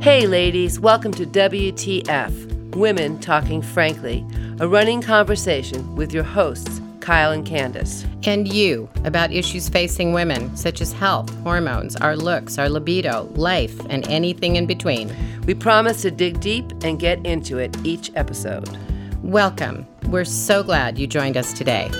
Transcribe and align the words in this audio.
Hey, 0.00 0.26
ladies, 0.26 0.80
welcome 0.80 1.12
to 1.12 1.26
WTF 1.26 2.74
Women 2.74 3.20
Talking 3.20 3.60
Frankly, 3.60 4.24
a 4.58 4.66
running 4.66 5.02
conversation 5.02 5.94
with 5.94 6.14
your 6.14 6.24
hosts, 6.24 6.80
Kyle 7.00 7.32
and 7.32 7.44
Candace. 7.44 8.06
And 8.24 8.50
you 8.50 8.88
about 9.04 9.30
issues 9.30 9.68
facing 9.68 10.14
women, 10.14 10.56
such 10.56 10.80
as 10.80 10.94
health, 10.94 11.28
hormones, 11.42 11.96
our 11.96 12.16
looks, 12.16 12.56
our 12.56 12.70
libido, 12.70 13.24
life, 13.34 13.78
and 13.90 14.08
anything 14.08 14.56
in 14.56 14.64
between. 14.64 15.14
We 15.44 15.52
promise 15.52 16.00
to 16.00 16.10
dig 16.10 16.40
deep 16.40 16.72
and 16.82 16.98
get 16.98 17.26
into 17.26 17.58
it 17.58 17.76
each 17.84 18.10
episode. 18.14 18.74
Welcome. 19.22 19.86
We're 20.06 20.24
so 20.24 20.62
glad 20.62 20.98
you 20.98 21.08
joined 21.08 21.36
us 21.36 21.52
today. 21.52 21.90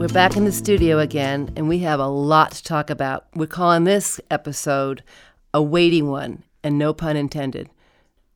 We're 0.00 0.08
back 0.08 0.34
in 0.34 0.46
the 0.46 0.50
studio 0.50 0.98
again, 0.98 1.52
and 1.56 1.68
we 1.68 1.80
have 1.80 2.00
a 2.00 2.06
lot 2.06 2.52
to 2.52 2.62
talk 2.62 2.88
about. 2.88 3.26
We're 3.34 3.46
calling 3.46 3.84
this 3.84 4.18
episode 4.30 5.02
a 5.52 5.62
weighty 5.62 6.00
one, 6.00 6.42
and 6.64 6.78
no 6.78 6.94
pun 6.94 7.18
intended. 7.18 7.68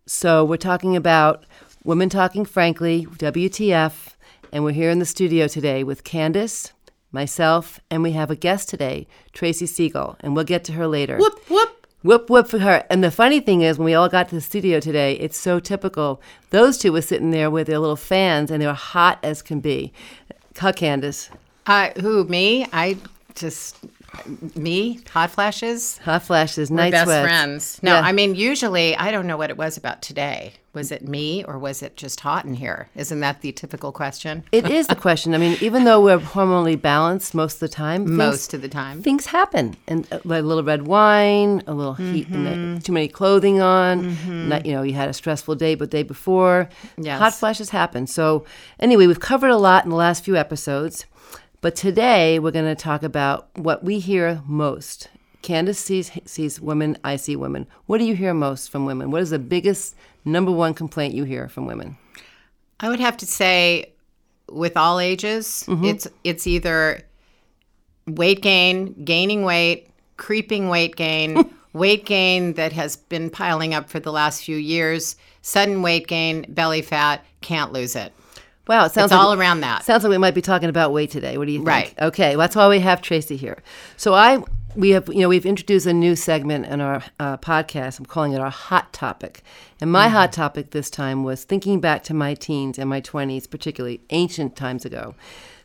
So, 0.04 0.44
we're 0.44 0.58
talking 0.58 0.94
about 0.94 1.46
Women 1.82 2.10
Talking 2.10 2.44
Frankly, 2.44 3.06
WTF, 3.06 4.14
and 4.52 4.62
we're 4.62 4.72
here 4.72 4.90
in 4.90 4.98
the 4.98 5.06
studio 5.06 5.48
today 5.48 5.82
with 5.82 6.04
Candace, 6.04 6.74
myself, 7.12 7.80
and 7.90 8.02
we 8.02 8.12
have 8.12 8.30
a 8.30 8.36
guest 8.36 8.68
today, 8.68 9.06
Tracy 9.32 9.64
Siegel, 9.64 10.18
and 10.20 10.36
we'll 10.36 10.44
get 10.44 10.64
to 10.64 10.72
her 10.72 10.86
later. 10.86 11.16
Whoop, 11.16 11.48
whoop. 11.48 11.86
Whoop 12.02 12.28
whoop 12.28 12.46
for 12.46 12.58
her. 12.58 12.84
And 12.90 13.02
the 13.02 13.10
funny 13.10 13.40
thing 13.40 13.62
is, 13.62 13.78
when 13.78 13.86
we 13.86 13.94
all 13.94 14.10
got 14.10 14.28
to 14.28 14.34
the 14.34 14.42
studio 14.42 14.80
today, 14.80 15.14
it's 15.14 15.38
so 15.38 15.60
typical. 15.60 16.20
Those 16.50 16.76
two 16.76 16.92
were 16.92 17.00
sitting 17.00 17.30
there 17.30 17.50
with 17.50 17.68
their 17.68 17.78
little 17.78 17.96
fans, 17.96 18.50
and 18.50 18.60
they 18.60 18.66
were 18.66 18.74
hot 18.74 19.18
as 19.22 19.40
can 19.40 19.60
be. 19.60 19.94
Huh, 20.58 20.74
Candace? 20.74 21.30
Uh, 21.66 21.90
who, 22.00 22.24
me? 22.24 22.66
I 22.72 22.96
just, 23.34 23.76
me? 24.54 25.00
Hot 25.12 25.30
flashes? 25.30 25.98
Hot 25.98 26.22
flashes, 26.22 26.70
We're 26.70 26.76
night 26.76 26.92
best 26.92 27.06
sweats. 27.06 27.24
friends. 27.26 27.80
No, 27.82 27.94
Yeah. 27.94 28.00
I 28.00 28.12
mean, 28.12 28.34
usually, 28.34 28.96
I 28.96 29.10
don't 29.10 29.26
know 29.26 29.36
what 29.36 29.50
it 29.50 29.56
was 29.56 29.76
about 29.76 30.02
today. 30.02 30.54
Was 30.74 30.90
it 30.90 31.06
me 31.06 31.44
or 31.44 31.56
was 31.56 31.82
it 31.84 31.96
just 31.96 32.18
hot 32.20 32.44
in 32.44 32.54
here? 32.54 32.88
Isn't 32.96 33.20
that 33.20 33.42
the 33.42 33.52
typical 33.52 33.92
question? 33.92 34.42
It 34.50 34.68
is 34.68 34.88
the 34.88 34.96
question. 34.96 35.32
I 35.32 35.38
mean, 35.38 35.56
even 35.60 35.84
though 35.84 36.00
we're 36.02 36.18
hormonally 36.18 36.80
balanced 36.80 37.32
most 37.32 37.54
of 37.54 37.60
the 37.60 37.68
time, 37.68 38.04
things- 38.06 38.18
Most 38.18 38.54
of 38.54 38.60
the 38.60 38.68
time. 38.68 39.00
things 39.00 39.26
happen, 39.26 39.76
and 39.86 40.04
uh, 40.12 40.18
like 40.24 40.42
a 40.42 40.46
little 40.46 40.64
red 40.64 40.86
wine, 40.86 41.62
a 41.68 41.72
little 41.74 41.94
heat, 41.94 42.28
Mm-hmm. 42.28 42.74
the, 42.74 42.80
too 42.80 42.92
many 42.92 43.06
clothing 43.08 43.60
on. 43.60 44.48
Not, 44.48 44.66
you 44.66 44.72
know, 44.72 44.82
you 44.82 44.94
had 44.94 45.08
a 45.08 45.12
stressful 45.12 45.54
day, 45.54 45.76
but 45.76 45.90
day 45.90 46.02
before, 46.02 46.68
Yes. 46.98 47.20
hot 47.20 47.34
flashes 47.34 47.70
happen. 47.70 48.08
So, 48.08 48.44
anyway, 48.80 49.06
we've 49.06 49.20
covered 49.20 49.50
a 49.50 49.56
lot 49.56 49.84
in 49.84 49.90
the 49.90 49.96
last 49.96 50.24
few 50.24 50.34
episodes, 50.36 51.06
but 51.64 51.74
today 51.74 52.38
we're 52.38 52.50
going 52.50 52.66
to 52.66 52.74
talk 52.74 53.02
about 53.02 53.48
what 53.56 53.82
we 53.82 53.98
hear 53.98 54.42
most. 54.44 55.08
Candace 55.40 55.78
sees 55.78 56.10
sees 56.26 56.60
women. 56.60 56.98
I 57.02 57.16
see 57.16 57.36
women. 57.36 57.66
What 57.86 57.96
do 57.96 58.04
you 58.04 58.14
hear 58.14 58.34
most 58.34 58.70
from 58.70 58.84
women? 58.84 59.10
What 59.10 59.22
is 59.22 59.30
the 59.30 59.38
biggest 59.38 59.96
number 60.26 60.52
one 60.52 60.74
complaint 60.74 61.14
you 61.14 61.24
hear 61.24 61.48
from 61.48 61.64
women? 61.64 61.96
I 62.80 62.90
would 62.90 63.00
have 63.00 63.16
to 63.16 63.26
say, 63.26 63.94
with 64.50 64.76
all 64.76 65.00
ages, 65.00 65.64
Mm-hmm. 65.66 65.86
it's 65.86 66.06
it's 66.22 66.46
either 66.46 67.00
weight 68.06 68.42
gain, 68.42 69.02
gaining 69.02 69.42
weight, 69.42 69.88
creeping 70.18 70.68
weight 70.68 70.96
gain, 70.96 71.48
weight 71.72 72.04
gain 72.04 72.52
that 72.54 72.74
has 72.74 72.96
been 72.96 73.30
piling 73.30 73.72
up 73.72 73.88
for 73.88 74.00
the 74.00 74.12
last 74.12 74.44
few 74.44 74.58
years, 74.58 75.16
sudden 75.40 75.80
weight 75.80 76.08
gain, 76.08 76.44
belly 76.50 76.82
fat, 76.82 77.24
can't 77.40 77.72
lose 77.72 77.96
it. 77.96 78.12
Wow, 78.66 78.86
it 78.86 78.92
sounds 78.92 79.10
It's 79.10 79.12
like, 79.12 79.20
all 79.20 79.34
around 79.34 79.60
that. 79.60 79.84
Sounds 79.84 80.04
like 80.04 80.10
we 80.10 80.18
might 80.18 80.34
be 80.34 80.40
talking 80.42 80.68
about 80.68 80.92
weight 80.92 81.10
today. 81.10 81.36
What 81.36 81.46
do 81.46 81.52
you 81.52 81.58
think? 81.58 81.68
Right. 81.68 81.94
Okay, 82.00 82.30
well, 82.30 82.44
that's 82.44 82.56
why 82.56 82.68
we 82.68 82.80
have 82.80 83.02
Tracy 83.02 83.36
here. 83.36 83.62
So 83.96 84.14
I 84.14 84.42
we 84.74 84.90
have 84.90 85.08
you 85.08 85.20
know 85.20 85.28
we've 85.28 85.46
introduced 85.46 85.86
a 85.86 85.92
new 85.92 86.16
segment 86.16 86.66
in 86.66 86.80
our 86.80 87.02
uh, 87.20 87.36
podcast. 87.36 87.98
I'm 87.98 88.06
calling 88.06 88.32
it 88.32 88.40
our 88.40 88.50
hot 88.50 88.92
topic, 88.92 89.42
and 89.80 89.92
my 89.92 90.08
hot 90.08 90.32
topic 90.32 90.70
this 90.70 90.90
time 90.90 91.24
was 91.24 91.44
thinking 91.44 91.80
back 91.80 92.02
to 92.04 92.14
my 92.14 92.34
teens 92.34 92.78
and 92.78 92.88
my 92.88 93.00
20s, 93.00 93.48
particularly 93.50 94.00
ancient 94.10 94.56
times 94.56 94.84
ago. 94.84 95.14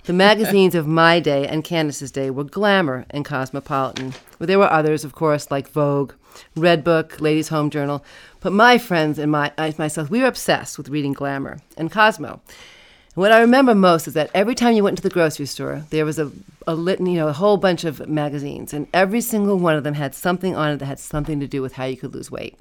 The 0.03 0.13
magazines 0.13 0.75
of 0.75 0.88
my 0.88 1.19
day 1.19 1.45
and 1.45 1.63
Candace's 1.63 2.11
day 2.11 2.31
were 2.31 2.43
Glamour 2.43 3.05
and 3.11 3.23
Cosmopolitan. 3.23 4.13
Well, 4.39 4.47
there 4.47 4.57
were 4.57 4.71
others, 4.71 5.03
of 5.03 5.13
course, 5.13 5.51
like 5.51 5.69
Vogue, 5.69 6.13
Redbook, 6.55 7.21
Ladies' 7.21 7.49
Home 7.49 7.69
Journal. 7.69 8.03
But 8.39 8.53
my 8.53 8.77
friends 8.77 9.19
and 9.19 9.31
my 9.31 9.51
I, 9.57 9.73
myself, 9.77 10.09
we 10.09 10.21
were 10.21 10.27
obsessed 10.27 10.77
with 10.77 10.89
reading 10.89 11.13
Glamour 11.13 11.59
and 11.77 11.91
Cosmo. 11.91 12.41
What 13.19 13.34
I 13.34 13.41
remember 13.41 13.75
most 13.75 14.07
is 14.07 14.13
that 14.13 14.31
every 14.34 14.56
time 14.56 14.75
you 14.75 14.84
went 14.85 14.94
into 14.94 15.03
the 15.03 15.13
grocery 15.13 15.46
store, 15.46 15.84
there 15.90 16.06
was 16.06 16.19
a, 16.19 16.31
a 16.66 16.74
litany, 16.74 17.16
you 17.16 17.19
know, 17.19 17.28
a 17.28 17.34
whole 17.34 17.57
bunch 17.57 17.84
of 17.84 18.07
magazines, 18.07 18.74
and 18.74 18.88
every 18.94 19.19
single 19.19 19.59
one 19.59 19.75
of 19.75 19.84
them 19.84 19.96
had 19.96 20.16
something 20.16 20.56
on 20.56 20.72
it 20.72 20.78
that 20.78 20.85
had 20.85 21.00
something 21.00 21.41
to 21.41 21.46
do 21.46 21.62
with 21.62 21.74
how 21.74 21.84
you 21.84 21.97
could 21.97 22.16
lose 22.16 22.31
weight. 22.31 22.57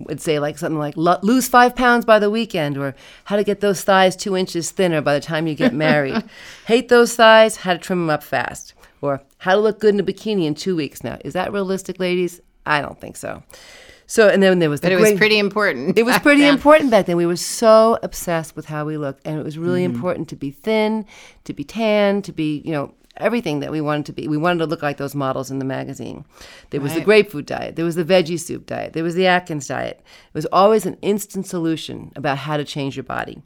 It'd 0.00 0.20
say 0.20 0.38
like 0.38 0.58
something 0.58 0.78
like 0.78 0.98
"lose 0.98 1.48
five 1.48 1.74
pounds 1.74 2.04
by 2.04 2.18
the 2.18 2.28
weekend," 2.28 2.76
or 2.76 2.94
"how 3.24 3.36
to 3.36 3.42
get 3.42 3.62
those 3.62 3.84
thighs 3.84 4.14
two 4.14 4.36
inches 4.36 4.70
thinner 4.70 5.00
by 5.00 5.14
the 5.14 5.24
time 5.24 5.46
you 5.46 5.54
get 5.54 5.72
married," 5.72 6.22
"hate 6.66 6.90
those 6.90 7.16
thighs, 7.16 7.56
how 7.56 7.72
to 7.72 7.78
trim 7.78 8.00
them 8.00 8.10
up 8.10 8.22
fast," 8.22 8.74
or 9.00 9.22
"how 9.38 9.54
to 9.54 9.60
look 9.62 9.80
good 9.80 9.94
in 9.94 10.00
a 10.00 10.04
bikini 10.04 10.44
in 10.44 10.54
two 10.54 10.76
weeks." 10.76 11.02
Now, 11.02 11.16
is 11.24 11.32
that 11.32 11.54
realistic, 11.54 11.98
ladies? 11.98 12.38
I 12.66 12.82
don't 12.82 13.00
think 13.00 13.16
so. 13.16 13.44
So, 14.14 14.28
and 14.28 14.42
then 14.42 14.58
there 14.58 14.68
was 14.68 14.80
the 14.82 14.88
But 14.88 14.92
it 14.92 15.00
was 15.00 15.14
pretty 15.14 15.38
important. 15.38 15.96
it 15.96 16.02
was 16.02 16.18
pretty 16.18 16.42
then. 16.46 16.52
important 16.52 16.90
back 16.90 17.06
then. 17.06 17.16
We 17.16 17.24
were 17.24 17.34
so 17.60 17.98
obsessed 18.02 18.54
with 18.54 18.66
how 18.66 18.84
we 18.84 18.98
looked, 18.98 19.26
and 19.26 19.38
it 19.40 19.42
was 19.42 19.56
really 19.56 19.84
Mm-hmm. 19.84 19.94
important 19.94 20.28
to 20.28 20.36
be 20.36 20.50
thin, 20.50 21.06
to 21.44 21.54
be 21.54 21.64
tan, 21.64 22.20
to 22.20 22.30
be, 22.30 22.60
you 22.62 22.72
know, 22.72 22.92
everything 23.16 23.60
that 23.60 23.70
we 23.70 23.80
wanted 23.80 24.04
to 24.06 24.12
be. 24.12 24.28
We 24.28 24.36
wanted 24.36 24.58
to 24.58 24.66
look 24.66 24.82
like 24.82 24.98
those 24.98 25.14
models 25.14 25.50
in 25.50 25.58
the 25.60 25.64
magazine. 25.64 26.26
There 26.70 26.80
was 26.82 26.92
the 26.92 27.00
grapefruit 27.00 27.46
diet, 27.46 27.76
there 27.76 27.86
was 27.86 27.94
the 27.94 28.04
veggie 28.04 28.38
soup 28.38 28.66
diet, 28.66 28.92
there 28.92 29.04
was 29.04 29.14
the 29.14 29.26
Atkins 29.26 29.68
diet. 29.68 29.98
It 30.04 30.34
was 30.34 30.46
always 30.52 30.84
an 30.84 30.98
instant 31.00 31.46
solution 31.46 32.12
about 32.14 32.36
how 32.36 32.58
to 32.58 32.64
change 32.64 32.96
your 32.96 33.04
body. 33.04 33.40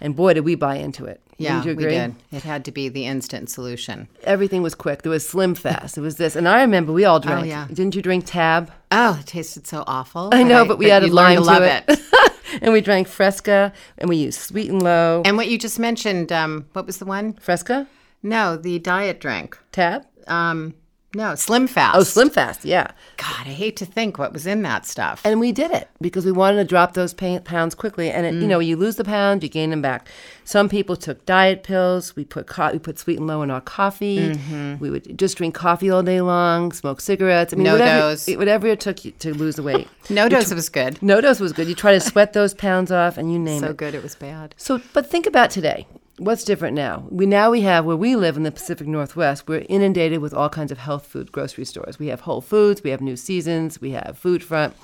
And 0.00 0.14
boy, 0.14 0.34
did 0.34 0.44
we 0.44 0.54
buy 0.54 0.76
into 0.76 1.04
it. 1.06 1.20
Yeah, 1.38 1.62
we 1.62 1.74
did. 1.74 2.14
It 2.32 2.42
had 2.44 2.64
to 2.64 2.72
be 2.72 2.88
the 2.88 3.04
instant 3.04 3.50
solution. 3.50 4.08
Everything 4.24 4.62
was 4.62 4.74
quick. 4.74 5.02
There 5.02 5.10
was 5.12 5.28
Slim 5.28 5.54
Fast. 5.54 5.98
It 5.98 6.00
was 6.00 6.16
this. 6.16 6.34
And 6.34 6.48
I 6.48 6.62
remember 6.62 6.92
we 6.92 7.04
all 7.04 7.20
drank. 7.20 7.42
Oh, 7.42 7.44
yeah. 7.44 7.66
Didn't 7.68 7.94
you 7.94 8.00
drink 8.00 8.24
Tab? 8.26 8.72
Oh, 8.90 9.18
it 9.20 9.26
tasted 9.26 9.66
so 9.66 9.84
awful. 9.86 10.30
I 10.32 10.42
know, 10.42 10.64
but 10.64 10.78
we 10.78 10.90
added 10.90 11.08
you 11.08 11.14
lime 11.14 11.36
to 11.36 11.42
love 11.42 11.62
it. 11.62 12.00
and 12.62 12.72
we 12.72 12.80
drank 12.80 13.06
Fresca, 13.06 13.72
and 13.98 14.08
we 14.08 14.16
used 14.16 14.40
Sweet 14.40 14.70
and 14.70 14.82
Low. 14.82 15.22
And 15.24 15.36
what 15.36 15.48
you 15.48 15.58
just 15.58 15.78
mentioned, 15.78 16.32
um, 16.32 16.66
what 16.72 16.86
was 16.86 16.98
the 16.98 17.04
one? 17.04 17.34
Fresca? 17.34 17.86
No, 18.22 18.56
the 18.56 18.78
diet 18.78 19.20
drink. 19.20 19.58
Tab? 19.72 20.06
Um, 20.26 20.74
no, 21.14 21.34
Slim 21.34 21.66
Fast. 21.66 21.96
Oh, 21.96 22.02
Slim 22.02 22.28
Fast, 22.28 22.64
yeah. 22.64 22.90
God, 23.16 23.46
I 23.46 23.50
hate 23.50 23.76
to 23.76 23.86
think 23.86 24.18
what 24.18 24.34
was 24.34 24.46
in 24.46 24.62
that 24.62 24.84
stuff. 24.84 25.22
And 25.24 25.40
we 25.40 25.50
did 25.50 25.70
it 25.70 25.88
because 26.00 26.26
we 26.26 26.32
wanted 26.32 26.56
to 26.58 26.64
drop 26.64 26.92
those 26.92 27.14
pounds 27.14 27.74
quickly. 27.74 28.10
And 28.10 28.26
it, 28.26 28.34
you 28.34 28.42
mm. 28.42 28.48
know, 28.48 28.58
you 28.58 28.76
lose 28.76 28.96
the 28.96 29.04
pounds, 29.04 29.42
you 29.42 29.48
gain 29.48 29.70
them 29.70 29.80
back. 29.80 30.08
Some 30.44 30.68
people 30.68 30.94
took 30.94 31.24
diet 31.24 31.62
pills. 31.62 32.14
We 32.16 32.24
put 32.24 32.46
co- 32.46 32.72
we 32.72 32.78
put 32.78 32.98
sweet 32.98 33.18
and 33.18 33.26
low 33.26 33.40
in 33.40 33.50
our 33.50 33.62
coffee. 33.62 34.34
Mm-hmm. 34.34 34.78
We 34.78 34.90
would 34.90 35.16
just 35.18 35.38
drink 35.38 35.54
coffee 35.54 35.88
all 35.88 36.02
day 36.02 36.20
long, 36.20 36.72
smoke 36.72 37.00
cigarettes. 37.00 37.54
I 37.54 37.56
mean, 37.56 37.64
No 37.64 37.72
whatever, 37.72 38.00
dose. 38.00 38.28
it- 38.28 38.36
whatever 38.38 38.66
it 38.66 38.80
took 38.80 39.04
you 39.04 39.12
to 39.12 39.32
lose 39.32 39.56
the 39.56 39.62
weight. 39.62 39.88
NoDoz 40.08 40.54
was 40.54 40.68
good. 40.68 40.96
NoDoz 40.96 41.40
was 41.40 41.52
good. 41.52 41.66
You 41.66 41.74
try 41.74 41.92
to 41.92 42.00
sweat 42.00 42.34
those 42.34 42.52
pounds 42.52 42.92
off, 42.92 43.16
and 43.16 43.32
you 43.32 43.38
name 43.40 43.60
So 43.60 43.66
it. 43.66 43.68
So 43.70 43.74
good 43.74 43.94
it 43.94 44.02
was 44.02 44.14
bad. 44.14 44.54
So, 44.58 44.82
but 44.92 45.08
think 45.08 45.26
about 45.26 45.50
today. 45.50 45.86
What's 46.18 46.44
different 46.44 46.74
now? 46.74 47.04
We 47.10 47.26
now 47.26 47.50
we 47.50 47.60
have 47.60 47.84
where 47.84 47.94
we 47.94 48.16
live 48.16 48.38
in 48.38 48.42
the 48.42 48.50
Pacific 48.50 48.86
Northwest. 48.86 49.46
We're 49.46 49.66
inundated 49.68 50.20
with 50.20 50.32
all 50.32 50.48
kinds 50.48 50.72
of 50.72 50.78
health 50.78 51.04
food 51.04 51.30
grocery 51.30 51.66
stores. 51.66 51.98
We 51.98 52.06
have 52.06 52.22
Whole 52.22 52.40
Foods, 52.40 52.82
we 52.82 52.88
have 52.88 53.02
New 53.02 53.16
Seasons, 53.16 53.82
we 53.82 53.90
have 53.90 54.16
Food 54.18 54.42
Front, 54.42 54.74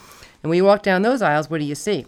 and 0.43 0.51
when 0.51 0.59
you 0.59 0.65
walk 0.65 0.83
down 0.83 1.01
those 1.01 1.23
aisles, 1.23 1.49
what 1.49 1.59
do 1.59 1.65
you 1.65 1.75
see? 1.75 2.05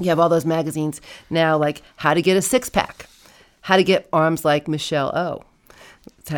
You 0.00 0.08
have 0.08 0.18
all 0.18 0.30
those 0.30 0.46
magazines 0.46 1.02
now, 1.28 1.58
like 1.58 1.82
how 1.96 2.14
to 2.14 2.22
get 2.22 2.38
a 2.38 2.40
six 2.40 2.70
pack, 2.70 3.10
how 3.60 3.76
to 3.76 3.84
get 3.84 4.08
arms 4.10 4.42
like 4.42 4.68
Michelle 4.68 5.14
O. 5.14 5.44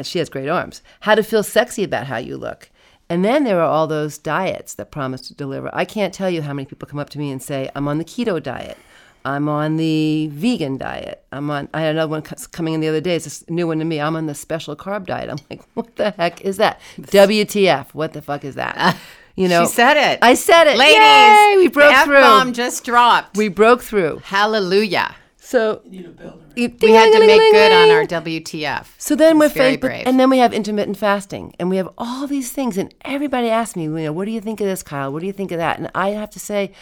She 0.03 0.19
has 0.19 0.29
great 0.29 0.49
arms. 0.49 0.83
How 1.01 1.15
to 1.15 1.23
feel 1.23 1.45
sexy 1.45 1.85
about 1.85 2.09
how 2.09 2.17
you 2.17 2.37
look. 2.37 2.69
And 3.09 3.25
then 3.25 3.45
there 3.45 3.61
are 3.61 3.71
all 3.71 3.87
those 3.87 4.19
diets 4.19 4.75
that 4.75 4.91
promise 4.91 5.21
to 5.29 5.35
deliver. 5.35 5.71
I 5.73 5.85
can't 5.85 6.13
tell 6.13 6.29
you 6.29 6.43
how 6.43 6.53
many 6.53 6.67
people 6.67 6.89
come 6.89 6.99
up 6.99 7.11
to 7.11 7.19
me 7.21 7.31
and 7.31 7.41
say, 7.41 7.71
I'm 7.77 7.87
on 7.87 7.99
the 7.99 8.05
keto 8.05 8.43
diet. 8.43 8.77
I'm 9.25 9.49
on 9.49 9.77
the 9.77 10.29
vegan 10.33 10.79
diet. 10.79 11.25
I'm 11.33 11.51
on, 11.51 11.69
I 11.75 11.83
had 11.83 11.97
another 11.97 12.11
one 12.11 12.23
coming 12.23 12.75
in 12.75 12.81
the 12.81 12.89
other 12.89 13.01
day. 13.01 13.17
It's 13.17 13.43
a 13.43 13.53
new 13.53 13.67
one 13.67 13.79
to 13.81 13.85
me. 13.85 14.01
I'm 14.01 14.17
on 14.17 14.27
the 14.27 14.35
special 14.35 14.75
carb 14.77 15.07
diet. 15.07 15.29
I'm 15.31 15.39
like, 15.51 15.63
what 15.75 15.97
the 15.97 16.13
heck 16.13 16.41
is 16.43 16.57
that? 16.59 16.81
WTF. 17.01 17.95
What 17.95 18.13
the 18.13 18.23
fuck 18.23 18.45
is 18.45 18.55
that? 18.55 18.75
Uh, 18.79 18.93
you 19.37 19.49
know, 19.49 19.65
she 19.67 19.73
said 19.73 19.97
it. 19.97 20.19
I 20.23 20.35
said 20.35 20.67
it. 20.67 20.77
Ladies, 20.79 20.97
Yay, 20.97 21.55
we 21.59 21.69
broke 21.69 21.95
the 21.95 22.03
through. 22.05 22.17
F-bomb 22.17 22.53
just 22.53 22.85
dropped. 22.85 23.37
We 23.37 23.49
broke 23.49 23.83
through. 23.83 24.21
Hallelujah. 24.25 25.15
So 25.37 25.81
We 25.87 25.95
had 25.95 27.13
to 27.13 27.21
make 27.27 27.41
good 27.53 27.73
on 27.73 27.91
our 27.91 28.05
WTF. 28.05 28.87
So 28.99 29.15
then 29.15 29.39
we're 29.39 29.47
It's 29.47 29.55
very 29.55 29.71
faced, 29.73 29.81
brave. 29.81 30.03
and 30.07 30.21
then 30.21 30.29
we 30.29 30.39
have 30.39 30.53
intermittent 30.53 30.99
fasting, 30.99 31.55
and 31.59 31.71
we 31.71 31.79
have 31.79 31.89
all 31.97 32.27
these 32.27 32.53
things, 32.53 32.77
and 32.77 32.93
everybody 33.03 33.49
asks 33.49 33.75
me, 33.75 33.85
you 33.85 33.89
know, 33.91 34.13
what 34.13 34.27
do 34.27 34.31
you 34.31 34.43
think 34.43 34.61
of 34.61 34.67
this, 34.67 34.83
Kyle? 34.83 35.11
What 35.11 35.21
do 35.21 35.27
you 35.27 35.33
think 35.33 35.51
of 35.51 35.57
that? 35.59 35.79
And 35.79 35.91
I 35.95 36.11
have 36.11 36.29
to 36.31 36.39
say, 36.41 36.73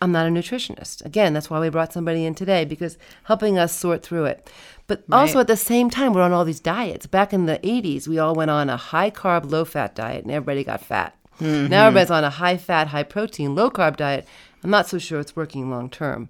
I'm 0.00 0.12
not 0.12 0.26
a 0.26 0.30
nutritionist. 0.30 1.04
Again, 1.04 1.32
that's 1.32 1.50
why 1.50 1.60
we 1.60 1.68
brought 1.68 1.92
somebody 1.92 2.24
in 2.24 2.34
today 2.34 2.64
because 2.64 2.98
helping 3.24 3.58
us 3.58 3.74
sort 3.74 4.02
through 4.02 4.26
it. 4.26 4.50
But 4.86 5.04
also 5.10 5.40
at 5.40 5.46
the 5.46 5.56
same 5.56 5.90
time, 5.90 6.12
we're 6.12 6.22
on 6.22 6.32
all 6.32 6.44
these 6.44 6.60
diets. 6.60 7.06
Back 7.06 7.32
in 7.32 7.46
the 7.46 7.58
80s, 7.58 8.08
we 8.08 8.18
all 8.18 8.34
went 8.34 8.50
on 8.50 8.68
a 8.68 8.76
high 8.76 9.10
carb, 9.10 9.50
low 9.50 9.64
fat 9.64 9.94
diet 9.94 10.24
and 10.24 10.32
everybody 10.32 10.64
got 10.64 10.84
fat. 10.84 11.16
Mm-hmm. 11.40 11.68
Now 11.68 11.86
everybody's 11.86 12.10
on 12.10 12.24
a 12.24 12.30
high 12.30 12.56
fat, 12.56 12.88
high 12.88 13.02
protein, 13.02 13.54
low 13.54 13.70
carb 13.70 13.96
diet. 13.96 14.26
I'm 14.62 14.70
not 14.70 14.88
so 14.88 14.98
sure 14.98 15.20
it's 15.20 15.36
working 15.36 15.70
long 15.70 15.88
term. 15.90 16.28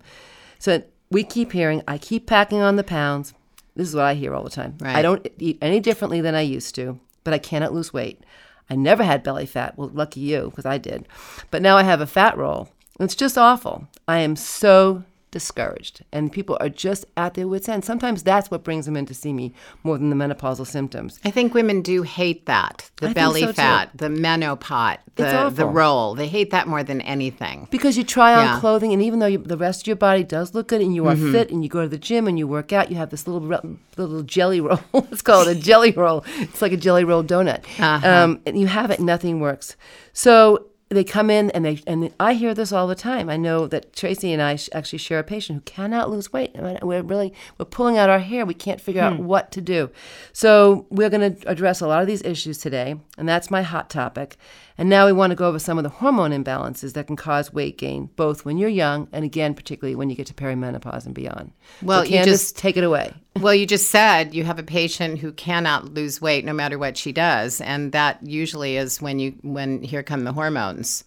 So 0.59 0.83
we 1.11 1.25
keep 1.25 1.53
hearing, 1.53 1.83
I 1.87 1.99
keep 1.99 2.27
packing 2.27 2.61
on 2.61 2.77
the 2.77 2.85
pounds. 2.85 3.35
This 3.75 3.89
is 3.89 3.95
what 3.95 4.05
I 4.05 4.15
hear 4.15 4.35
all 4.35 4.45
the 4.45 4.51
time. 4.51 4.77
Right. 4.81 4.97
I 4.97 5.03
don't 5.03 5.27
eat 5.39 5.59
any 5.61 5.81
differently 5.81 6.21
than 6.21 6.35
I 6.35 6.43
used 6.43 6.75
to, 6.77 6.99
but 7.25 7.35
I 7.35 7.39
cannot 7.39 7.73
lose 7.73 7.93
weight. 7.93 8.23
I 8.71 8.77
never 8.77 9.03
had 9.03 9.23
belly 9.23 9.47
fat. 9.47 9.77
Well, 9.77 9.91
lucky 9.93 10.21
you, 10.21 10.51
because 10.51 10.67
I 10.67 10.79
did. 10.79 11.07
But 11.51 11.63
now 11.63 11.77
I 11.77 11.83
have 11.83 12.01
a 12.01 12.07
fat 12.07 12.37
roll. 12.37 12.69
It's 13.01 13.15
just 13.15 13.39
awful. 13.39 13.89
I 14.07 14.19
am 14.19 14.37
so 14.37 15.05
discouraged, 15.31 16.05
and 16.13 16.31
people 16.31 16.59
are 16.61 16.69
just 16.69 17.07
at 17.17 17.33
their 17.33 17.49
wits' 17.49 17.67
end. 17.67 17.83
Sometimes 17.87 18.23
that's 18.23 18.51
what 18.51 18.63
brings 18.63 18.85
them 18.85 18.99
in 18.99 19.07
to 19.07 19.15
see 19.15 19.33
me 19.33 19.55
more 19.83 19.97
than 19.97 20.11
the 20.11 20.15
menopausal 20.17 20.67
symptoms. 20.67 21.19
I 21.25 21.31
think 21.31 21.55
women 21.55 21.81
do 21.81 22.03
hate 22.03 22.45
that 22.45 22.91
the 22.97 23.09
I 23.09 23.13
belly 23.15 23.41
so, 23.41 23.47
too. 23.47 23.53
fat, 23.55 23.89
the 23.95 24.11
menopot, 24.11 24.99
the 25.17 25.51
the 25.55 25.65
roll. 25.65 26.15
They 26.15 26.29
hate 26.29 26.51
that 26.51 26.69
more 26.69 26.83
than 26.83 27.01
anything. 27.01 27.67
Because 27.71 27.97
you 27.97 28.05
try 28.05 28.35
on 28.35 28.45
Yeah. 28.45 28.61
clothing, 28.61 28.93
and 28.93 29.03
even 29.03 29.21
though 29.21 29.27
you, 29.27 29.39
the 29.39 29.57
rest 29.57 29.81
of 29.85 29.87
your 29.87 29.97
body 29.97 30.23
does 30.23 30.55
look 30.55 30.69
good, 30.69 30.83
and 30.83 30.95
you 30.95 31.07
are 31.07 31.15
Mm-hmm. 31.15 31.33
fit, 31.33 31.51
and 31.51 31.63
you 31.65 31.71
go 31.71 31.81
to 31.81 31.89
the 31.89 31.97
gym 31.99 32.29
and 32.29 32.39
you 32.39 32.47
work 32.47 32.71
out, 32.75 32.91
you 32.91 32.97
have 32.99 33.09
this 33.09 33.27
little 33.27 33.49
little 33.97 34.23
jelly 34.23 34.61
roll. 34.61 34.81
Let's 34.93 35.23
call 35.23 35.49
it 35.49 35.57
a 35.57 35.59
jelly 35.59 35.93
roll. 35.93 36.25
It's 36.41 36.61
like 36.61 36.73
a 36.73 36.77
jelly 36.77 37.05
roll 37.05 37.25
donut. 37.25 37.65
Uh-huh. 37.81 38.07
Um, 38.07 38.43
and 38.45 38.61
you 38.61 38.67
have 38.67 38.91
it, 38.91 39.01
nothing 39.01 39.41
works. 39.41 39.77
So 40.13 40.67
they 40.93 41.05
come 41.05 41.31
in, 41.31 41.51
and 41.51 41.65
they 41.65 41.81
and 41.87 42.13
I 42.21 42.35
hear 42.35 42.55
this 42.55 42.73
all 42.73 42.87
the 42.87 42.95
time. 42.95 43.29
I 43.31 43.37
know 43.37 43.67
that 43.67 43.93
Tracy 43.95 44.33
and 44.33 44.41
I 44.43 44.57
sh- 44.57 44.69
actually 44.73 44.99
share 44.99 45.19
a 45.19 45.25
patient 45.25 45.57
who 45.59 45.63
cannot 45.63 46.11
lose 46.11 46.33
weight. 46.33 46.53
I 46.57 46.61
mean, 46.61 46.79
We're 46.83 47.03
really 47.03 47.33
we're 47.59 47.65
pulling 47.67 47.99
out 47.99 48.09
our 48.11 48.19
hair. 48.21 48.45
We 48.47 48.55
can't 48.55 48.81
figure 48.81 49.03
Hmm. 49.03 49.15
out 49.15 49.19
what 49.21 49.53
to 49.53 49.61
do. 49.61 49.91
So 50.33 50.87
we're 50.91 51.11
going 51.11 51.35
to 51.37 51.49
address 51.49 51.81
a 51.81 51.87
lot 51.87 52.01
of 52.01 52.07
these 52.07 52.23
issues 52.23 52.59
today, 52.59 52.97
and 53.19 53.29
that's 53.29 53.51
my 53.51 53.63
hot 53.63 53.91
topic. 53.91 54.37
And 54.79 54.89
now 54.89 55.05
we 55.07 55.13
want 55.13 55.31
to 55.33 55.37
go 55.37 55.49
over 55.49 55.59
some 55.59 55.77
of 55.79 55.85
the 55.85 55.91
hormone 55.91 56.31
imbalances 56.33 56.95
that 56.95 57.07
can 57.07 57.15
cause 57.17 57.53
weight 57.53 57.77
gain, 57.77 58.09
both 58.17 58.45
when 58.45 58.57
you're 58.57 58.71
young 58.71 59.07
and 59.13 59.25
again, 59.25 59.55
particularly 59.55 59.95
when 59.95 60.09
you 60.09 60.17
get 60.17 60.27
to 60.29 60.35
perimenopause 60.35 61.05
and 61.05 61.15
beyond. 61.15 61.53
Well, 61.83 62.05
so 62.05 62.11
you 62.11 62.25
just- 62.25 62.57
take 62.57 62.77
it 62.79 62.85
away. 62.85 63.13
Well, 63.41 63.55
you 63.55 63.67
just 63.67 63.91
said 63.91 64.35
you 64.35 64.45
have 64.45 64.59
a 64.59 64.63
patient 64.63 65.19
who 65.19 65.33
cannot 65.33 65.95
lose 65.95 66.21
weight 66.21 66.45
no 66.45 66.53
matter 66.53 66.79
what 66.79 66.97
she 66.97 67.13
does, 67.13 67.61
and 67.63 67.91
that 67.93 68.19
usually 68.23 68.77
is 68.77 69.01
when 69.01 69.19
you 69.19 69.35
when 69.43 69.83
here 69.83 70.03
come 70.03 70.25
the 70.25 70.33
hormones. 70.33 71.03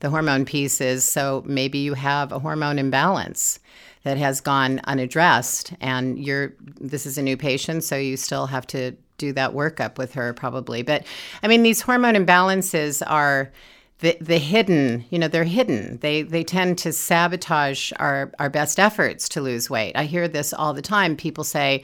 The 0.00 0.10
hormone 0.10 0.44
piece 0.44 0.80
is 0.80 1.08
so 1.08 1.42
maybe 1.46 1.78
you 1.78 1.94
have 1.94 2.32
a 2.32 2.40
hormone 2.40 2.78
imbalance 2.78 3.60
that 4.02 4.16
has 4.16 4.40
gone 4.40 4.80
unaddressed, 4.84 5.72
and 5.80 6.18
you're 6.18 6.52
this 6.80 7.06
is 7.06 7.16
a 7.16 7.22
new 7.22 7.36
patient, 7.36 7.84
so 7.84 7.96
you 7.96 8.16
still 8.16 8.46
have 8.46 8.66
to 8.68 8.92
do 9.16 9.32
that 9.32 9.52
workup 9.52 9.98
with 9.98 10.14
her 10.14 10.32
probably. 10.34 10.82
But 10.82 11.06
I 11.42 11.48
mean, 11.48 11.62
these 11.62 11.80
hormone 11.80 12.14
imbalances 12.14 13.02
are 13.06 13.52
the, 14.00 14.16
the 14.20 14.38
hidden, 14.38 15.04
you 15.10 15.18
know, 15.18 15.26
they're 15.28 15.44
hidden. 15.44 15.98
They 15.98 16.22
they 16.22 16.44
tend 16.44 16.78
to 16.78 16.92
sabotage 16.92 17.92
our, 17.98 18.30
our 18.38 18.48
best 18.48 18.78
efforts 18.78 19.28
to 19.30 19.40
lose 19.40 19.68
weight. 19.68 19.92
I 19.96 20.04
hear 20.04 20.28
this 20.28 20.52
all 20.52 20.72
the 20.72 20.82
time. 20.82 21.16
People 21.16 21.42
say, 21.42 21.82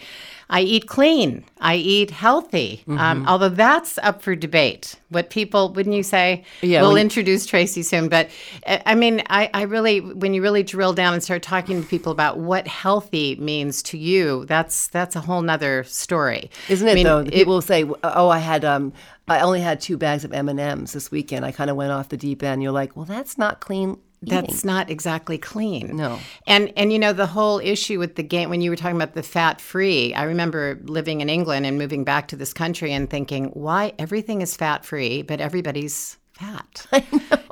I 0.51 0.61
eat 0.61 0.87
clean, 0.87 1.45
I 1.61 1.77
eat 1.77 2.11
healthy. 2.11 2.83
Mm-hmm. 2.87 2.99
Um, 2.99 3.27
although 3.27 3.49
that's 3.49 3.99
up 3.99 4.23
for 4.23 4.37
debate. 4.37 4.95
What 5.09 5.31
people, 5.31 5.73
wouldn't 5.73 5.95
you 5.95 6.03
say? 6.03 6.45
Yeah, 6.61 6.83
We'll 6.83 6.93
when- 6.93 7.03
introduce 7.03 7.47
Tracy 7.47 7.83
soon. 7.83 8.09
But 8.09 8.31
uh, 8.67 8.79
I 8.87 8.95
mean, 8.95 9.23
I, 9.31 9.51
I 9.55 9.63
really, 9.63 10.01
when 10.01 10.35
you 10.35 10.43
really 10.43 10.63
drill 10.63 10.93
down 10.93 11.15
and 11.15 11.23
start 11.23 11.43
talking 11.43 11.83
to 11.83 11.89
people 11.89 12.13
about 12.13 12.39
what 12.39 12.69
healthy 12.69 13.37
means 13.37 13.83
to 13.85 13.99
you, 13.99 14.45
that's 14.45 14.89
that's 14.89 15.17
a 15.17 15.21
whole 15.21 15.43
nother 15.43 15.83
story. 15.85 16.51
Isn't 16.69 16.87
it 16.87 16.93
I 16.93 16.95
mean, 16.95 17.05
though? 17.05 17.25
People 17.25 17.55
will 17.55 17.63
say, 17.63 17.85
"Oh, 18.05 18.29
I 18.29 18.39
had 18.39 18.65
um, 18.65 18.93
I 19.27 19.41
only 19.41 19.61
had 19.61 19.81
two 19.81 19.97
bags 19.97 20.25
of 20.25 20.33
M 20.33 20.49
and 20.49 20.61
M's 20.61 20.93
this 20.93 21.11
weekend. 21.11 21.45
I 21.45 21.53
kind 21.53 21.71
of 21.71 21.77
went 21.77 21.93
off 21.93 22.09
the 22.09 22.17
deep 22.17 22.43
end." 22.43 22.63
You're 22.63 22.73
like, 22.73 22.97
"Well, 22.97 23.07
that's 23.07 23.39
not 23.39 23.61
clean." 23.61 23.99
Eating. 24.27 24.41
That's 24.41 24.65
not 24.65 24.89
exactly 24.89 25.37
clean. 25.37 25.97
No. 25.97 26.19
And 26.47 26.73
and 26.77 26.91
you 26.93 26.99
know 26.99 27.13
the 27.13 27.27
whole 27.27 27.59
issue 27.59 27.99
with 27.99 28.15
the 28.15 28.23
game 28.23 28.49
when 28.49 28.63
you 28.63 28.71
were 28.71 28.77
talking 28.77 28.97
about 28.97 29.13
the 29.13 29.23
fat 29.23 29.61
free, 29.61 30.15
I 30.15 30.23
remember 30.23 30.81
living 30.85 31.21
in 31.21 31.29
England 31.29 31.67
and 31.67 31.77
moving 31.77 32.05
back 32.05 32.29
to 32.29 32.37
this 32.37 32.55
country 32.55 32.91
and 32.93 33.11
thinking, 33.11 33.47
why 33.49 33.93
everything 33.99 34.41
is 34.41 34.57
fat 34.57 34.83
free, 34.85 35.21
but 35.21 35.41
everybody's 35.41 36.17
fat. 36.33 36.87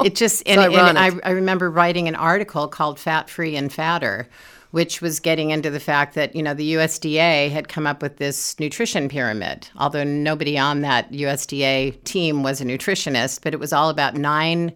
It 0.04 0.16
just 0.16 0.42
and, 0.46 0.60
and 0.60 0.98
I. 0.98 1.12
I 1.22 1.30
remember 1.30 1.70
writing 1.70 2.08
an 2.08 2.16
article 2.16 2.66
called 2.66 2.98
Fat 2.98 3.30
Free 3.30 3.54
and 3.54 3.72
Fatter. 3.72 4.28
Which 4.72 5.00
was 5.00 5.20
getting 5.20 5.50
into 5.50 5.70
the 5.70 5.80
fact 5.80 6.14
that 6.14 6.34
you 6.34 6.42
know 6.42 6.54
the 6.54 6.74
USDA 6.74 7.50
had 7.50 7.68
come 7.68 7.86
up 7.86 8.02
with 8.02 8.16
this 8.16 8.58
nutrition 8.58 9.08
pyramid. 9.08 9.68
Although 9.76 10.04
nobody 10.04 10.58
on 10.58 10.80
that 10.80 11.12
USDA 11.12 12.02
team 12.04 12.42
was 12.42 12.60
a 12.60 12.64
nutritionist, 12.64 13.40
but 13.42 13.54
it 13.54 13.60
was 13.60 13.72
all 13.72 13.88
about 13.88 14.16
nine 14.16 14.72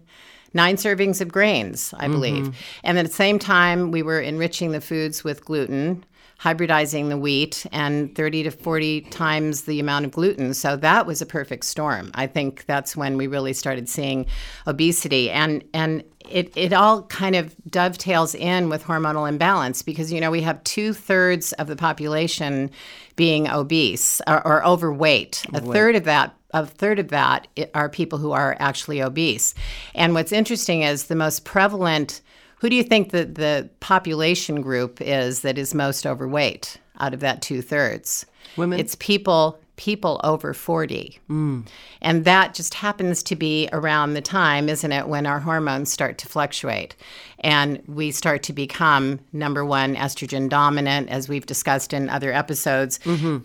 nine 0.56 0.76
servings 0.76 1.20
of 1.20 1.28
grains, 1.32 1.94
I 1.98 2.08
believe. 2.08 2.44
Mm-hmm. 2.44 2.60
And 2.84 2.98
at 2.98 3.06
the 3.06 3.12
same 3.12 3.38
time, 3.38 3.90
we 3.90 4.02
were 4.02 4.20
enriching 4.20 4.72
the 4.72 4.80
foods 4.80 5.22
with 5.22 5.44
gluten, 5.44 6.04
hybridizing 6.40 7.08
the 7.08 7.16
wheat, 7.16 7.66
and 7.72 8.14
30 8.14 8.44
to 8.44 8.50
40 8.50 9.02
times 9.02 9.62
the 9.62 9.80
amount 9.80 10.04
of 10.04 10.12
gluten. 10.12 10.54
So 10.54 10.76
that 10.76 11.06
was 11.06 11.22
a 11.22 11.26
perfect 11.26 11.64
storm. 11.64 12.10
I 12.14 12.26
think 12.26 12.66
that's 12.66 12.96
when 12.96 13.16
we 13.16 13.26
really 13.26 13.52
started 13.52 13.88
seeing 13.88 14.26
obesity. 14.66 15.30
And, 15.30 15.64
and 15.72 16.04
it, 16.28 16.52
it 16.56 16.72
all 16.72 17.02
kind 17.04 17.36
of 17.36 17.54
dovetails 17.70 18.34
in 18.34 18.68
with 18.68 18.84
hormonal 18.84 19.28
imbalance 19.28 19.82
because, 19.82 20.12
you 20.12 20.20
know, 20.20 20.30
we 20.30 20.42
have 20.42 20.62
two 20.64 20.92
thirds 20.92 21.52
of 21.54 21.68
the 21.68 21.76
population 21.76 22.70
being 23.14 23.48
obese 23.48 24.20
or, 24.26 24.46
or 24.46 24.64
overweight. 24.64 25.46
A 25.54 25.60
third 25.60 25.96
of 25.96 26.04
that 26.04 26.34
a 26.56 26.64
third 26.64 26.98
of 26.98 27.08
that 27.08 27.48
are 27.74 27.88
people 27.88 28.18
who 28.18 28.32
are 28.32 28.56
actually 28.58 29.02
obese. 29.02 29.54
And 29.94 30.14
what's 30.14 30.32
interesting 30.32 30.82
is 30.82 31.04
the 31.04 31.14
most 31.14 31.44
prevalent. 31.44 32.22
Who 32.56 32.70
do 32.70 32.76
you 32.76 32.82
think 32.82 33.10
the, 33.10 33.24
the 33.24 33.70
population 33.80 34.62
group 34.62 35.00
is 35.00 35.42
that 35.42 35.58
is 35.58 35.74
most 35.74 36.06
overweight 36.06 36.78
out 36.98 37.14
of 37.14 37.20
that 37.20 37.42
two 37.42 37.62
thirds? 37.62 38.26
Women? 38.56 38.80
It's 38.80 38.96
people 38.96 39.58
people 39.76 40.20
over 40.24 40.52
40. 40.52 41.20
Mm. 41.28 41.66
And 42.00 42.24
that 42.24 42.54
just 42.54 42.74
happens 42.74 43.22
to 43.24 43.36
be 43.36 43.68
around 43.72 44.14
the 44.14 44.20
time, 44.20 44.68
isn't 44.68 44.90
it, 44.90 45.06
when 45.06 45.26
our 45.26 45.40
hormones 45.40 45.92
start 45.92 46.18
to 46.18 46.28
fluctuate 46.28 46.96
and 47.40 47.82
we 47.86 48.10
start 48.10 48.42
to 48.44 48.52
become 48.52 49.20
number 49.32 49.64
one 49.64 49.94
estrogen 49.94 50.48
dominant, 50.48 51.08
as 51.10 51.28
we've 51.28 51.46
discussed 51.46 51.92
in 51.92 52.08
other 52.08 52.32
episodes. 52.32 52.98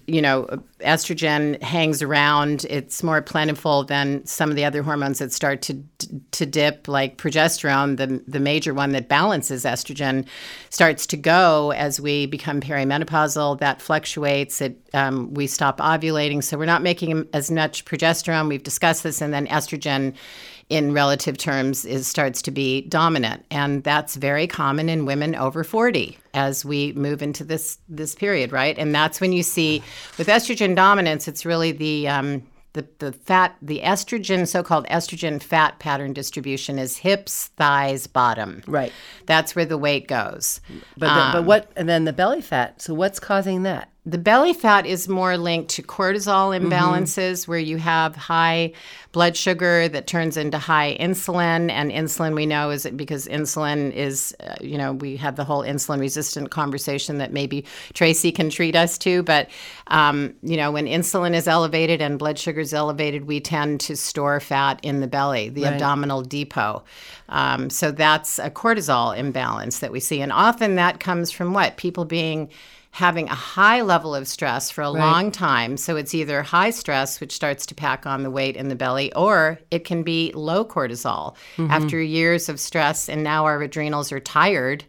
You 0.08 0.22
know, 0.22 0.48
estrogen 0.80 1.62
hangs 1.62 2.02
around, 2.02 2.66
it's 2.70 3.04
more 3.04 3.22
plentiful 3.22 3.84
than 3.84 4.26
some 4.26 4.50
of 4.50 4.56
the 4.56 4.66
other 4.66 4.82
hormones 4.82 5.20
that 5.20 5.34
start 5.34 5.62
to 5.64 5.84
to 6.32 6.46
dip, 6.46 6.88
like 6.88 7.18
progesterone, 7.18 7.98
the, 7.98 8.24
the 8.28 8.40
major 8.40 8.74
one 8.74 8.92
that 8.92 9.08
balances 9.08 9.66
estrogen, 9.66 10.26
starts 10.70 11.06
to 11.08 11.18
go 11.18 11.72
as 11.72 12.00
we 12.02 12.26
become 12.26 12.60
perimenopausal. 12.60 13.60
That 13.60 13.82
fluctuates. 13.82 14.62
It 14.62 14.78
um, 14.94 15.34
we 15.34 15.48
stop 15.48 15.80
ovulating, 15.80 16.44
so 16.44 16.58
we're 16.58 16.66
not 16.66 16.82
making 16.82 17.28
as 17.34 17.52
much 17.52 17.86
progesterone. 17.86 18.48
We've 18.48 18.64
discussed 18.64 19.04
this, 19.04 19.22
and 19.22 19.34
then 19.34 19.48
estrogen, 19.48 20.16
in 20.72 20.94
relative 20.94 21.38
terms, 21.38 21.84
is 21.84 22.08
starts 22.08 22.42
to 22.44 22.50
be 22.50 22.84
dominant, 22.84 23.46
and 23.52 23.84
that's 23.84 24.16
very 24.16 24.48
common 24.48 24.88
in 24.88 25.06
women 25.06 25.36
over 25.36 25.66
forty 25.66 26.18
as 26.34 26.64
we 26.64 26.94
move 26.94 27.22
into 27.22 27.44
this 27.44 27.78
this 27.90 28.16
period, 28.16 28.54
right? 28.54 28.78
And 28.80 28.96
that's 28.96 29.20
when 29.20 29.34
you 29.34 29.44
see 29.44 29.84
with 30.18 30.28
estrogen 30.28 30.74
dominance, 30.74 31.28
it's 31.28 31.46
really 31.46 31.74
the 31.74 32.08
um, 32.08 32.44
the, 32.72 32.88
the 33.00 33.12
fat, 33.12 33.58
the 33.62 33.82
estrogen, 33.84 34.48
so 34.48 34.64
called 34.64 34.88
estrogen 34.88 35.44
fat 35.44 35.78
pattern 35.80 36.14
distribution 36.14 36.80
is 36.80 36.96
hips, 36.96 37.48
thighs, 37.58 38.08
bottom. 38.08 38.64
Right. 38.66 38.94
That's 39.26 39.58
where 39.58 39.66
the 39.66 39.78
weight 39.78 40.08
goes. 40.08 40.62
But 40.98 41.14
the, 41.14 41.40
but 41.40 41.46
what? 41.46 41.72
And 41.76 41.90
then 41.90 42.06
the 42.06 42.14
belly 42.14 42.42
fat. 42.42 42.82
So 42.82 42.94
what's 42.94 43.20
causing 43.20 43.64
that? 43.64 43.90
The 44.04 44.18
belly 44.18 44.54
fat 44.54 44.88
is 44.88 45.08
more 45.08 45.38
linked 45.38 45.70
to 45.76 45.84
cortisol 45.84 46.60
imbalances 46.60 47.48
where 47.48 47.60
you 47.60 47.78
have 47.78 48.16
high 48.16 48.74
blood 49.12 49.38
sugar 49.38 49.88
that 49.90 50.08
turns 50.08 50.38
into 50.38 50.58
high 50.58 50.98
insulin. 51.00 51.70
And 51.70 51.92
insulin, 51.92 52.34
we 52.34 52.48
know, 52.48 52.72
is 52.72 52.88
because 52.96 53.28
insulin 53.28 53.94
is, 53.94 54.36
uh, 54.40 54.56
you 54.60 54.76
know, 54.76 54.94
we 54.94 55.18
have 55.18 55.36
the 55.36 55.44
whole 55.44 55.62
insulin 55.62 56.00
resistant 56.00 56.50
conversation 56.50 57.20
that 57.20 57.32
maybe 57.32 57.64
Tracy 57.94 58.32
can 58.32 58.50
treat 58.50 58.76
us 58.76 58.98
to. 59.00 59.22
But, 59.22 59.52
um, 59.88 60.34
you 60.42 60.58
know, 60.58 60.72
when 60.72 60.88
insulin 60.88 61.36
is 61.36 61.48
elevated 61.48 62.02
and 62.02 62.18
blood 62.18 62.40
sugar 62.40 62.62
is 62.62 62.74
elevated, 62.74 63.26
we 63.26 63.40
tend 63.40 63.82
to 63.82 63.96
store 63.96 64.40
fat 64.40 64.80
in 64.82 65.02
the 65.02 65.08
belly, 65.08 65.50
the 65.50 65.66
abdominal 65.66 66.24
depot. 66.24 66.84
Um, 67.30 67.70
so 67.70 67.92
that's 67.92 68.40
a 68.40 68.50
cortisol 68.50 69.16
imbalance 69.16 69.78
that 69.78 69.92
we 69.92 70.00
see. 70.00 70.22
And 70.22 70.32
often 70.32 70.74
that 70.76 71.00
comes 71.00 71.30
from 71.30 71.54
what? 71.54 71.78
People 71.78 72.04
being 72.04 72.50
having 72.92 73.30
a 73.30 73.36
high 73.36 73.82
level 73.82 74.14
of 74.14 74.28
stress 74.28 74.70
for 74.70 74.82
a 74.82 74.90
long 74.90 75.32
time. 75.32 75.78
So 75.78 75.96
it's 75.96 76.14
either 76.14 76.44
high 76.44 76.72
stress, 76.72 77.22
which 77.22 77.32
starts 77.32 77.66
to 77.68 77.76
pack 77.76 78.06
on 78.06 78.24
the 78.24 78.30
weight 78.30 78.58
in 78.58 78.68
the 78.68 78.76
belly, 78.76 79.14
or 79.14 79.60
it 79.72 79.86
can 79.86 80.04
be 80.04 80.32
low 80.36 80.66
cortisol 80.66 81.36
mm-hmm. 81.56 81.72
after 81.72 82.02
years 82.02 82.50
of 82.50 82.60
stress. 82.60 83.08
And 83.08 83.24
now 83.24 83.46
our 83.46 83.62
adrenals 83.62 84.12
are 84.12 84.20
tired 84.20 84.84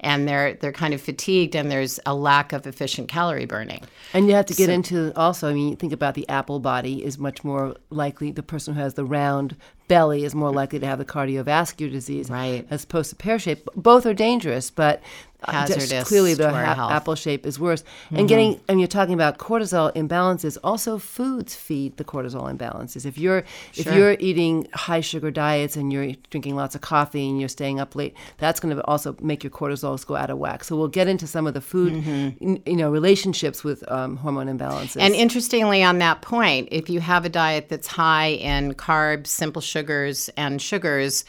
and 0.00 0.28
they're 0.28 0.54
they're 0.54 0.72
kind 0.72 0.94
of 0.94 1.00
fatigued 1.00 1.56
and 1.56 1.70
there's 1.70 1.98
a 2.06 2.14
lack 2.14 2.52
of 2.52 2.66
efficient 2.66 3.08
calorie 3.08 3.46
burning. 3.46 3.82
And 4.12 4.28
you 4.28 4.34
have 4.34 4.46
to 4.46 4.54
get 4.54 4.68
into 4.68 5.12
also, 5.16 5.48
I 5.48 5.54
mean, 5.54 5.70
you 5.70 5.76
think 5.76 5.92
about 5.92 6.14
the 6.14 6.28
apple 6.28 6.60
body 6.60 7.04
is 7.04 7.18
much 7.18 7.44
more 7.44 7.76
likely, 7.90 8.32
the 8.32 8.42
person 8.42 8.74
who 8.74 8.80
has 8.80 8.94
the 8.94 9.04
round 9.04 9.56
belly 9.88 10.24
is 10.24 10.34
more 10.34 10.50
likely 10.52 10.78
to 10.78 10.86
have 10.86 10.98
the 10.98 11.04
cardiovascular 11.04 11.90
disease 11.90 12.30
Right. 12.30 12.66
as 12.70 12.84
opposed 12.84 13.10
to 13.10 13.16
pear 13.16 13.38
shape. 13.38 13.68
Both 13.76 14.06
are 14.06 14.14
dangerous, 14.14 14.70
but 14.70 15.02
Hazardous 15.46 16.08
clearly 16.08 16.32
the 16.32 16.50
ha- 16.50 16.74
Mm-hmm. 16.74 16.92
apple 16.92 17.14
shape 17.14 17.44
is 17.44 17.60
worse. 17.60 17.84
And 18.10 18.26
getting, 18.26 18.58
and 18.66 18.80
you're 18.80 18.86
talking 18.86 19.12
about 19.12 19.36
cortisol 19.36 19.94
imbalances, 19.94 20.56
also 20.64 20.96
foods 20.96 21.54
feed 21.54 21.98
the 21.98 22.04
cortisol 22.04 22.50
imbalances. 22.50 23.04
If 23.04 23.18
you're, 23.18 23.44
if 23.74 23.84
you're 23.94 24.16
eating 24.20 24.66
high 24.72 25.00
sugar 25.02 25.30
diets 25.30 25.76
and 25.76 25.92
you're 25.92 26.12
drinking 26.30 26.56
lots 26.56 26.74
of 26.74 26.80
coffee 26.80 27.28
and 27.28 27.38
you're 27.38 27.50
staying 27.50 27.78
up 27.78 27.94
late, 27.94 28.14
that's 28.38 28.58
going 28.58 28.74
to 28.74 28.82
also 28.86 29.16
make 29.20 29.44
your 29.44 29.50
cortisols 29.50 30.06
go 30.06 30.16
out 30.16 30.30
of 30.30 30.38
whack. 30.38 30.64
So 30.64 30.76
we'll 30.76 30.88
get 30.88 31.08
into 31.08 31.26
some 31.26 31.46
of 31.46 31.52
the 31.52 31.60
food, 31.60 31.92
n- 31.92 32.62
you 32.64 32.76
know, 32.76 32.90
relationships 32.90 33.62
with 33.62 33.84
um, 33.92 34.16
hormone 34.16 34.46
imbalances. 34.46 34.92
Mm-hmm. 34.92 35.00
And 35.00 35.14
interestingly, 35.14 35.82
on 35.82 35.98
that 35.98 36.22
point, 36.22 36.68
if 36.72 36.88
you 36.88 37.00
have 37.00 37.26
a 37.26 37.28
diet 37.28 37.68
that's 37.68 37.86
high 37.86 38.28
in 38.28 38.72
carbs, 38.72 39.26
simple 39.26 39.60
sugars, 39.74 40.30
and 40.36 40.62
sugars, 40.62 41.24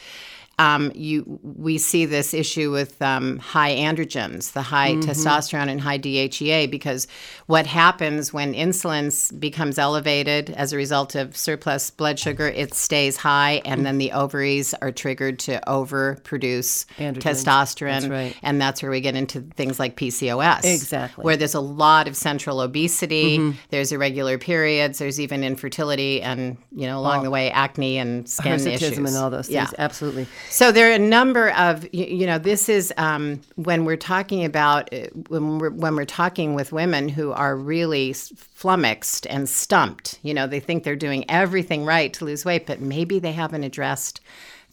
um, 0.58 0.90
you 0.94 1.38
we 1.42 1.76
see 1.76 2.06
this 2.06 2.32
issue 2.32 2.70
with 2.72 3.00
um, 3.02 3.38
high 3.38 3.74
androgens, 3.74 4.52
the 4.52 4.62
high 4.62 4.94
testosterone 4.94 5.68
and 5.68 5.80
high 5.82 5.98
DHEA, 5.98 6.70
because 6.70 7.06
what 7.46 7.66
happens 7.66 8.32
when 8.32 8.54
insulin 8.54 9.06
becomes 9.38 9.78
elevated 9.78 10.50
as 10.50 10.72
a 10.72 10.76
result 10.78 11.14
of 11.14 11.36
surplus 11.36 11.90
blood 11.90 12.18
sugar, 12.18 12.48
it 12.48 12.72
stays 12.72 13.18
high, 13.18 13.60
and 13.66 13.84
then 13.84 13.98
the 13.98 14.12
ovaries 14.12 14.72
are 14.74 14.90
triggered 14.90 15.38
to 15.40 15.60
overproduce 15.66 16.86
Androgens. 16.96 17.18
testosterone, 17.44 18.00
That's 18.00 18.06
right. 18.08 18.36
and 18.42 18.60
that's 18.60 18.82
where 18.82 18.90
we 18.90 19.02
get 19.02 19.14
into 19.14 19.42
things 19.42 19.78
like 19.78 19.96
PCOS, 19.96 20.64
Exactly. 20.64 21.22
where 21.22 21.36
there's 21.36 21.54
a 21.54 21.60
lot 21.60 22.08
of 22.08 22.16
central 22.16 22.60
obesity. 22.60 23.38
Mm-hmm. 23.38 23.58
There's 23.68 23.92
irregular 23.92 24.38
periods. 24.38 24.98
There's 24.98 25.20
even 25.20 25.44
infertility, 25.44 26.22
and 26.22 26.56
you 26.74 26.86
know 26.86 26.98
along 26.98 27.24
the 27.24 27.30
way 27.30 27.50
acne 27.50 27.98
and 27.98 28.26
skin 28.28 28.52
hirsutism 28.52 28.74
issues 28.74 28.98
and 28.98 29.16
all 29.16 29.28
those 29.30 29.46
things. 29.48 29.54
Yeah. 29.54 29.84
Absolutely. 29.84 30.26
So 30.48 30.72
there 30.72 30.90
are 30.90 30.94
a 30.94 30.98
number 30.98 31.50
of 31.50 31.86
you, 31.92 32.26
know 32.26 32.38
this 32.38 32.68
is 32.68 32.92
um, 32.96 33.40
when 33.56 33.84
we're 33.84 33.96
talking 33.96 34.44
about 34.44 34.92
uh, 34.92 35.06
when 35.28 35.58
we're 35.58 35.70
when 35.70 35.96
we're 35.96 36.04
talking 36.04 36.54
with 36.54 36.72
women 36.72 37.08
who 37.08 37.32
are 37.32 37.56
really 37.56 38.12
flummoxed 38.12 39.26
and 39.28 39.48
stumped. 39.48 40.18
You 40.22 40.34
know 40.34 40.46
they 40.46 40.60
think 40.60 40.84
they're 40.84 40.96
doing 40.96 41.24
everything 41.28 41.84
right 41.84 42.12
to 42.14 42.24
lose 42.24 42.44
weight, 42.44 42.66
but 42.66 42.80
maybe 42.80 43.18
they 43.18 43.32
haven't 43.32 43.64
addressed 43.64 44.20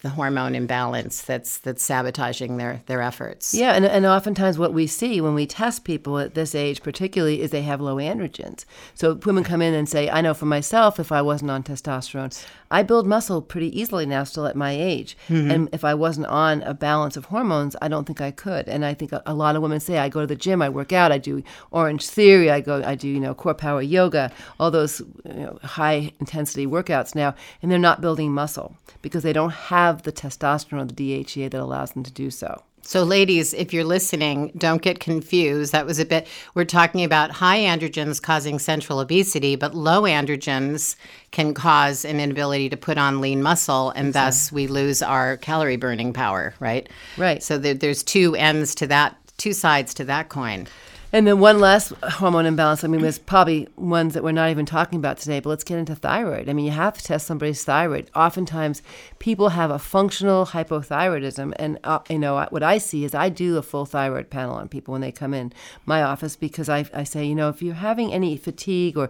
the 0.04 0.10
hormone 0.10 0.54
imbalance 0.54 1.22
that's 1.22 1.56
that's 1.58 1.82
sabotaging 1.82 2.58
their 2.58 2.82
their 2.86 3.00
efforts. 3.00 3.54
Yeah, 3.54 3.72
and, 3.72 3.86
and 3.86 4.04
oftentimes 4.04 4.58
what 4.58 4.74
we 4.74 4.86
see 4.86 5.18
when 5.22 5.34
we 5.34 5.46
test 5.46 5.84
people 5.84 6.18
at 6.18 6.34
this 6.34 6.54
age, 6.54 6.82
particularly, 6.82 7.40
is 7.40 7.50
they 7.50 7.62
have 7.62 7.80
low 7.80 7.96
androgens. 7.96 8.66
So 8.94 9.14
women 9.14 9.44
come 9.44 9.62
in 9.62 9.72
and 9.72 9.88
say, 9.88 10.10
I 10.10 10.20
know 10.20 10.34
for 10.34 10.44
myself, 10.44 11.00
if 11.00 11.10
I 11.10 11.22
wasn't 11.22 11.50
on 11.50 11.62
testosterone, 11.62 12.38
I 12.74 12.82
build 12.82 13.06
muscle 13.06 13.40
pretty 13.40 13.70
easily 13.80 14.04
now, 14.04 14.24
still 14.24 14.46
at 14.46 14.56
my 14.56 14.72
age. 14.72 15.16
Mm-hmm. 15.28 15.50
And 15.52 15.68
if 15.72 15.84
I 15.84 15.94
wasn't 15.94 16.26
on 16.26 16.60
a 16.62 16.74
balance 16.74 17.16
of 17.16 17.26
hormones, 17.26 17.76
I 17.80 17.86
don't 17.86 18.04
think 18.04 18.20
I 18.20 18.32
could. 18.32 18.68
And 18.68 18.84
I 18.84 18.94
think 18.94 19.12
a, 19.12 19.22
a 19.26 19.32
lot 19.32 19.54
of 19.54 19.62
women 19.62 19.78
say, 19.78 19.98
I 19.98 20.08
go 20.08 20.22
to 20.22 20.26
the 20.26 20.34
gym, 20.34 20.60
I 20.60 20.68
work 20.68 20.92
out, 20.92 21.12
I 21.12 21.18
do 21.18 21.44
Orange 21.70 22.04
Theory, 22.04 22.50
I 22.50 22.60
go, 22.60 22.82
I 22.84 22.96
do, 22.96 23.06
you 23.06 23.20
know, 23.20 23.32
core 23.32 23.54
power 23.54 23.80
yoga, 23.80 24.32
all 24.58 24.72
those 24.72 25.00
you 25.24 25.34
know, 25.34 25.58
high 25.62 26.10
intensity 26.18 26.66
workouts 26.66 27.14
now, 27.14 27.36
and 27.62 27.70
they're 27.70 27.78
not 27.78 28.00
building 28.00 28.32
muscle 28.32 28.76
because 29.02 29.22
they 29.22 29.32
don't 29.32 29.52
have 29.52 30.02
the 30.02 30.10
testosterone 30.10 30.82
or 30.82 30.86
the 30.86 30.94
DHEA 30.94 31.52
that 31.52 31.60
allows 31.60 31.92
them 31.92 32.02
to 32.02 32.10
do 32.10 32.28
so. 32.28 32.64
So, 32.86 33.02
ladies, 33.02 33.54
if 33.54 33.72
you're 33.72 33.82
listening, 33.82 34.52
don't 34.58 34.82
get 34.82 35.00
confused. 35.00 35.72
That 35.72 35.86
was 35.86 35.98
a 35.98 36.04
bit, 36.04 36.26
we're 36.54 36.66
talking 36.66 37.02
about 37.02 37.30
high 37.30 37.60
androgens 37.60 38.20
causing 38.20 38.58
central 38.58 39.00
obesity, 39.00 39.56
but 39.56 39.74
low 39.74 40.02
androgens 40.02 40.94
can 41.30 41.54
cause 41.54 42.04
an 42.04 42.20
inability 42.20 42.68
to 42.68 42.76
put 42.76 42.98
on 42.98 43.22
lean 43.22 43.42
muscle, 43.42 43.90
and 43.90 44.12
thus 44.12 44.52
we 44.52 44.66
lose 44.66 45.00
our 45.00 45.38
calorie 45.38 45.78
burning 45.78 46.12
power, 46.12 46.54
right? 46.60 46.88
Right. 47.16 47.42
So, 47.42 47.56
there, 47.56 47.74
there's 47.74 48.02
two 48.02 48.36
ends 48.36 48.74
to 48.76 48.86
that, 48.88 49.16
two 49.38 49.54
sides 49.54 49.94
to 49.94 50.04
that 50.04 50.28
coin. 50.28 50.68
And 51.14 51.28
then 51.28 51.38
one 51.38 51.60
last 51.60 51.92
hormone 52.02 52.44
imbalance. 52.44 52.82
I 52.82 52.88
mean, 52.88 53.00
there's 53.00 53.20
probably 53.20 53.68
ones 53.76 54.14
that 54.14 54.24
we're 54.24 54.32
not 54.32 54.50
even 54.50 54.66
talking 54.66 54.98
about 54.98 55.16
today, 55.16 55.38
but 55.38 55.48
let's 55.48 55.62
get 55.62 55.78
into 55.78 55.94
thyroid. 55.94 56.48
I 56.48 56.52
mean, 56.54 56.64
you 56.64 56.72
have 56.72 56.98
to 56.98 57.04
test 57.04 57.28
somebody's 57.28 57.62
thyroid. 57.62 58.10
Oftentimes, 58.16 58.82
people 59.20 59.50
have 59.50 59.70
a 59.70 59.78
functional 59.78 60.46
hypothyroidism. 60.46 61.52
And, 61.54 61.78
uh, 61.84 62.00
you 62.10 62.18
know, 62.18 62.44
what 62.50 62.64
I 62.64 62.78
see 62.78 63.04
is 63.04 63.14
I 63.14 63.28
do 63.28 63.56
a 63.58 63.62
full 63.62 63.86
thyroid 63.86 64.28
panel 64.28 64.56
on 64.56 64.66
people 64.66 64.90
when 64.90 65.02
they 65.02 65.12
come 65.12 65.34
in 65.34 65.52
my 65.86 66.02
office 66.02 66.34
because 66.34 66.68
I, 66.68 66.84
I 66.92 67.04
say, 67.04 67.24
you 67.24 67.36
know, 67.36 67.48
if 67.48 67.62
you're 67.62 67.74
having 67.74 68.12
any 68.12 68.36
fatigue 68.36 68.98
or 68.98 69.08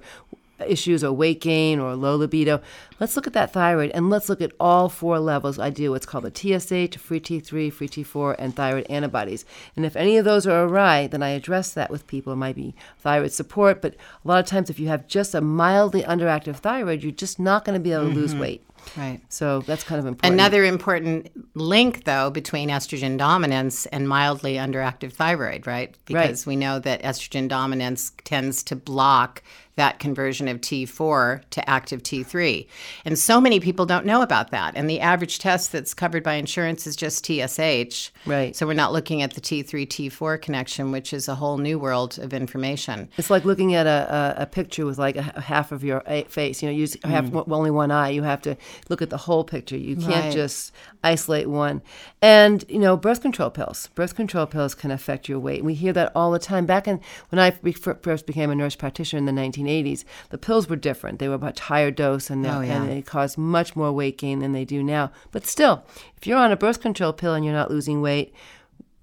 issues 0.69 1.05
or 1.05 1.13
weight 1.13 1.41
gain 1.41 1.79
or 1.79 1.95
low 1.95 2.17
libido, 2.17 2.61
let's 3.01 3.17
look 3.17 3.27
at 3.27 3.33
that 3.33 3.53
thyroid 3.53 3.91
and 3.91 4.11
let's 4.11 4.29
look 4.29 4.41
at 4.41 4.53
all 4.59 4.89
four 4.89 5.19
levels. 5.19 5.59
I 5.59 5.71
do 5.71 5.91
what's 5.91 6.07
called 6.07 6.25
the 6.25 6.31
TSH, 6.31 6.97
free 6.99 7.21
T3, 7.21 7.73
free 7.73 7.89
T4, 7.89 8.37
and 8.39 8.55
thyroid 8.55 8.87
antibodies. 8.89 9.45
And 9.77 9.85
if 9.85 9.97
any 9.97 10.17
of 10.17 10.25
those 10.25 10.47
are 10.47 10.65
awry, 10.65 11.07
then 11.07 11.23
I 11.23 11.31
address 11.31 11.73
that 11.75 11.91
with 11.91 12.07
people. 12.07 12.33
It 12.33 12.37
might 12.37 12.57
be 12.57 12.75
thyroid 12.99 13.33
support, 13.33 13.83
but 13.83 13.95
a 13.95 14.29
lot 14.29 14.41
of 14.41 14.47
times 14.47 14.71
if 14.71 14.79
you 14.79 14.89
have 14.89 15.07
just 15.07 15.35
a 15.35 15.41
mildly 15.41 16.03
underactive 16.03 16.57
thyroid, 16.57 17.03
you're 17.03 17.13
just 17.13 17.39
not 17.39 17.65
going 17.65 17.79
to 17.79 17.83
be 17.83 17.93
able 17.93 18.09
to 18.09 18.15
lose 18.15 18.33
mm-hmm. 18.33 18.41
weight. 18.41 18.67
Right. 18.97 19.21
So 19.29 19.61
that's 19.61 19.85
kind 19.85 19.99
of 19.99 20.07
important. 20.07 20.35
Another 20.35 20.65
important 20.65 21.31
link, 21.55 22.05
though, 22.05 22.31
between 22.31 22.69
estrogen 22.69 23.19
dominance 23.19 23.87
and 23.87 24.09
mildly 24.09 24.55
underactive 24.55 25.13
thyroid, 25.13 25.67
right? 25.67 25.95
Because 26.05 26.47
we 26.47 26.57
know 26.57 26.79
that 26.81 27.03
estrogen 27.03 27.49
dominance 27.49 28.13
tends 28.25 28.63
to 28.65 28.77
block 28.77 29.43
that 29.77 29.99
conversion 29.99 30.49
of 30.49 30.61
T4 30.61 31.43
to 31.51 31.71
active 31.71 32.03
T3. 32.03 32.67
And 33.05 33.19
so 33.19 33.41
many 33.41 33.61
people 33.61 33.87
don't 33.87 34.07
know 34.07 34.23
about 34.23 34.51
that. 34.51 34.75
And 34.77 34.89
the 34.89 35.01
average 35.01 35.39
test 35.39 35.73
that's 35.73 35.95
covered 35.95 36.23
by 36.23 36.35
insurance 36.35 36.87
is 36.87 36.97
just 36.97 37.27
TSH. 37.27 38.11
Right. 38.27 38.55
So 38.55 38.67
we're 38.67 38.75
not 38.75 38.93
looking 38.93 39.23
at 39.23 39.35
the 39.35 39.41
T3 39.41 39.87
T4 39.87 40.41
connection, 40.41 40.93
which 40.93 41.13
is 41.13 41.29
a 41.29 41.35
whole 41.35 41.59
new 41.59 41.79
world 41.79 42.19
of 42.19 42.33
information. 42.33 43.09
It's 43.17 43.31
like 43.31 43.45
looking 43.45 43.75
at 43.75 43.87
a, 43.87 44.35
a, 44.39 44.43
a 44.43 44.47
picture 44.47 44.87
with 44.87 44.99
like 44.99 45.17
a, 45.17 45.33
a 45.35 45.41
half 45.41 45.73
of 45.73 45.83
your 45.83 46.03
eh, 46.07 46.25
face. 46.25 46.63
You 46.63 46.69
know, 46.69 46.75
you 46.75 46.87
mm. 46.87 47.09
have 47.09 47.33
w- 47.33 47.55
only 47.55 47.71
one 47.71 47.91
eye. 47.91 48.11
You 48.11 48.23
have 48.23 48.43
to 48.43 48.57
look 48.89 49.03
at 49.03 49.11
the 49.11 49.17
whole 49.17 49.45
picture. 49.45 49.77
You 49.77 49.97
can't 49.97 50.15
Right. 50.15 50.33
just 50.33 50.73
isolate 51.03 51.49
one. 51.49 51.83
And 52.23 52.65
you 52.69 52.79
know, 52.79 52.97
birth 52.97 53.21
control 53.21 53.51
pills. 53.51 53.89
Birth 53.95 54.15
control 54.15 54.47
pills 54.47 54.75
can 54.75 54.91
affect 54.91 55.29
your 55.29 55.39
weight. 55.39 55.65
We 55.65 55.75
hear 55.75 55.93
that 55.93 56.13
all 56.15 56.31
the 56.31 56.39
time. 56.39 56.67
Back 56.67 56.87
in 56.89 57.01
when 57.31 57.39
I 57.39 57.51
first 57.51 58.27
became 58.27 58.51
a 58.51 58.55
nurse 58.55 58.77
practitioner 58.77 59.19
in 59.19 59.27
the 59.27 59.33
1980s, 59.65 60.05
the 60.31 60.39
pills 60.39 60.69
were 60.69 60.77
different. 60.77 61.19
They 61.19 61.29
were 61.29 61.39
much 61.39 61.61
higher 61.61 61.91
dose, 61.91 62.31
and, 62.31 62.45
they- 62.45 62.49
Oh, 62.51 62.61
yeah. 62.61 62.83
and 62.83 62.91
they 62.91 63.03
caused 63.03 63.37
much 63.39 63.75
more 63.77 63.93
weight 63.93 64.19
gain 64.19 64.41
than 64.41 64.53
they 64.53 64.65
do 64.65 64.83
now. 64.83 65.11
But 65.33 65.47
still, 65.47 65.85
if 66.17 66.27
you're 66.27 66.39
on 66.39 66.53
a 66.53 66.57
birth 66.57 66.81
control 66.81 67.13
pill 67.13 67.35
and 67.35 67.45
you're 67.45 67.55
not 67.55 67.71
losing 67.71 68.01
weight, 68.01 68.35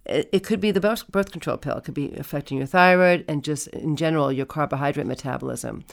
it, 0.06 0.44
could 0.44 0.60
be 0.60 0.72
the 0.72 0.82
birth, 0.82 1.32
control 1.32 1.58
pill. 1.58 1.78
It 1.78 1.84
could 1.84 1.94
be 1.94 2.12
affecting 2.16 2.58
your 2.58 2.66
thyroid 2.68 3.24
and 3.28 3.44
just 3.44 3.68
in 3.68 3.96
general 3.96 4.32
your 4.32 4.48
carbohydrate 4.48 5.06
metabolism. 5.06 5.84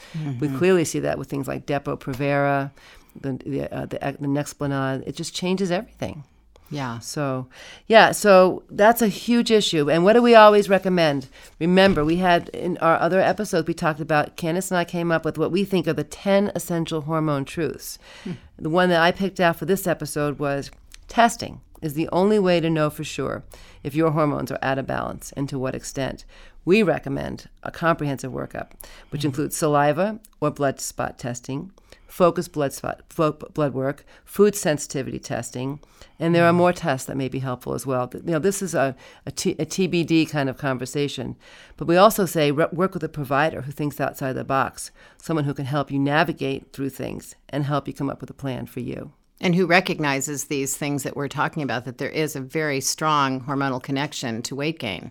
We 0.41 0.49
clearly 0.49 0.83
see 0.83 0.99
that 0.99 1.17
with 1.17 1.29
things 1.29 1.47
like 1.47 1.65
Depo-Provera, 1.67 2.71
the 3.19 3.33
the, 3.45 3.73
uh, 3.73 3.85
the, 3.85 3.99
the 4.19 4.27
Nexplanon. 4.27 5.03
It 5.07 5.15
just 5.15 5.33
changes 5.35 5.69
everything. 5.71 6.23
Yeah. 6.71 6.99
So, 6.99 7.47
yeah, 7.87 8.11
so 8.11 8.63
that's 8.69 9.01
a 9.01 9.07
huge 9.07 9.49
issue. 9.51 9.89
And 9.89 10.03
what 10.03 10.13
do 10.13 10.21
we 10.21 10.35
always 10.35 10.69
recommend? 10.69 11.27
Remember, 11.59 12.05
we 12.05 12.17
had 12.17 12.49
in 12.49 12.77
our 12.77 12.99
other 12.99 13.19
episodes, 13.19 13.67
we 13.67 13.73
talked 13.73 13.99
about, 13.99 14.35
Candace 14.35 14.69
and 14.69 14.77
I 14.77 14.85
came 14.85 15.11
up 15.11 15.25
with 15.25 15.37
what 15.37 15.51
we 15.51 15.63
think 15.63 15.87
are 15.87 15.93
the 15.93 16.03
10 16.03 16.51
essential 16.55 17.01
hormone 17.01 17.45
truths. 17.45 17.97
Hmm. 18.23 18.33
The 18.57 18.69
one 18.69 18.89
that 18.89 19.01
I 19.01 19.11
picked 19.11 19.39
out 19.39 19.55
for 19.55 19.65
this 19.65 19.87
episode 19.87 20.37
was 20.37 20.69
testing 21.07 21.61
is 21.81 21.93
the 21.93 22.09
only 22.09 22.37
way 22.37 22.59
to 22.59 22.69
know 22.69 22.89
for 22.89 23.03
sure 23.03 23.43
if 23.83 23.95
your 23.95 24.11
hormones 24.11 24.51
are 24.51 24.59
out 24.61 24.77
of 24.77 24.85
balance 24.85 25.31
and 25.33 25.47
to 25.49 25.57
what 25.57 25.75
extent. 25.75 26.25
We 26.65 26.83
recommend 26.83 27.49
a 27.63 27.71
comprehensive 27.71 28.31
workup, 28.31 28.71
which 29.09 29.21
hmm. 29.23 29.27
includes 29.29 29.55
saliva 29.55 30.19
or 30.39 30.51
blood 30.51 30.79
spot 30.79 31.17
testing, 31.17 31.71
focused 32.09 32.51
blood 32.51 32.73
spot 32.73 33.01
fo- 33.09 33.31
blood 33.31 33.73
work, 33.73 34.03
food 34.25 34.55
sensitivity 34.55 35.19
testing, 35.19 35.79
and 36.19 36.33
there 36.35 36.45
are 36.45 36.51
more 36.53 36.73
tests 36.73 37.05
that 37.07 37.15
may 37.15 37.29
be 37.29 37.39
helpful 37.39 37.73
as 37.73 37.85
well. 37.85 38.09
You 38.13 38.21
know, 38.33 38.39
this 38.39 38.61
is 38.61 38.73
a, 38.75 38.95
a, 39.25 39.31
T, 39.31 39.51
a 39.59 39.65
TBD 39.65 40.29
kind 40.29 40.49
of 40.49 40.57
conversation, 40.57 41.35
but 41.77 41.87
we 41.87 41.95
also 41.95 42.25
say 42.25 42.51
re- 42.51 42.67
work 42.73 42.93
with 42.93 43.03
a 43.03 43.09
provider 43.09 43.61
who 43.61 43.71
thinks 43.71 44.01
outside 44.01 44.33
the 44.33 44.43
box, 44.43 44.91
someone 45.21 45.45
who 45.45 45.53
can 45.53 45.65
help 45.65 45.91
you 45.91 45.99
navigate 45.99 46.73
through 46.73 46.89
things 46.89 47.35
and 47.49 47.63
help 47.65 47.87
you 47.87 47.93
come 47.93 48.09
up 48.09 48.19
with 48.21 48.29
a 48.29 48.33
plan 48.33 48.65
for 48.65 48.79
you. 48.81 49.11
and 49.41 49.55
who 49.55 49.65
recognizes 49.65 50.45
these 50.45 50.75
things 50.75 51.03
that 51.03 51.15
we're 51.15 51.29
talking 51.29 51.63
about 51.63 51.85
that 51.85 51.97
there 51.97 52.09
is 52.09 52.35
a 52.35 52.41
very 52.41 52.81
strong 52.81 53.39
hormonal 53.41 53.81
connection 53.81 54.41
to 54.41 54.53
weight 54.55 54.79
gain 54.79 55.05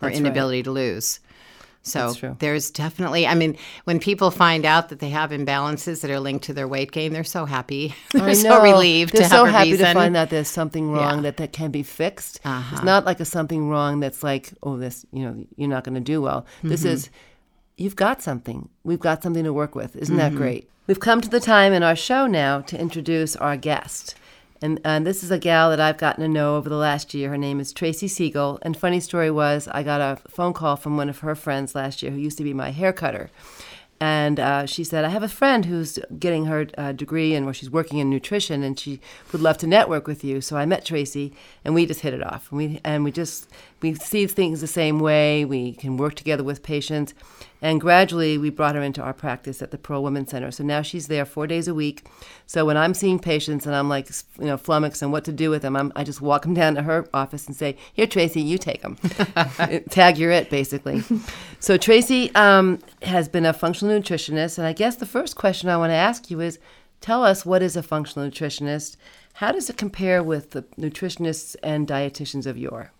or 0.00 0.08
That's 0.08 0.14
right. 0.14 0.26
inability 0.26 0.62
to 0.62 0.70
lose 0.70 1.20
So 1.86 2.14
there's 2.38 2.70
definitely, 2.70 3.26
I 3.26 3.34
mean, 3.34 3.58
when 3.84 4.00
people 4.00 4.30
find 4.30 4.64
out 4.64 4.88
that 4.88 5.00
they 5.00 5.10
have 5.10 5.30
imbalances 5.30 6.00
that 6.00 6.10
are 6.10 6.18
linked 6.18 6.44
to 6.46 6.54
their 6.54 6.66
weight 6.66 6.92
gain, 6.92 7.12
they're 7.12 7.24
so 7.24 7.44
happy. 7.44 7.94
they're 8.12 8.34
so 8.34 8.62
relieved 8.62 9.12
They're 9.12 9.22
to 9.22 9.28
so 9.28 9.44
have 9.44 9.54
a 9.54 9.58
happy 9.58 9.72
reason. 9.72 9.86
to 9.88 9.92
find 9.92 10.16
out 10.16 10.30
there's 10.30 10.48
something 10.48 10.90
wrong 10.90 11.00
Yeah. 11.00 11.12
Uh-huh. 11.12 11.20
that 11.22 11.36
that 11.36 11.52
can 11.52 11.70
be 11.70 11.82
fixed. 11.82 12.40
It's 12.44 12.82
not 12.82 13.04
like 13.04 13.20
a 13.20 13.24
something 13.26 13.68
wrong 13.68 14.00
that's 14.00 14.22
like, 14.22 14.52
oh, 14.62 14.78
this, 14.78 15.04
you 15.12 15.24
know, 15.26 15.44
you're 15.56 15.68
not 15.68 15.84
going 15.84 15.94
to 15.94 16.00
do 16.00 16.22
well. 16.22 16.46
This 16.62 16.80
Mm-hmm. 16.84 16.88
is, 16.94 17.10
you've 17.76 17.96
got 17.96 18.22
something. 18.22 18.70
We've 18.82 18.98
got 19.00 19.22
something 19.22 19.44
to 19.44 19.52
work 19.52 19.74
with. 19.74 19.94
Isn't 19.94 20.16
Mm-hmm. 20.16 20.34
that 20.34 20.38
great? 20.38 20.70
We've 20.86 21.00
come 21.00 21.20
to 21.20 21.28
the 21.28 21.40
time 21.40 21.72
in 21.74 21.82
our 21.82 21.96
show 21.96 22.26
now 22.26 22.60
to 22.62 22.78
introduce 22.80 23.36
our 23.36 23.56
guest. 23.56 24.14
And, 24.62 24.80
and 24.84 25.06
this 25.06 25.22
is 25.22 25.30
a 25.30 25.38
gal 25.38 25.70
that 25.70 25.80
I've 25.80 25.98
gotten 25.98 26.22
to 26.22 26.28
know 26.28 26.56
over 26.56 26.68
the 26.68 26.76
last 26.76 27.12
year. 27.12 27.30
Her 27.30 27.38
name 27.38 27.60
is 27.60 27.72
Tracy 27.72 28.08
Siegel. 28.08 28.58
And 28.62 28.76
funny 28.76 29.00
story 29.00 29.30
was, 29.30 29.68
I 29.68 29.82
got 29.82 30.00
a 30.00 30.16
phone 30.28 30.52
call 30.52 30.76
from 30.76 30.96
one 30.96 31.08
of 31.08 31.18
her 31.18 31.34
friends 31.34 31.74
last 31.74 32.02
year 32.02 32.12
who 32.12 32.18
used 32.18 32.38
to 32.38 32.44
be 32.44 32.54
my 32.54 32.70
hair 32.70 32.92
cutter. 32.92 33.30
And 34.00 34.40
uh, 34.40 34.66
she 34.66 34.84
said, 34.84 35.04
I 35.04 35.08
have 35.08 35.22
a 35.22 35.28
friend 35.28 35.64
who's 35.64 35.98
getting 36.18 36.46
her 36.46 36.66
uh, 36.76 36.92
degree 36.92 37.34
and 37.34 37.46
where 37.46 37.54
she's 37.54 37.70
working 37.70 37.98
in 37.98 38.10
nutrition, 38.10 38.62
and 38.62 38.78
she 38.78 39.00
would 39.32 39.40
love 39.40 39.56
to 39.58 39.66
network 39.66 40.06
with 40.06 40.24
you. 40.24 40.40
So 40.40 40.56
I 40.56 40.66
met 40.66 40.84
Tracy, 40.84 41.32
and 41.64 41.74
we 41.74 41.86
just 41.86 42.00
hit 42.00 42.12
it 42.12 42.22
off. 42.22 42.50
And 42.50 42.58
we 42.58 42.80
and 42.84 43.04
we 43.04 43.12
just 43.12 43.48
we 43.80 43.94
see 43.94 44.26
things 44.26 44.60
the 44.60 44.66
same 44.66 44.98
way. 44.98 45.44
We 45.44 45.72
can 45.72 45.96
work 45.96 46.14
together 46.14 46.42
with 46.42 46.62
patients, 46.62 47.14
and 47.60 47.80
gradually 47.80 48.38
we 48.38 48.50
brought 48.50 48.74
her 48.74 48.82
into 48.82 49.02
our 49.02 49.12
practice 49.12 49.62
at 49.62 49.70
the 49.70 49.78
Pearl 49.78 50.02
Women's 50.02 50.30
Center. 50.30 50.50
So 50.50 50.64
now 50.64 50.82
she's 50.82 51.08
there 51.08 51.24
four 51.24 51.46
days 51.46 51.68
a 51.68 51.74
week. 51.74 52.06
So 52.46 52.64
when 52.64 52.76
I'm 52.76 52.94
seeing 52.94 53.18
patients 53.18 53.66
and 53.66 53.74
I'm 53.74 53.88
like, 53.88 54.08
you 54.38 54.46
know, 54.46 54.56
flummoxed 54.56 55.02
and 55.02 55.12
what 55.12 55.24
to 55.24 55.32
do 55.32 55.50
with 55.50 55.62
them, 55.62 55.76
I'm, 55.76 55.92
I 55.96 56.04
just 56.04 56.20
walk 56.20 56.42
them 56.42 56.54
down 56.54 56.74
to 56.74 56.82
her 56.82 57.08
office 57.14 57.46
and 57.46 57.56
say, 57.56 57.76
"Here, 57.92 58.06
Tracy, 58.06 58.40
you 58.40 58.58
take 58.58 58.82
them. 58.82 58.96
Tag 59.90 60.18
you're 60.18 60.30
it, 60.30 60.50
basically." 60.50 61.02
so 61.60 61.76
Tracy 61.76 62.34
um, 62.34 62.78
has 63.02 63.28
been 63.28 63.46
a 63.46 63.52
functional 63.52 63.98
nutritionist, 63.98 64.58
and 64.58 64.66
I 64.66 64.72
guess 64.72 64.96
the 64.96 65.06
first 65.06 65.36
question 65.36 65.68
I 65.68 65.76
want 65.76 65.90
to 65.90 65.94
ask 65.94 66.30
you 66.30 66.40
is, 66.40 66.58
tell 67.00 67.24
us 67.24 67.44
what 67.44 67.62
is 67.62 67.76
a 67.76 67.82
functional 67.82 68.28
nutritionist? 68.28 68.96
How 69.34 69.50
does 69.50 69.68
it 69.68 69.76
compare 69.76 70.22
with 70.22 70.50
the 70.50 70.62
nutritionists 70.78 71.56
and 71.62 71.88
dietitians 71.88 72.46
of 72.46 72.56
yore? 72.56 72.92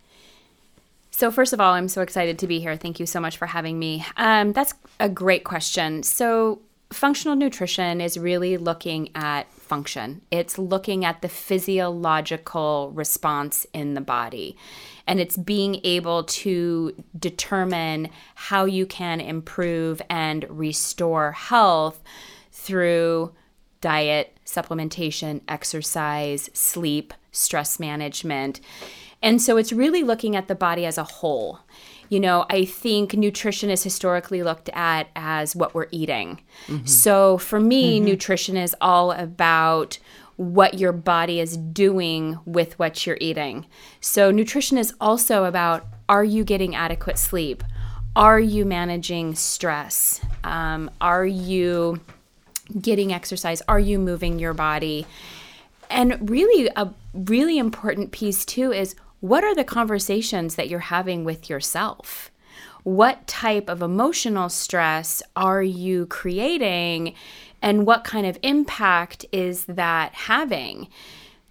So, 1.17 1.31
first 1.31 1.53
of 1.53 1.61
all, 1.61 1.75
I'm 1.75 1.87
so 1.87 2.03
excited 2.03 2.41
to 2.41 2.49
be 2.49 2.59
here. 2.59 2.77
Thank 2.77 2.99
you 2.99 3.07
so 3.07 3.21
much 3.21 3.37
for 3.37 3.47
having 3.47 3.79
me. 3.79 4.05
Um, 4.17 4.53
that's 4.53 4.75
a 4.99 5.09
great 5.09 5.45
question. 5.45 6.03
So, 6.03 6.61
functional 6.93 7.37
nutrition 7.37 8.01
is 8.01 8.19
really 8.19 8.57
looking 8.57 9.11
at 9.15 9.49
function, 9.53 10.23
it's 10.33 10.59
looking 10.59 11.05
at 11.05 11.23
the 11.23 11.29
physiological 11.29 12.91
response 12.97 13.65
in 13.73 13.95
the 13.95 14.01
body. 14.01 14.57
And 15.07 15.21
it's 15.21 15.37
being 15.37 15.81
able 15.85 16.25
to 16.25 16.93
determine 17.17 18.09
how 18.35 18.65
you 18.65 18.85
can 18.85 19.21
improve 19.21 20.03
and 20.11 20.45
restore 20.51 21.31
health 21.31 22.03
through 22.51 23.33
diet, 23.81 24.37
supplementation, 24.45 25.43
exercise, 25.47 26.51
sleep, 26.55 27.15
stress 27.31 27.79
management. 27.79 28.61
And 29.25 29.41
so 29.41 29.57
it's 29.57 29.73
really 29.73 30.05
looking 30.05 30.37
at 30.37 30.47
the 30.49 30.55
body 30.55 30.85
as 30.85 30.99
a 30.99 31.05
whole. 31.05 31.61
You 32.11 32.21
know, 32.21 32.45
I 32.51 32.67
think 32.67 33.15
nutrition 33.15 33.71
is 33.71 33.83
historically 33.83 34.43
looked 34.43 34.69
at 34.75 35.09
as 35.17 35.57
what 35.57 35.75
we're 35.75 35.89
eating. 35.91 36.43
So 36.85 37.39
for 37.39 37.59
me, 37.59 37.99
nutrition 38.01 38.59
is 38.59 38.77
all 38.83 39.11
about 39.13 39.99
what 40.37 40.75
your 40.75 40.93
body 40.93 41.41
is 41.41 41.57
doing 41.57 42.39
with 42.45 42.79
what 42.79 43.07
you're 43.07 43.17
eating. 43.21 43.67
So 44.01 44.31
nutrition 44.31 44.77
is 44.77 44.93
also 45.01 45.45
about 45.45 45.87
are 46.09 46.25
you 46.25 46.45
getting 46.45 46.75
adequate 46.75 47.19
sleep? 47.19 47.65
Are 48.15 48.39
you 48.39 48.67
managing 48.67 49.35
stress? 49.37 50.21
Um, 50.45 50.91
are 51.01 51.25
you 51.25 52.01
getting 52.79 53.13
exercise? 53.13 53.63
Are 53.69 53.81
you 53.81 53.99
moving 53.99 54.39
your 54.39 54.53
body? 54.53 55.07
And 55.89 56.29
really, 56.29 56.71
a 56.77 56.91
really 57.15 57.59
important 57.59 58.13
piece 58.13 58.45
too 58.45 58.73
is 58.73 58.95
what 59.25 59.43
are 59.43 59.55
the 59.55 59.65
conversations 59.65 60.57
that 60.57 60.69
you're 60.69 60.79
having 60.81 61.25
with 61.25 61.49
yourself? 61.49 62.31
What 62.83 63.27
type 63.27 63.71
of 63.71 63.81
emotional 63.81 64.51
stress 64.51 65.23
are 65.35 65.63
you 65.63 66.05
creating? 66.09 67.15
And 67.63 67.87
what 67.87 68.05
kind 68.05 68.27
of 68.27 68.39
impact 68.43 69.25
is 69.33 69.65
that 69.65 70.13
having? 70.13 70.89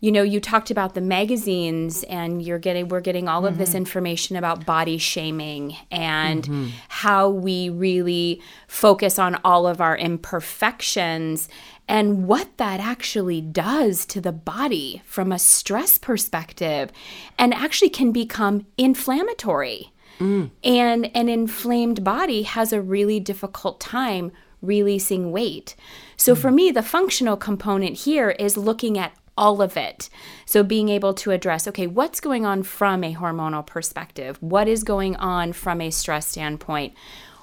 You 0.04 0.12
know 0.12 0.22
you 0.22 0.42
talked 0.42 0.70
about 0.70 0.96
the 0.96 1.02
magazines 1.02 2.04
and 2.04 2.42
you're 2.42 2.60
getting 2.60 2.90
we're 2.90 3.00
getting 3.00 3.30
all 3.30 3.46
of 3.46 3.58
this 3.58 3.70
mm-hmm. 3.70 3.78
information 3.78 4.36
about 4.36 4.66
body 4.66 4.98
shaming 4.98 5.78
and 5.90 6.44
mm-hmm. 6.44 6.68
how 6.90 7.30
we 7.30 7.70
really 7.70 8.42
focus 8.68 9.18
on 9.18 9.40
all 9.46 9.66
of 9.66 9.80
our 9.80 9.98
imperfections 9.98 11.48
and 11.88 12.28
what 12.28 12.58
that 12.58 12.82
actually 12.82 13.40
does 13.40 14.06
to 14.06 14.20
the 14.20 14.34
body 14.34 15.02
from 15.06 15.32
a 15.32 15.40
stress 15.40 15.98
perspective 15.98 16.92
and 17.40 17.54
actually 17.54 17.90
can 17.90 18.12
become 18.12 18.66
inflammatory. 18.78 19.94
Mm. 20.20 20.52
And 20.64 21.12
an 21.16 21.30
inflamed 21.30 22.04
body 22.04 22.44
has 22.44 22.74
a 22.74 22.82
really 22.82 23.20
difficult 23.22 23.80
time 23.80 24.32
releasing 24.62 25.32
weight. 25.32 25.76
So 26.18 26.36
mm. 26.36 26.38
for 26.38 26.52
me, 26.52 26.72
the 26.72 26.84
functional 26.84 27.38
component 27.38 27.98
here 27.98 28.32
is 28.32 28.56
looking 28.56 28.98
at 28.98 29.14
all 29.38 29.62
of 29.62 29.78
it. 29.78 30.10
So 30.46 30.64
being 30.64 30.90
able 30.90 31.14
to 31.16 31.32
address, 31.32 31.68
okay, 31.68 31.88
what's 31.88 32.20
going 32.20 32.46
on 32.46 32.64
from 32.64 33.04
a 33.04 33.16
hormonal 33.16 33.66
perspective? 33.66 34.38
What 34.42 34.68
is 34.68 34.84
going 34.84 35.16
on 35.16 35.54
from 35.54 35.82
a 35.82 35.90
stress 35.90 36.28
standpoint? 36.28 36.94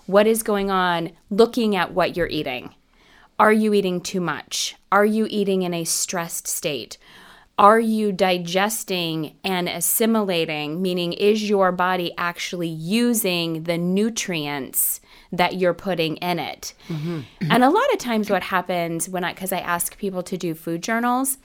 What 0.07 0.26
is 0.26 0.42
going 0.42 0.70
on 0.70 1.12
looking 1.31 1.76
at 1.76 1.92
what 1.92 2.16
you're 2.16 2.26
eating? 2.29 2.74
Are 3.38 3.53
you 3.53 3.72
eating 3.72 4.00
too 4.00 4.20
much? 4.20 4.76
Are 4.92 5.07
you 5.07 5.26
eating 5.31 5.62
in 5.62 5.72
a 5.72 5.85
stressed 5.85 6.46
state? 6.46 6.98
Are 7.59 7.81
you 7.81 8.11
digesting 8.11 9.37
and 9.44 9.68
assimilating? 9.68 10.81
Meaning, 10.81 11.12
is 11.12 11.48
your 11.48 11.72
body 11.72 12.12
actually 12.16 12.68
using 12.68 13.64
the 13.64 13.76
nutrients 13.76 15.00
that 15.31 15.57
you're 15.57 15.74
putting 15.74 16.16
in 16.16 16.38
it? 16.38 16.72
Mm-hmm. 16.88 17.20
And 17.50 17.62
a 17.62 17.68
lot 17.68 17.92
of 17.92 17.98
times, 17.98 18.31
what 18.31 18.42
happens 18.42 19.11
when 19.11 19.24
I, 19.24 19.35
because 19.35 19.53
I 19.53 19.59
ask 19.59 19.98
people 19.98 20.22
to 20.22 20.38
do 20.38 20.55
food 20.55 20.83
journals, 20.83 21.37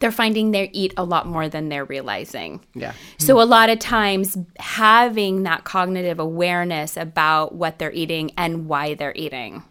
they're 0.00 0.12
finding 0.12 0.50
they 0.50 0.70
eat 0.72 0.92
a 0.96 1.04
lot 1.04 1.26
more 1.26 1.48
than 1.48 1.68
they're 1.68 1.84
realizing. 1.84 2.60
Yeah. 2.74 2.92
So, 3.18 3.40
a 3.40 3.44
lot 3.44 3.70
of 3.70 3.78
times, 3.78 4.36
having 4.58 5.42
that 5.44 5.64
cognitive 5.64 6.18
awareness 6.18 6.96
about 6.96 7.54
what 7.54 7.78
they're 7.78 7.92
eating 7.92 8.32
and 8.36 8.66
why 8.68 8.94
they're 8.94 9.14
eating 9.14 9.62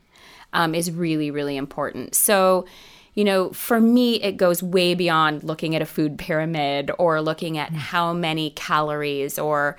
um, 0.54 0.74
is 0.74 0.92
really, 0.92 1.32
really 1.32 1.58
important. 1.58 2.16
So, 2.16 2.66
you 3.14 3.24
know, 3.24 3.52
for 3.52 3.80
me, 3.80 4.22
it 4.22 4.38
goes 4.38 4.62
way 4.62 4.94
beyond 4.94 5.44
looking 5.44 5.76
at 5.76 5.82
a 5.82 5.86
food 5.86 6.18
pyramid 6.18 6.92
or 6.98 7.22
looking 7.22 7.58
at 7.58 7.72
how 7.72 8.14
many 8.14 8.50
calories 8.52 9.40
or 9.40 9.78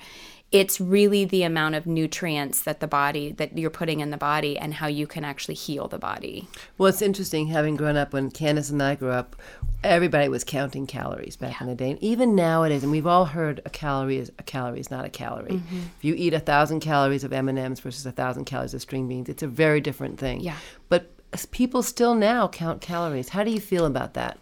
it's 0.51 0.79
really 0.79 1.25
the 1.25 1.43
amount 1.43 1.75
of 1.75 1.85
nutrients 1.85 2.61
that 2.63 2.79
the 2.79 2.87
body 2.87 3.33
that 3.33 3.57
you're 3.57 3.69
putting 3.69 3.99
in 3.99 4.11
the 4.11 4.17
body 4.17 4.57
and 4.57 4.75
how 4.75 4.87
you 4.87 5.05
can 5.05 5.25
actually 5.25 5.55
heal 5.55 5.89
the 5.89 5.97
body. 5.97 6.47
Well, 6.77 6.87
it's 6.87 7.01
interesting 7.01 7.47
having 7.47 7.75
grown 7.75 7.97
up 7.97 8.13
when 8.13 8.31
Candace 8.31 8.69
and 8.69 8.81
I 8.81 8.95
grew 8.95 9.11
up, 9.11 9.35
everybody 9.83 10.29
was 10.29 10.45
counting 10.45 10.87
calories 10.87 11.35
back 11.35 11.59
in 11.59 11.67
the 11.67 11.75
day. 11.75 11.91
And 11.91 12.01
even 12.01 12.33
nowadays, 12.33 12.81
and 12.83 12.91
we've 12.91 13.07
all 13.07 13.25
heard 13.25 13.61
a 13.65 13.69
calorie 13.69 14.17
is 14.17 14.31
a 14.39 14.43
calorie 14.43 14.79
is 14.79 14.89
not 14.89 15.03
a 15.03 15.09
calorie. 15.09 15.51
Mm-hmm. 15.51 15.77
If 15.97 16.05
you 16.05 16.15
eat 16.15 16.33
a 16.33 16.39
thousand 16.39 16.79
calories 16.79 17.25
of 17.25 17.33
M&Ms 17.33 17.81
versus 17.81 18.05
a 18.05 18.11
thousand 18.13 18.45
calories 18.45 18.73
of 18.73 18.81
string 18.81 19.07
beans, 19.09 19.27
it's 19.27 19.43
a 19.43 19.47
very 19.47 19.81
different 19.81 20.17
thing. 20.17 20.39
Yeah. 20.39 20.55
But 20.87 21.11
people 21.51 21.83
still 21.83 22.15
now 22.15 22.47
count 22.47 22.79
calories. 22.79 23.29
How 23.29 23.43
do 23.43 23.51
you 23.51 23.59
feel 23.59 23.85
about 23.85 24.13
that? 24.13 24.37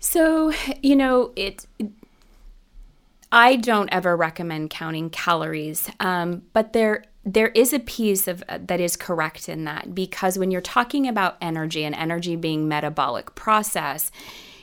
So, 0.00 0.52
you 0.82 0.96
know, 0.96 1.32
it. 1.36 1.64
I 3.34 3.56
don't 3.56 3.92
ever 3.92 4.16
recommend 4.16 4.70
counting 4.70 5.10
calories, 5.10 5.90
um, 5.98 6.42
but 6.52 6.72
there 6.72 7.04
there 7.24 7.48
is 7.48 7.72
a 7.72 7.80
piece 7.80 8.28
of 8.28 8.44
uh, 8.48 8.58
that 8.62 8.78
is 8.78 8.96
correct 8.96 9.48
in 9.48 9.64
that 9.64 9.92
because 9.92 10.38
when 10.38 10.52
you're 10.52 10.60
talking 10.60 11.08
about 11.08 11.36
energy 11.40 11.82
and 11.82 11.96
energy 11.96 12.36
being 12.36 12.68
metabolic 12.68 13.34
process, 13.34 14.12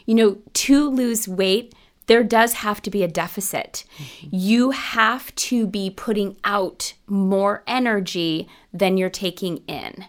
you 0.05 0.15
know, 0.15 0.37
to 0.53 0.89
lose 0.89 1.27
weight, 1.27 1.75
there 2.05 2.23
does 2.23 2.53
have 2.53 2.81
to 2.83 2.89
be 2.89 3.03
a 3.03 3.09
deficit. 3.09 3.83
You 4.21 4.71
have 4.71 5.35
to 5.35 5.67
be 5.67 5.89
putting 5.89 6.37
out 6.45 6.93
more 7.07 7.63
energy 7.67 8.47
than 8.71 8.95
you're 8.95 9.09
taking 9.09 9.57
in. 9.67 10.05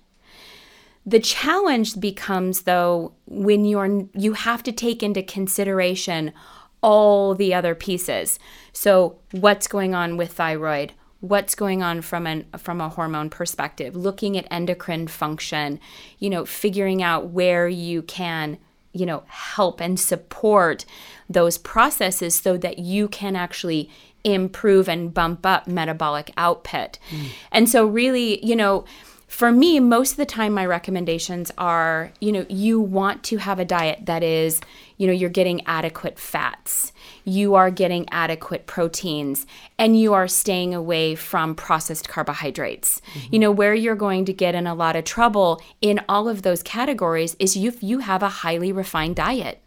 The 1.04 1.18
challenge 1.18 1.98
becomes 1.98 2.62
though 2.62 3.14
when 3.26 3.64
you're 3.64 4.06
you 4.14 4.34
have 4.34 4.62
to 4.62 4.70
take 4.70 5.02
into 5.02 5.20
consideration 5.24 6.32
all 6.82 7.34
the 7.34 7.54
other 7.54 7.74
pieces. 7.74 8.38
So 8.72 9.16
what's 9.30 9.66
going 9.66 9.94
on 9.94 10.16
with 10.16 10.32
thyroid? 10.32 10.92
What's 11.20 11.54
going 11.54 11.82
on 11.82 12.02
from 12.02 12.26
an 12.26 12.46
from 12.58 12.80
a 12.80 12.88
hormone 12.88 13.30
perspective? 13.30 13.94
Looking 13.94 14.36
at 14.36 14.48
endocrine 14.50 15.06
function, 15.06 15.78
you 16.18 16.28
know, 16.28 16.44
figuring 16.44 17.02
out 17.02 17.28
where 17.28 17.68
you 17.68 18.02
can, 18.02 18.58
you 18.92 19.06
know, 19.06 19.22
help 19.28 19.80
and 19.80 19.98
support 19.98 20.84
those 21.30 21.58
processes 21.58 22.34
so 22.34 22.56
that 22.58 22.80
you 22.80 23.06
can 23.08 23.36
actually 23.36 23.88
improve 24.24 24.88
and 24.88 25.14
bump 25.14 25.46
up 25.46 25.66
metabolic 25.66 26.32
output. 26.36 26.98
Mm. 27.10 27.26
And 27.52 27.68
so, 27.68 27.86
really, 27.86 28.44
you 28.44 28.56
know, 28.56 28.84
for 29.32 29.50
me, 29.50 29.80
most 29.80 30.10
of 30.10 30.16
the 30.18 30.26
time, 30.26 30.52
my 30.52 30.66
recommendations 30.66 31.50
are 31.56 32.12
you 32.20 32.30
know, 32.30 32.44
you 32.50 32.78
want 32.78 33.24
to 33.24 33.38
have 33.38 33.58
a 33.58 33.64
diet 33.64 34.04
that 34.04 34.22
is, 34.22 34.60
you 34.98 35.06
know, 35.06 35.12
you're 35.12 35.30
getting 35.30 35.66
adequate 35.66 36.18
fats, 36.18 36.92
you 37.24 37.54
are 37.54 37.70
getting 37.70 38.06
adequate 38.10 38.66
proteins, 38.66 39.46
and 39.78 39.98
you 39.98 40.12
are 40.12 40.28
staying 40.28 40.74
away 40.74 41.14
from 41.14 41.54
processed 41.54 42.10
carbohydrates. 42.10 43.00
Mm-hmm. 43.14 43.28
You 43.32 43.38
know, 43.38 43.50
where 43.50 43.74
you're 43.74 43.94
going 43.94 44.26
to 44.26 44.34
get 44.34 44.54
in 44.54 44.66
a 44.66 44.74
lot 44.74 44.96
of 44.96 45.04
trouble 45.04 45.62
in 45.80 45.98
all 46.10 46.28
of 46.28 46.42
those 46.42 46.62
categories 46.62 47.34
is 47.38 47.56
if 47.56 47.82
you 47.82 48.00
have 48.00 48.22
a 48.22 48.28
highly 48.28 48.70
refined 48.70 49.16
diet. 49.16 49.62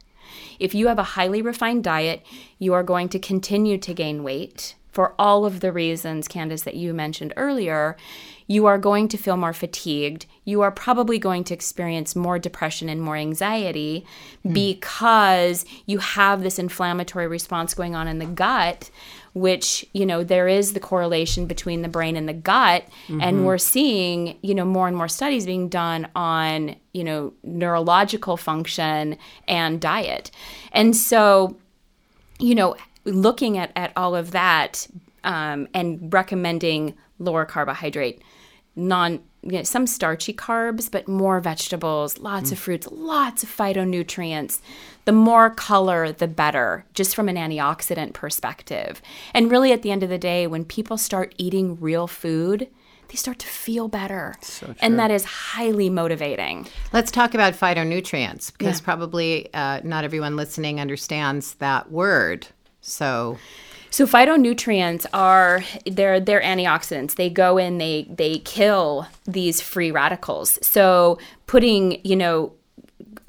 If 0.60 0.76
you 0.76 0.90
have 0.90 1.00
a 1.00 1.04
highly 1.04 1.42
refined 1.42 1.84
diet, 1.84 2.24
you 2.60 2.74
are 2.74 2.84
going 2.84 3.10
to 3.10 3.20
continue 3.20 3.80
to 3.80 3.96
gain 3.96 4.24
weight 4.24 4.76
for 4.96 5.14
all 5.20 5.44
of 5.44 5.60
the 5.60 5.74
reasons, 5.74 6.26
Candace, 6.26 6.62
that 6.62 6.76
you 6.76 6.94
mentioned 6.94 7.34
earlier. 7.36 7.98
You 8.48 8.66
are 8.68 8.78
going 8.78 9.08
to 9.10 9.18
feel 9.18 9.38
more 9.38 9.54
fatigued. 9.54 10.26
You 10.44 10.62
are 10.62 10.72
probably 10.72 11.18
going 11.18 11.44
to 11.46 11.54
experience 11.54 12.16
more 12.16 12.38
depression 12.38 12.90
and 12.90 13.02
more 13.02 13.16
anxiety 13.16 14.06
because 14.54 15.66
you 15.86 15.98
have 15.98 16.44
this 16.44 16.60
inflammatory 16.60 17.28
response 17.28 17.74
going 17.74 17.96
on 17.96 18.08
in 18.08 18.20
the 18.20 18.26
gut, 18.26 18.92
which, 19.34 19.86
you 19.94 20.06
know, 20.06 20.24
there 20.24 20.48
is 20.48 20.74
the 20.74 20.80
correlation 20.80 21.48
between 21.48 21.82
the 21.82 21.88
brain 21.88 22.16
and 22.16 22.30
the 22.30 22.34
gut. 22.34 22.86
And 23.22 23.46
we're 23.46 23.58
seeing, 23.58 24.38
you 24.42 24.54
know, 24.54 24.66
more 24.66 24.88
and 24.88 24.96
more 24.96 25.08
studies 25.08 25.46
being 25.46 25.68
done 25.68 26.08
on, 26.16 26.76
you 26.94 27.04
know, 27.04 27.34
neurological 27.44 28.38
function 28.38 29.18
and 29.48 29.82
diet. 29.82 30.30
And 30.72 30.96
so, 30.96 31.58
you 32.40 32.54
know, 32.54 32.76
looking 33.06 33.58
at, 33.58 33.72
at 33.76 33.92
all 33.96 34.16
of 34.16 34.32
that 34.32 34.88
um, 35.24 35.68
and 35.74 36.14
recommending 36.14 36.94
lower 37.18 37.46
carbohydrate, 37.46 38.22
non 38.76 39.22
you 39.46 39.52
know, 39.52 39.64
some 39.64 39.86
starchy 39.86 40.34
carbs, 40.34 40.90
but 40.90 41.08
more 41.08 41.40
vegetables, 41.40 42.18
lots 42.18 42.52
of 42.52 42.58
fruits, 42.58 42.88
lots 42.92 43.44
of 43.44 43.50
phytonutrients. 43.50 44.60
The 45.06 45.12
more 45.12 45.52
color, 45.52 46.12
the 46.12 46.28
better, 46.28 46.84
just 46.96 47.16
from 47.16 47.30
an 47.30 47.36
antioxidant 47.36 48.14
perspective. 48.14 49.04
And 49.36 49.52
really, 49.52 49.72
at 49.72 49.84
the 49.84 49.92
end 49.92 50.02
of 50.02 50.10
the 50.10 50.18
day, 50.18 50.48
when 50.48 50.66
people 50.66 50.98
start 50.98 51.36
eating 51.38 51.80
real 51.80 52.08
food, 52.08 52.70
they 53.10 53.16
start 53.16 53.38
to 53.40 53.48
feel 53.48 53.88
better. 53.88 54.34
and 54.82 54.98
that 54.98 55.12
is 55.12 55.26
highly 55.26 55.92
motivating. 55.92 56.68
Let's 56.92 57.12
talk 57.12 57.36
about 57.36 57.54
phytonutrients 57.54 58.52
because 58.52 58.82
probably 58.82 59.54
uh, 59.54 59.82
not 59.84 60.04
everyone 60.04 60.36
listening 60.36 60.80
understands 60.80 61.54
that 61.56 61.92
word. 61.92 62.48
So, 62.82 63.38
So 63.96 64.06
phytonutrients 64.06 65.06
are 65.14 65.64
they're 65.86 66.20
they're 66.20 66.42
antioxidants. 66.42 67.16
They 67.16 67.30
go 67.30 67.58
in, 67.58 67.78
they 67.78 68.06
they 68.10 68.40
kill 68.40 69.08
these 69.24 69.62
free 69.62 69.90
radicals. 69.90 70.60
So 70.62 71.18
putting, 71.48 72.04
you 72.04 72.18
know, 72.18 72.52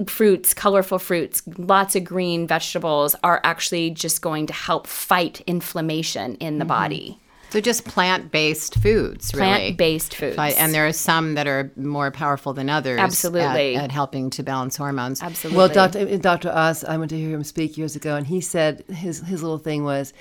fruits, 0.09 0.55
colorful 0.55 0.99
fruits, 0.99 1.41
lots 1.57 1.95
of 1.95 2.03
green 2.03 2.49
vegetables 2.49 3.15
are 3.23 3.41
actually 3.45 3.91
just 3.91 4.23
going 4.23 4.49
to 4.49 4.53
help 4.53 4.89
fight 4.89 5.41
inflammation 5.47 6.35
in 6.39 6.59
the 6.59 6.65
mm-hmm. 6.65 6.69
body. 6.71 7.21
so 7.51 7.61
just 7.61 7.85
plant-based 7.85 8.75
foods, 8.75 9.33
really. 9.35 9.47
Plant-based 9.47 10.17
foods. 10.17 10.35
Fi- 10.35 10.51
And 10.51 10.75
there 10.75 10.89
are 10.89 10.93
some 10.93 11.35
that 11.35 11.47
are 11.47 11.71
more 11.77 12.11
powerful 12.11 12.53
than 12.53 12.69
others. 12.69 12.99
at- 12.99 13.05
Absolutely. 13.05 13.77
At, 13.77 13.93
helping 13.93 14.31
to 14.31 14.43
balance 14.43 14.77
hormones. 14.77 15.23
Absolutely. 15.23 15.59
Well, 15.59 15.69
Dr. 15.69 16.01
Uh, 16.01 16.17
Dr. 16.17 16.51
Oz, 16.51 16.83
I 16.83 16.97
went 16.97 17.11
to 17.11 17.17
hear 17.17 17.31
him 17.31 17.45
speak 17.45 17.79
years 17.79 17.95
ago, 17.95 18.17
and 18.17 18.27
he 18.27 18.41
said 18.41 18.83
his 18.89 19.21
his 19.21 19.45
little 19.45 19.59
thing 19.59 19.85
was 19.85 20.13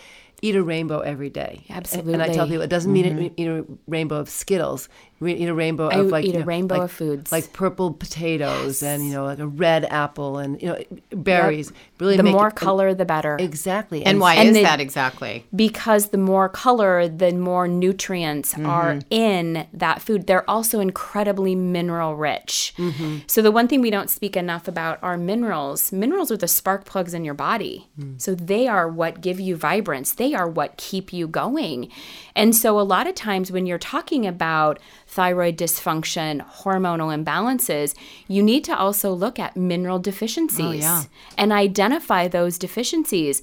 eat 0.46 0.56
a 0.56 0.64
rainbow 0.64 1.00
every 1.00 1.30
day. 1.30 1.54
And- 1.94 2.08
And 2.16 2.22
I 2.24 2.28
tell 2.36 2.46
people 2.48 2.62
it 2.64 2.70
doesn't 2.70 2.92
mean 2.92 3.06
mm-hmm. 3.06 3.42
eat 3.42 3.48
a 3.48 3.66
rainbow 3.88 4.18
of 4.18 4.30
Skittles. 4.30 4.88
Re- 5.22 5.34
Eat 5.34 5.48
a 5.48 5.54
rainbow 5.54 5.88
I 5.88 5.96
of 5.96 6.08
like 6.08 6.26
eat 6.26 6.34
you 6.34 6.36
a 6.36 6.40
know, 6.40 6.46
rainbow 6.46 6.76
like- 6.76 6.84
of 6.84 6.92
foods. 6.92 7.32
like 7.32 7.54
purple 7.54 7.94
potatoes 7.94 8.84
and 8.84 9.06
you 9.06 9.14
know 9.14 9.24
like 9.26 9.40
a 9.40 9.48
red 9.48 9.86
apple 9.86 10.38
and 10.40 10.62
you 10.62 10.68
know 10.70 10.84
berries. 11.12 11.72
Really, 12.00 12.18
the 12.18 12.24
more 12.24 12.50
it- 12.50 12.56
color 12.56 12.94
the 12.94 13.06
better. 13.06 13.38
exactly. 13.40 14.06
and 14.06 14.20
why 14.20 14.36
And 14.36 14.50
is 14.50 14.56
the- 14.56 14.64
that 14.64 14.82
exactly? 14.82 15.46
because 15.56 16.10
the 16.10 16.18
more 16.18 16.50
color, 16.50 17.08
the 17.08 17.32
more 17.32 17.68
nutrients 17.68 18.54
mm-hmm. 18.54 18.66
are 18.66 19.00
in 19.10 19.66
that 19.74 20.02
food. 20.02 20.28
They're 20.28 20.50
also 20.50 20.80
incredibly 20.82 21.56
mineral 21.56 22.16
rich. 22.18 22.74
Mm-hmm. 22.78 23.20
So, 23.28 23.42
the 23.42 23.52
one 23.52 23.68
thing 23.70 23.80
we 23.82 23.90
don't 23.90 24.10
speak 24.10 24.36
enough 24.36 24.68
about 24.68 25.00
are 25.02 25.18
minerals. 25.18 25.92
Minerals 25.94 26.32
are 26.32 26.38
the 26.38 26.48
spark 26.50 26.84
plugs 26.86 27.14
in 27.14 27.24
your 27.24 27.34
body. 27.34 27.88
Mm. 28.00 28.20
So, 28.22 28.36
they 28.36 28.68
are 28.68 28.88
what 28.90 29.22
give 29.22 29.40
you 29.40 29.56
vibrance, 29.56 30.12
they 30.14 30.34
are 30.34 30.48
what 30.50 30.76
keep 30.78 31.14
you 31.14 31.28
going. 31.28 31.90
And 32.36 32.54
so, 32.54 32.78
a 32.80 32.82
lot 32.84 33.08
of 33.08 33.16
times 33.16 33.52
when 33.52 33.66
you're 33.66 33.78
talking 33.78 34.28
about 34.28 34.80
thyroid 35.08 35.58
dysfunction, 35.58 36.46
hormonal 36.46 37.16
imbalances, 37.16 37.96
you 38.28 38.44
need 38.44 38.64
to 38.66 38.78
also 38.78 39.12
look 39.14 39.40
at 39.40 39.56
mineral 39.56 40.00
deficiencies 40.00 40.60
oh, 40.60 40.72
yeah. 40.72 41.04
and 41.38 41.52
identify 41.52 42.28
those 42.28 42.58
deficiencies. 42.58 43.42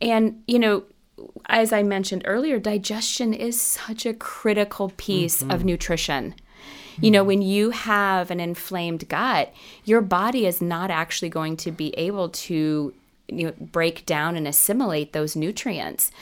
And, 0.00 0.42
you 0.46 0.58
know, 0.58 0.84
as 1.46 1.72
I 1.72 1.82
mentioned 1.82 2.22
earlier, 2.26 2.58
digestion 2.58 3.32
is 3.32 3.60
such 3.60 4.04
a 4.04 4.14
critical 4.14 4.92
piece 4.96 5.42
of 5.42 5.48
mm-hmm. 5.48 5.66
nutrition. 5.66 6.34
You 7.00 7.10
know, 7.10 7.24
when 7.24 7.42
you 7.42 7.70
have 7.70 8.30
an 8.30 8.38
inflamed 8.38 9.08
gut, 9.08 9.52
your 9.84 10.00
body 10.00 10.46
is 10.46 10.62
not 10.62 10.90
actually 10.90 11.28
going 11.28 11.56
to 11.58 11.72
be 11.72 11.92
able 11.96 12.28
to 12.28 12.94
you 13.28 13.46
know, 13.46 13.52
break 13.58 14.06
down 14.06 14.36
and 14.36 14.46
assimilate 14.46 15.12
those 15.12 15.34
nutrients. 15.34 16.12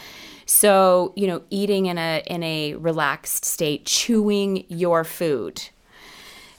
So, 0.55 1.15
you 1.17 1.27
know, 1.27 1.43
eating 1.49 1.87
in 1.87 1.97
a 1.97 2.23
in 2.27 2.43
a 2.43 2.75
relaxed 2.75 3.47
state, 3.47 3.87
chewing 3.87 4.67
your 4.69 5.03
food. 5.03 5.63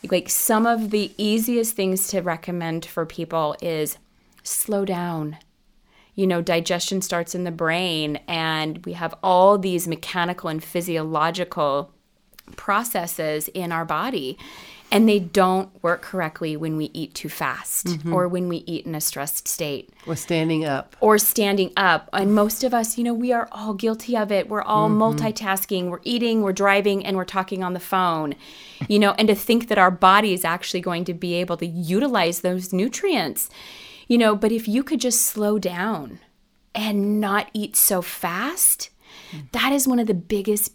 Like 0.09 0.29
some 0.29 0.65
of 0.65 0.89
the 0.89 1.13
easiest 1.15 1.75
things 1.75 2.07
to 2.07 2.21
recommend 2.21 2.85
for 2.85 3.05
people 3.05 3.55
is 3.61 3.99
slow 4.41 4.83
down 4.83 5.37
you 6.15 6.27
know, 6.27 6.41
digestion 6.43 7.01
starts 7.01 7.33
in 7.33 7.43
the 7.43 7.51
brain, 7.51 8.19
and 8.27 8.85
we 8.85 8.93
have 8.93 9.15
all 9.23 9.57
these 9.57 9.87
mechanical 9.87 10.47
and 10.47 10.63
physiological 10.63 11.91
processes 12.55 13.47
in 13.47 13.71
our 13.71 13.83
body, 13.83 14.37
and 14.91 15.09
they 15.09 15.19
don't 15.19 15.69
work 15.83 16.03
correctly 16.03 16.55
when 16.55 16.77
we 16.77 16.91
eat 16.93 17.13
too 17.15 17.29
fast 17.29 17.87
mm-hmm. 17.87 18.13
or 18.13 18.27
when 18.27 18.47
we 18.47 18.57
eat 18.67 18.85
in 18.85 18.93
a 18.93 19.01
stressed 19.01 19.47
state 19.47 19.91
or 20.05 20.15
standing 20.15 20.65
up. 20.65 20.95
or 20.99 21.17
standing 21.17 21.71
up. 21.75 22.09
And 22.13 22.35
most 22.35 22.63
of 22.63 22.73
us, 22.73 22.97
you 22.97 23.03
know, 23.03 23.13
we 23.13 23.33
are 23.33 23.47
all 23.51 23.73
guilty 23.73 24.15
of 24.15 24.31
it. 24.31 24.49
We're 24.49 24.61
all 24.61 24.89
mm-hmm. 24.89 25.01
multitasking. 25.01 25.89
We're 25.89 25.99
eating, 26.03 26.41
we're 26.43 26.53
driving, 26.53 27.05
and 27.05 27.17
we're 27.17 27.25
talking 27.25 27.63
on 27.63 27.73
the 27.73 27.79
phone. 27.79 28.35
You 28.87 28.99
know, 28.99 29.15
and 29.17 29.27
to 29.29 29.35
think 29.35 29.67
that 29.69 29.77
our 29.77 29.91
body 29.91 30.33
is 30.33 30.45
actually 30.45 30.81
going 30.81 31.05
to 31.05 31.13
be 31.13 31.35
able 31.35 31.57
to 31.57 31.65
utilize 31.65 32.41
those 32.41 32.71
nutrients. 32.71 33.49
You 34.07 34.17
know, 34.17 34.35
but 34.35 34.51
if 34.51 34.67
you 34.67 34.83
could 34.83 34.99
just 34.99 35.21
slow 35.21 35.57
down 35.57 36.19
and 36.75 37.19
not 37.19 37.49
eat 37.53 37.75
so 37.75 38.01
fast, 38.01 38.89
mm. 39.31 39.49
that 39.53 39.71
is 39.71 39.87
one 39.87 39.99
of 39.99 40.07
the 40.07 40.13
biggest 40.13 40.73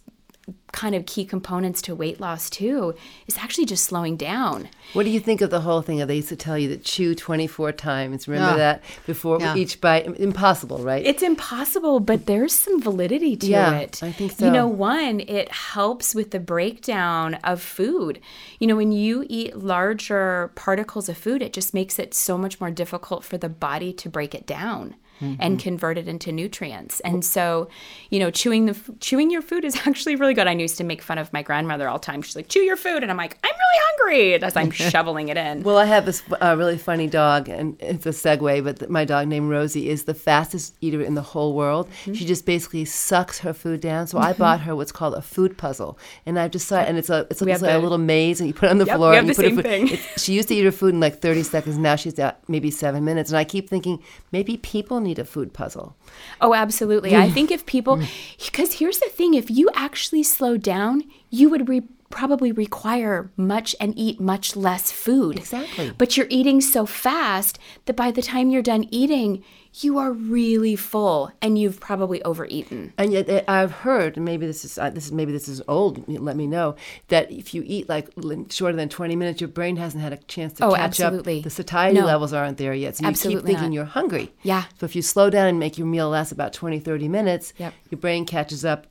kind 0.71 0.93
of 0.95 1.05
key 1.05 1.25
components 1.25 1.81
to 1.81 1.95
weight 1.95 2.19
loss 2.19 2.49
too 2.49 2.93
is 3.27 3.37
actually 3.37 3.65
just 3.65 3.83
slowing 3.85 4.15
down 4.15 4.69
What 4.93 5.03
do 5.03 5.09
you 5.09 5.19
think 5.19 5.41
of 5.41 5.49
the 5.49 5.61
whole 5.61 5.81
thing? 5.81 6.05
They 6.05 6.15
used 6.17 6.29
to 6.29 6.35
tell 6.35 6.57
you 6.57 6.67
that 6.69 6.83
chew 6.83 7.13
24 7.15 7.71
times. 7.73 8.27
Remember 8.27 8.55
Oh. 8.55 8.57
that 8.57 8.83
before 9.05 9.39
Yeah. 9.39 9.55
each 9.55 9.81
bite? 9.81 10.05
Impossible, 10.19 10.79
right? 10.79 11.05
It's 11.05 11.21
impossible, 11.21 11.99
but 11.99 12.25
there's 12.25 12.53
some 12.53 12.81
validity 12.81 13.35
to 13.35 13.47
Yeah, 13.47 13.73
it. 13.77 14.01
I 14.01 14.11
think 14.11 14.31
so. 14.31 14.45
You 14.45 14.51
know, 14.51 14.67
one, 14.67 15.19
it 15.21 15.51
helps 15.51 16.15
with 16.15 16.31
the 16.31 16.39
breakdown 16.39 17.35
of 17.43 17.61
food. 17.61 18.19
You 18.59 18.67
know, 18.67 18.75
when 18.75 18.91
you 18.91 19.25
eat 19.29 19.55
larger 19.57 20.51
particles 20.55 21.09
of 21.09 21.17
food, 21.17 21.41
it 21.41 21.53
just 21.53 21.73
makes 21.73 21.99
it 21.99 22.13
so 22.13 22.37
much 22.37 22.59
more 22.59 22.71
difficult 22.71 23.23
for 23.23 23.37
the 23.37 23.49
body 23.49 23.91
to 23.93 24.09
break 24.09 24.33
it 24.33 24.45
down. 24.47 24.95
Mm-hmm. 25.21 25.41
And 25.41 25.59
convert 25.59 25.97
it 25.97 26.07
into 26.07 26.31
nutrients, 26.31 27.01
and 27.01 27.25
so, 27.25 27.67
you 28.09 28.19
know, 28.19 28.31
chewing 28.31 28.67
the 28.67 28.75
chewing 29.01 29.29
your 29.29 29.41
food 29.41 29.65
is 29.65 29.75
actually 29.85 30.15
really 30.15 30.33
good. 30.33 30.47
I 30.47 30.53
used 30.59 30.77
to 30.77 30.83
make 30.83 31.01
fun 31.01 31.17
of 31.17 31.31
my 31.33 31.41
grandmother 31.41 31.87
all 31.87 31.97
the 31.99 32.05
time. 32.05 32.21
She's 32.21 32.35
like, 32.35 32.47
"Chew 32.49 32.59
your 32.61 32.75
food," 32.75 33.01
and 33.03 33.11
I'm 33.11 33.17
like, 33.17 33.37
"I'm 33.43 33.49
really 33.49 33.83
hungry," 33.87 34.43
as 34.43 34.55
I'm 34.55 34.71
shoveling 34.93 35.29
it 35.29 35.37
in. 35.37 35.63
Well, 35.63 35.77
I 35.77 35.85
have 35.85 36.05
this 36.05 36.21
uh, 36.41 36.55
really 36.57 36.77
funny 36.77 37.07
dog, 37.07 37.49
and 37.49 37.75
it's 37.81 38.05
a 38.05 38.09
segue, 38.09 38.63
but 38.63 38.79
th- 38.79 38.89
my 38.89 39.05
dog 39.05 39.27
named 39.27 39.49
Rosie 39.49 39.89
is 39.89 40.03
the 40.03 40.13
fastest 40.13 40.75
eater 40.81 41.01
in 41.01 41.15
the 41.15 41.21
whole 41.21 41.53
world. 41.53 41.89
Mm-hmm. 41.89 42.13
She 42.13 42.25
just 42.25 42.45
basically 42.45 42.85
sucks 42.85 43.39
her 43.39 43.53
food 43.53 43.81
down. 43.81 44.07
So 44.07 44.17
I 44.17 44.33
bought 44.33 44.61
her 44.61 44.75
what's 44.75 44.91
called 44.91 45.13
a 45.13 45.21
food 45.21 45.57
puzzle, 45.57 45.97
and 46.25 46.39
I've 46.39 46.51
decided, 46.51 46.89
and 46.89 46.97
it's 46.97 47.09
a 47.09 47.27
it's 47.29 47.41
like 47.41 47.49
have 47.51 47.63
a 47.63 47.77
little 47.79 47.97
maze, 47.97 48.39
and 48.39 48.47
you 48.47 48.53
put 48.53 48.67
it 48.67 48.71
on 48.71 48.77
the 48.77 48.85
Yep, 48.85 48.95
floor. 48.97 49.09
we 49.11 49.15
have 49.17 49.27
and 49.27 49.29
you 49.29 49.33
the 49.35 49.61
put 49.61 49.65
same 49.65 49.87
thing. 49.87 49.87
it's- 49.93 50.23
she 50.23 50.33
used 50.33 50.47
to 50.49 50.55
eat 50.55 50.63
her 50.63 50.71
food 50.71 50.93
in 50.93 50.99
like 50.99 51.21
thirty 51.21 51.43
seconds. 51.43 51.77
Now 51.77 51.95
she's 51.95 52.17
at 52.19 52.39
maybe 52.49 52.71
seven 52.71 53.03
minutes, 53.05 53.29
and 53.29 53.37
I 53.37 53.43
keep 53.43 53.69
thinking 53.69 54.01
maybe 54.31 54.57
people 54.57 54.99
need 54.99 55.19
a 55.19 55.25
food 55.25 55.53
puzzle. 55.53 55.95
Oh, 56.41 56.53
absolutely. 56.53 57.15
I 57.15 57.29
think 57.29 57.51
if 57.51 57.65
people, 57.65 58.01
because 58.45 58.73
here's 58.73 58.99
the 58.99 59.09
thing 59.09 59.33
if 59.33 59.49
you 59.49 59.69
actually 59.73 60.23
slow 60.23 60.48
down, 60.57 61.03
you 61.29 61.49
would 61.49 61.69
re- 61.69 61.83
probably 62.09 62.51
require 62.51 63.29
much 63.37 63.75
and 63.79 63.93
eat 63.95 64.19
much 64.19 64.55
less 64.55 64.91
food. 64.91 65.37
Exactly. 65.37 65.91
But 65.95 66.17
you're 66.17 66.25
eating 66.31 66.59
so 66.59 66.87
fast 66.87 67.59
that 67.85 67.95
by 67.95 68.09
the 68.09 68.23
time 68.23 68.49
you're 68.49 68.63
done 68.63 68.87
eating, 68.89 69.43
you 69.81 69.99
are 69.99 70.11
really 70.11 70.75
full 70.75 71.31
and 71.39 71.55
you've 71.59 71.79
probably 71.79 72.23
overeaten. 72.23 72.91
And 72.97 73.13
yet, 73.13 73.29
uh, 73.29 73.43
I've 73.47 73.71
heard, 73.71 74.17
maybe 74.17 74.47
this 74.47 74.65
is 74.65 74.79
uh, 74.79 74.89
this 74.89 75.05
is 75.05 75.11
maybe 75.11 75.31
this 75.31 75.47
is 75.47 75.61
old. 75.67 76.03
Let 76.09 76.35
me 76.35 76.47
know 76.47 76.75
that 77.09 77.31
if 77.31 77.53
you 77.53 77.61
eat 77.67 77.87
like 77.87 78.09
shorter 78.49 78.75
than 78.75 78.89
twenty 78.89 79.15
minutes, 79.15 79.39
your 79.39 79.47
brain 79.47 79.75
hasn't 79.75 80.01
had 80.01 80.11
a 80.11 80.17
chance 80.17 80.53
to 80.53 80.65
Oh, 80.65 80.71
catch 80.73 80.99
absolutely. 80.99 81.37
up. 81.37 81.43
The 81.43 81.49
satiety 81.51 81.99
No. 81.99 82.07
levels 82.07 82.33
aren't 82.33 82.57
there 82.57 82.73
yet, 82.73 82.97
so 82.97 83.03
you 83.03 83.09
Absolutely 83.09 83.41
keep 83.41 83.45
thinking 83.59 83.69
not. 83.69 83.75
you're 83.75 83.85
hungry. 83.85 84.31
Yeah. 84.41 84.63
So 84.79 84.87
if 84.87 84.95
you 84.95 85.03
slow 85.03 85.29
down 85.29 85.45
and 85.47 85.59
make 85.59 85.77
your 85.77 85.85
meal 85.85 86.09
last 86.09 86.31
about 86.31 86.53
20, 86.53 86.79
30 86.79 87.07
minutes, 87.07 87.53
Yep. 87.59 87.73
your 87.91 87.99
brain 87.99 88.25
catches 88.25 88.65
up, 88.65 88.87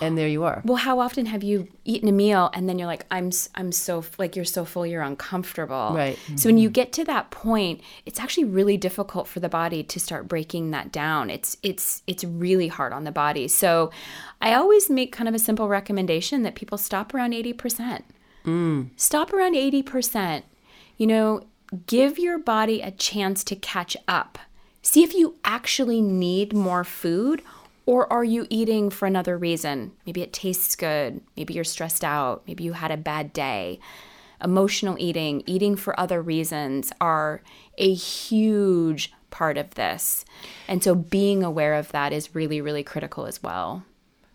and 0.00 0.16
there 0.16 0.28
you 0.28 0.44
are. 0.44 0.62
Well, 0.64 0.76
how 0.76 1.00
often 1.00 1.26
have 1.26 1.42
you 1.42 1.68
eaten 1.84 2.08
a 2.08 2.12
meal 2.12 2.50
and 2.54 2.68
then 2.68 2.78
you're 2.78 2.86
like, 2.86 3.06
I'm, 3.10 3.30
I'm 3.54 3.72
so 3.72 4.04
like 4.18 4.36
you're 4.36 4.44
so 4.44 4.64
full, 4.64 4.86
you're 4.86 5.02
uncomfortable. 5.02 5.92
Right. 5.94 6.18
So 6.36 6.48
when 6.48 6.58
you 6.58 6.70
get 6.70 6.92
to 6.94 7.04
that 7.04 7.30
point, 7.30 7.80
it's 8.06 8.18
actually 8.18 8.44
really 8.44 8.76
difficult 8.76 9.28
for 9.28 9.40
the 9.40 9.48
body 9.48 9.82
to 9.82 10.00
start 10.00 10.28
breaking 10.28 10.70
that 10.70 10.90
down. 10.92 11.30
It's, 11.30 11.56
it's, 11.62 12.02
it's 12.06 12.24
really 12.24 12.68
hard 12.68 12.92
on 12.92 13.04
the 13.04 13.12
body. 13.12 13.48
So 13.48 13.90
I 14.40 14.54
always 14.54 14.88
make 14.88 15.12
kind 15.12 15.28
of 15.28 15.34
a 15.34 15.38
simple 15.38 15.68
recommendation 15.68 16.42
that 16.42 16.54
people 16.54 16.78
stop 16.78 17.14
around 17.14 17.34
eighty 17.34 17.52
percent. 17.52 18.04
Mm. 18.44 18.90
Stop 18.96 19.32
around 19.32 19.54
eighty 19.54 19.82
percent. 19.82 20.44
You 20.96 21.06
know, 21.06 21.46
give 21.86 22.18
your 22.18 22.38
body 22.38 22.80
a 22.80 22.90
chance 22.90 23.44
to 23.44 23.56
catch 23.56 23.96
up. 24.08 24.38
See 24.82 25.02
if 25.02 25.12
you 25.12 25.36
actually 25.44 26.00
need 26.00 26.54
more 26.54 26.84
food 26.84 27.42
or 27.90 28.10
are 28.12 28.22
you 28.22 28.46
eating 28.50 28.88
for 28.88 29.06
another 29.06 29.36
reason? 29.36 29.90
Maybe 30.06 30.22
it 30.22 30.32
tastes 30.32 30.76
good. 30.76 31.20
Maybe 31.36 31.54
you're 31.54 31.64
stressed 31.64 32.04
out. 32.04 32.44
Maybe 32.46 32.62
you 32.62 32.74
had 32.74 32.92
a 32.92 32.96
bad 32.96 33.32
day. 33.32 33.80
Emotional 34.40 34.94
eating, 35.00 35.42
eating 35.44 35.74
for 35.74 35.98
other 35.98 36.22
reasons 36.22 36.92
are 37.00 37.42
a 37.78 37.92
huge 37.92 39.12
part 39.30 39.58
of 39.58 39.74
this. 39.74 40.24
And 40.68 40.84
so 40.84 40.94
being 40.94 41.42
aware 41.42 41.74
of 41.74 41.90
that 41.90 42.12
is 42.12 42.32
really, 42.32 42.60
really 42.60 42.84
critical 42.84 43.26
as 43.26 43.42
well. 43.42 43.82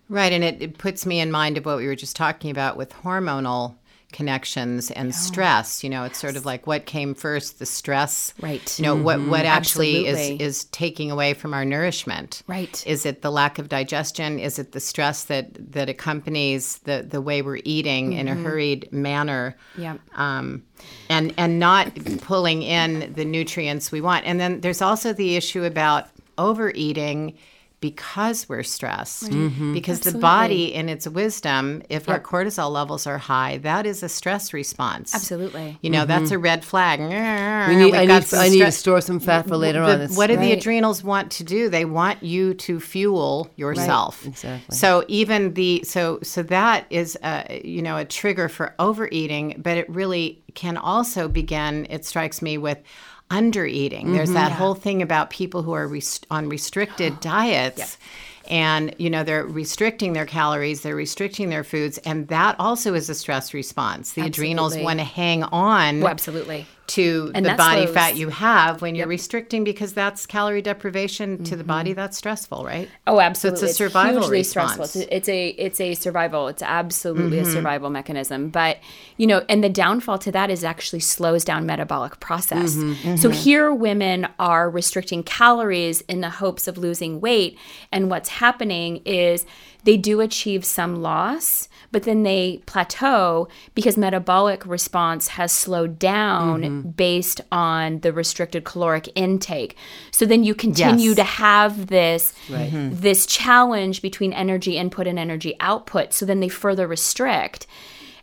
Right, 0.10 0.34
and 0.34 0.44
it, 0.44 0.62
it 0.62 0.78
puts 0.78 1.06
me 1.06 1.22
in 1.22 1.32
mind 1.32 1.58
of 1.58 1.66
what 1.66 1.78
we 1.78 1.88
were 1.88 1.96
just 1.96 2.18
talking 2.18 2.52
about 2.52 2.76
with 2.76 2.92
hormonal 3.04 3.76
connections 4.16 4.92
and 4.92 5.14
stress. 5.14 5.84
You 5.84 5.90
know, 5.90 6.06
it's 6.06 6.18
sort 6.18 6.38
of 6.38 6.46
like 6.46 6.66
what 6.66 6.86
came 6.86 7.14
first, 7.14 7.60
the 7.60 7.66
stress. 7.66 8.34
Right. 8.42 8.80
You 8.80 8.84
know, 8.86 8.96
what 8.96 9.20
what 9.28 9.46
actually 9.46 10.08
Absolutely. 10.08 10.46
is 10.46 10.58
is 10.60 10.66
taking 10.66 11.12
away 11.12 11.34
from 11.34 11.54
our 11.54 11.66
nourishment. 11.66 12.42
Right. 12.48 12.82
Is 12.88 13.06
it 13.06 13.22
the 13.22 13.30
lack 13.30 13.60
of 13.60 13.68
digestion? 13.68 14.40
Is 14.40 14.58
it 14.58 14.72
the 14.72 14.80
stress 14.80 15.26
that 15.26 15.74
that 15.74 15.90
accompanies 15.90 16.78
the 16.80 17.06
the 17.08 17.20
way 17.20 17.42
we're 17.42 17.60
eating 17.66 18.14
in 18.14 18.30
a 18.30 18.36
hurried 18.36 18.88
manner? 18.94 19.58
Yeah. 19.78 19.98
um, 20.16 20.64
and 21.10 21.34
and 21.38 21.60
not 21.60 21.94
pulling 22.22 22.64
in 22.64 23.14
the 23.14 23.26
nutrients 23.26 23.92
we 23.92 24.00
want. 24.00 24.26
And 24.26 24.40
then 24.40 24.62
there's 24.62 24.82
also 24.82 25.12
the 25.12 25.36
issue 25.36 25.66
about 25.66 26.08
overeating 26.38 27.38
because 27.86 28.50
we're 28.50 28.64
stressed. 28.64 29.30
Mm-hmm. 29.30 29.74
Because 29.74 30.00
the 30.00 30.18
body, 30.18 30.74
in 30.74 30.90
its 30.90 31.08
wisdom, 31.08 31.84
if 31.88 32.10
our 32.10 32.20
cortisol 32.20 32.72
levels 32.72 33.06
are 33.06 33.20
high, 33.20 33.60
that 33.60 33.86
is 33.86 34.02
a 34.02 34.10
stress 34.10 34.54
response. 34.54 35.14
Absolutely. 35.14 35.78
You 35.84 35.92
know, 35.92 36.04
that's 36.06 36.32
a 36.32 36.34
mm-hmm. 36.34 36.44
red 36.46 36.66
flag. 36.66 37.00
We 37.00 37.76
need, 37.76 37.94
I 37.94 38.06
need, 38.06 38.34
I 38.34 38.50
need 38.50 38.66
to 38.66 38.72
store 38.72 39.02
some 39.02 39.20
fat 39.20 39.48
for 39.48 39.56
later 39.56 39.84
on. 39.84 40.02
It's- 40.02 40.18
what 40.18 40.28
do 40.28 40.38
the 40.38 40.52
adrenals 40.52 41.04
want 41.04 41.32
to 41.34 41.44
do? 41.44 41.70
They 41.70 41.86
want 41.86 42.24
you 42.24 42.56
to 42.56 42.80
fuel 42.80 43.52
yourself. 43.56 44.26
exactly. 44.26 44.76
So 44.76 45.06
even 45.08 45.54
the 45.54 45.84
so 45.84 46.18
so 46.24 46.42
that 46.44 46.88
is 46.90 47.16
a 47.22 47.62
you 47.64 47.84
know 47.84 47.98
a 47.98 48.06
trigger 48.06 48.50
for 48.50 48.74
overeating, 48.80 49.62
but 49.62 49.78
it 49.78 49.88
really 49.90 50.42
can 50.56 50.76
also 50.76 51.28
begin. 51.28 51.86
It 51.92 52.04
strikes 52.04 52.42
me 52.42 52.58
with 52.58 52.80
undereating. 53.30 54.14
There's 54.14 54.30
mm-hmm. 54.30 54.36
that 54.36 54.52
whole 54.52 54.76
thing 54.76 55.02
about 55.02 55.30
people 55.30 55.64
who 55.64 55.74
are 55.74 55.88
rest- 55.88 56.28
on 56.30 56.50
restricted 56.50 57.20
diets. 57.22 57.98
And 58.48 58.94
you 59.00 59.10
know 59.10 59.24
they're 59.24 59.44
restricting 59.44 60.14
their 60.14 60.28
calories, 60.28 60.82
they're 60.82 60.96
restricting 60.96 61.50
their 61.50 61.64
foods, 61.64 61.98
and 62.06 62.28
that 62.28 62.56
also 62.60 62.94
is 62.94 63.10
a 63.10 63.16
stress 63.16 63.56
response. 63.56 64.14
The 64.14 64.22
adrenals 64.22 64.78
want 64.78 65.00
to 65.00 65.04
hang 65.04 65.42
on 65.42 66.04
Oh, 66.04 66.08
absolutely. 66.08 66.68
To 66.88 67.32
And 67.34 67.46
the 67.46 67.54
body 67.56 67.88
fat 67.88 68.16
you 68.16 68.30
have 68.30 68.82
when 68.82 68.96
you're 68.96 69.08
restricting 69.08 69.64
because 69.64 69.94
that's 69.94 70.26
calorie 70.26 70.62
deprivation 70.62 71.44
to 71.46 71.56
the 71.56 71.64
body 71.64 71.94
that's 71.94 72.18
stressful 72.18 72.64
right 72.66 72.90
Oh, 73.08 73.20
absolutely. 73.20 73.60
so 73.60 73.66
it's 73.66 73.74
a 73.74 73.76
survival 73.76 74.22
hugely 74.22 74.38
response 74.40 74.74
stressful. 74.74 75.02
It's 75.02 75.12
a, 75.12 75.16
it's 75.16 75.30
a 75.30 75.48
it's 75.50 75.82
a 75.82 75.94
survival. 75.96 76.48
It's 76.48 76.62
absolutely 76.62 77.38
Mm-hmm. 77.38 77.48
a 77.50 77.52
survival 77.52 77.90
mechanism. 77.90 78.50
But 78.50 78.78
you 79.18 79.28
know, 79.28 79.44
and 79.50 79.64
the 79.64 79.70
downfall 79.70 80.20
to 80.20 80.32
that 80.34 80.50
is 80.50 80.64
actually 80.64 81.00
slows 81.00 81.44
down 81.44 81.66
metabolic 81.66 82.20
process. 82.20 82.76
Mm-hmm. 82.76 83.16
So 83.18 83.30
here, 83.30 83.74
women 83.74 84.28
are 84.40 84.70
restricting 84.70 85.24
calories 85.24 86.02
in 86.02 86.22
the 86.22 86.30
hopes 86.30 86.68
of 86.68 86.78
losing 86.78 87.20
weight, 87.22 87.58
and 87.92 88.10
what's 88.10 88.30
happening 88.30 88.98
is 89.06 89.46
they 89.86 89.98
do 89.98 90.20
achieve 90.22 90.66
some 90.66 90.98
loss, 91.02 91.70
but 91.96 92.04
then 92.04 92.24
they 92.24 92.60
plateau 92.66 93.48
because 93.74 93.96
metabolic 93.98 94.66
response 94.66 95.30
has 95.40 95.50
slowed 95.54 95.98
down 95.98 96.62
Mm-hmm. 96.62 96.90
based 96.90 97.40
on 97.54 98.00
the 98.02 98.12
restricted 98.12 98.66
caloric 98.66 99.08
intake. 99.16 99.78
So 100.12 100.26
then 100.26 100.44
you 100.44 100.54
continue 100.56 101.12
Yes. 101.12 101.16
to 101.16 101.24
have 101.24 101.88
this 101.88 102.34
Right. 102.50 102.70
this 103.08 103.26
challenge 103.26 104.02
between 104.02 104.34
energy 104.34 104.76
input 104.78 105.08
and 105.08 105.18
energy 105.18 105.56
output. 105.62 106.12
So 106.12 106.26
then 106.26 106.42
they 106.42 106.50
further 106.50 106.86
restrict. 106.86 107.66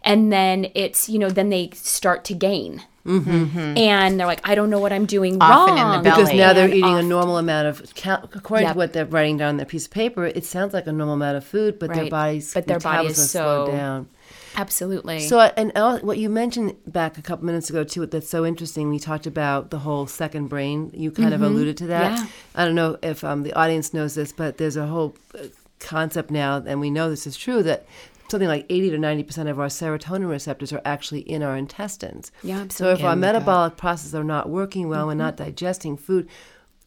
And 0.04 0.30
then 0.30 0.66
it's, 0.74 1.08
you 1.08 1.18
know, 1.18 1.30
then 1.30 1.48
they 1.48 1.70
start 1.72 2.24
to 2.26 2.34
gain. 2.34 2.82
And 3.04 4.18
they're 4.18 4.26
like, 4.26 4.40
I 4.48 4.54
don't 4.54 4.70
know 4.70 4.78
what 4.80 4.92
I'm 4.92 5.06
doing 5.06 5.38
Mm-hmm. 5.38 5.42
Often 5.52 5.70
in 5.70 5.76
the 5.76 5.82
wrong. 5.84 6.02
belly. 6.02 6.22
because 6.22 6.34
now 6.36 6.52
they're 6.52 6.64
And 6.66 6.74
eating 6.74 6.84
a 6.94 6.98
off- 6.98 7.04
normal 7.04 7.38
amount 7.38 7.66
of, 7.68 7.94
cal- 7.94 8.28
according 8.32 8.66
Yep. 8.66 8.74
to 8.74 8.78
what 8.78 8.92
they're 8.92 9.06
writing 9.06 9.36
down 9.38 9.48
on 9.50 9.56
their 9.56 9.66
piece 9.66 9.86
of 9.86 9.90
paper, 9.92 10.26
it 10.26 10.44
sounds 10.44 10.72
like 10.74 10.86
a 10.86 10.92
normal 10.92 11.14
amount 11.14 11.36
of 11.36 11.44
food, 11.44 11.78
but 11.78 11.92
their 11.92 12.02
Right. 12.04 12.10
body's 12.10 12.54
But 12.54 12.66
their 12.66 12.78
body 12.78 13.08
is 13.08 13.18
metabolism 13.18 13.26
slowed 13.26 13.68
so- 13.68 13.72
down. 13.72 14.06
Absolutely. 14.54 15.20
So, 15.20 15.40
and 15.40 15.72
what 16.02 16.18
you 16.18 16.28
mentioned 16.28 16.74
back 16.86 17.16
a 17.16 17.22
couple 17.22 17.46
minutes 17.46 17.70
ago 17.70 17.84
too, 17.84 18.04
that's 18.04 18.28
so 18.28 18.44
interesting. 18.44 18.90
We 18.90 18.98
talked 18.98 19.26
about 19.26 19.70
the 19.70 19.78
whole 19.78 20.06
second 20.06 20.48
brain. 20.48 20.90
You 20.94 21.10
kind 21.10 21.32
of 21.32 21.40
alluded 21.40 21.78
to 21.78 21.86
that. 21.86 22.18
Yeah. 22.18 22.26
I 22.54 22.66
don't 22.66 22.74
know 22.74 22.98
if 23.02 23.24
um, 23.24 23.44
the 23.44 23.54
audience 23.54 23.94
knows 23.94 24.14
this, 24.14 24.30
but 24.30 24.58
there's 24.58 24.76
a 24.76 24.86
whole 24.86 25.14
uh, 25.34 25.44
concept 25.80 26.30
now, 26.30 26.62
and 26.66 26.80
we 26.80 26.90
know 26.90 27.08
this 27.08 27.26
is 27.26 27.34
true 27.36 27.62
that 27.62 27.86
something 28.28 28.48
like 28.48 28.66
80 28.68 28.90
to 28.90 28.98
90 28.98 29.22
percent 29.24 29.48
of 29.48 29.60
our 29.60 29.66
serotonin 29.68 30.28
receptors 30.28 30.72
are 30.72 30.80
actually 30.84 31.20
in 31.20 31.42
our 31.42 31.56
intestines. 31.56 32.32
Yeah, 32.42 32.66
So 32.68 32.90
if 32.90 33.02
our 33.02 33.12
In 33.12 33.20
the 33.20 33.26
gut. 33.26 33.34
metabolic 33.34 33.76
processes 33.76 34.14
are 34.14 34.24
not 34.24 34.48
working 34.48 34.88
well, 34.88 35.06
we're 35.06 35.14
not 35.14 35.36
mm-hmm. 35.36 35.44
digesting 35.44 35.96
food. 35.96 36.28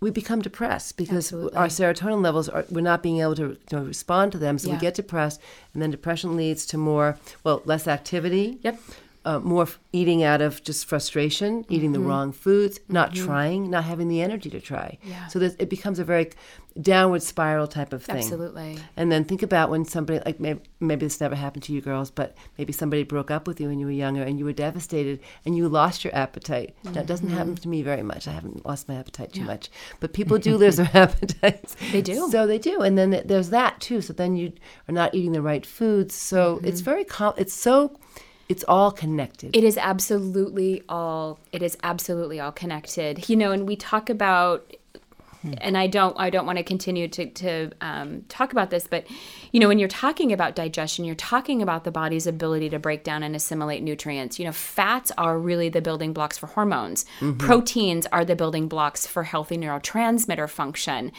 We 0.01 0.11
become 0.11 0.41
depressed 0.41 0.97
because 0.97 1.27
Absolutely. 1.31 1.57
our 1.57 1.67
serotonin 1.67 2.21
levels 2.21 2.49
are 2.49 2.65
we're 2.69 2.81
not 2.81 3.01
being 3.01 3.21
able 3.21 3.35
to, 3.35 3.57
to 3.69 3.79
respond 3.79 4.33
to 4.33 4.37
them. 4.37 4.57
So 4.57 4.69
we 4.71 4.77
get 4.77 4.93
depressed, 4.93 5.41
and 5.73 5.81
then 5.81 5.89
depression 5.89 6.35
leads 6.35 6.65
to 6.67 6.77
more 6.77 7.17
well 7.43 7.61
less 7.65 7.87
activity 7.87 8.59
Yep. 8.61 8.79
Uh, 9.25 9.39
more 9.39 9.63
f- 9.63 9.79
eating 9.91 10.23
out 10.23 10.41
of 10.41 10.63
just 10.63 10.85
frustration, 10.85 11.65
eating 11.67 11.91
the 11.91 11.99
mm-hmm. 11.99 12.07
wrong 12.07 12.31
foods, 12.31 12.79
not 12.87 13.11
mm-hmm. 13.11 13.25
trying, 13.25 13.69
not 13.69 13.83
having 13.83 14.07
the 14.07 14.21
energy 14.21 14.49
to 14.51 14.61
try. 14.61 14.97
Yeah. 15.03 15.27
So 15.27 15.39
this, 15.39 15.55
it 15.59 15.69
becomes 15.69 15.99
a 15.99 16.03
very 16.03 16.29
downward 16.79 17.23
spiral 17.23 17.67
type 17.67 17.93
of 17.93 18.03
thing. 18.03 18.17
Absolutely. 18.17 18.77
And 18.97 19.11
then 19.11 19.23
think 19.23 19.41
about 19.41 19.69
when 19.69 19.85
somebody 19.85 20.21
like 20.25 20.39
maybe, 20.39 20.59
maybe 20.79 21.05
this 21.05 21.21
never 21.21 21.35
happened 21.35 21.63
to 21.63 21.73
you 21.73 21.81
girls, 21.81 22.11
but 22.11 22.35
maybe 22.57 22.73
somebody 22.73 23.03
broke 23.03 23.31
up 23.31 23.47
with 23.47 23.61
you 23.61 23.69
when 23.69 23.79
you 23.79 23.85
were 23.85 23.91
younger 23.91 24.21
and 24.21 24.37
you 24.37 24.45
were 24.45 24.53
devastated 24.53 25.21
and 25.45 25.55
you 25.55 25.69
lost 25.69 26.03
your 26.03 26.13
appetite. 26.15 26.75
Now 26.83 27.01
it 27.01 27.07
doesn't 27.07 27.29
happen 27.29 27.55
mm-hmm. 27.55 27.63
to 27.63 27.69
me 27.69 27.81
very 27.81 28.03
much. 28.03 28.27
I 28.27 28.31
haven't 28.31 28.65
lost 28.65 28.87
my 28.87 28.95
appetite 28.95 29.33
too 29.33 29.43
much, 29.43 29.69
but 29.99 30.13
people 30.13 30.37
do 30.37 30.57
lose 30.57 30.75
their 30.75 30.91
appetites. 30.93 31.75
They 31.91 32.01
do. 32.01 32.29
So 32.29 32.45
they 32.45 32.59
do, 32.59 32.81
and 32.81 32.97
then 32.97 33.11
th- 33.11 33.25
there's 33.25 33.49
that 33.51 33.79
too. 33.79 34.01
So 34.01 34.13
then 34.13 34.35
you 34.35 34.51
are 34.89 34.93
not 34.93 35.15
eating 35.15 35.31
the 35.31 35.41
right 35.41 35.65
foods. 35.65 36.13
So 36.13 36.59
it's 36.63 36.81
very 36.81 37.05
com- 37.05 37.35
it's 37.37 37.53
so 37.53 37.97
it's 38.47 38.63
all 38.67 38.91
connected. 38.91 39.55
It 39.55 39.63
is 39.63 39.77
absolutely 39.77 40.83
all 40.87 41.39
it 41.51 41.61
is 41.61 41.77
absolutely 41.83 42.39
all 42.39 42.51
connected. 42.51 43.27
You 43.29 43.35
know, 43.35 43.51
and 43.51 43.67
we 43.67 43.75
talk 43.75 44.09
about 44.09 44.71
and 45.61 45.77
I 45.77 45.87
don't 45.87 46.15
I 46.19 46.29
don't 46.29 46.45
want 46.45 46.57
to 46.57 46.63
continue 46.63 47.07
to 47.09 47.25
to 47.27 47.71
um, 47.81 48.23
talk 48.29 48.51
about 48.51 48.69
this, 48.69 48.87
but 48.87 49.05
you 49.51 49.59
know, 49.59 49.67
when 49.67 49.79
you're 49.79 49.87
talking 49.87 50.33
about 50.33 50.55
digestion, 50.55 51.05
you're 51.05 51.15
talking 51.15 51.61
about 51.61 51.83
the 51.83 51.91
body's 51.91 52.27
ability 52.27 52.69
to 52.69 52.79
break 52.79 53.03
down 53.03 53.23
and 53.23 53.35
assimilate 53.35 53.83
nutrients. 53.83 54.39
You 54.39 54.45
know, 54.45 54.51
fats 54.51 55.11
are 55.17 55.37
really 55.37 55.69
the 55.69 55.81
building 55.81 56.13
blocks 56.13 56.37
for 56.37 56.47
hormones. 56.47 57.05
Proteins 57.37 58.07
are 58.11 58.25
the 58.25 58.35
building 58.35 58.67
blocks 58.67 59.05
for 59.05 59.23
healthy 59.23 59.57
neurotransmitter 59.57 60.49
function. 60.49 61.11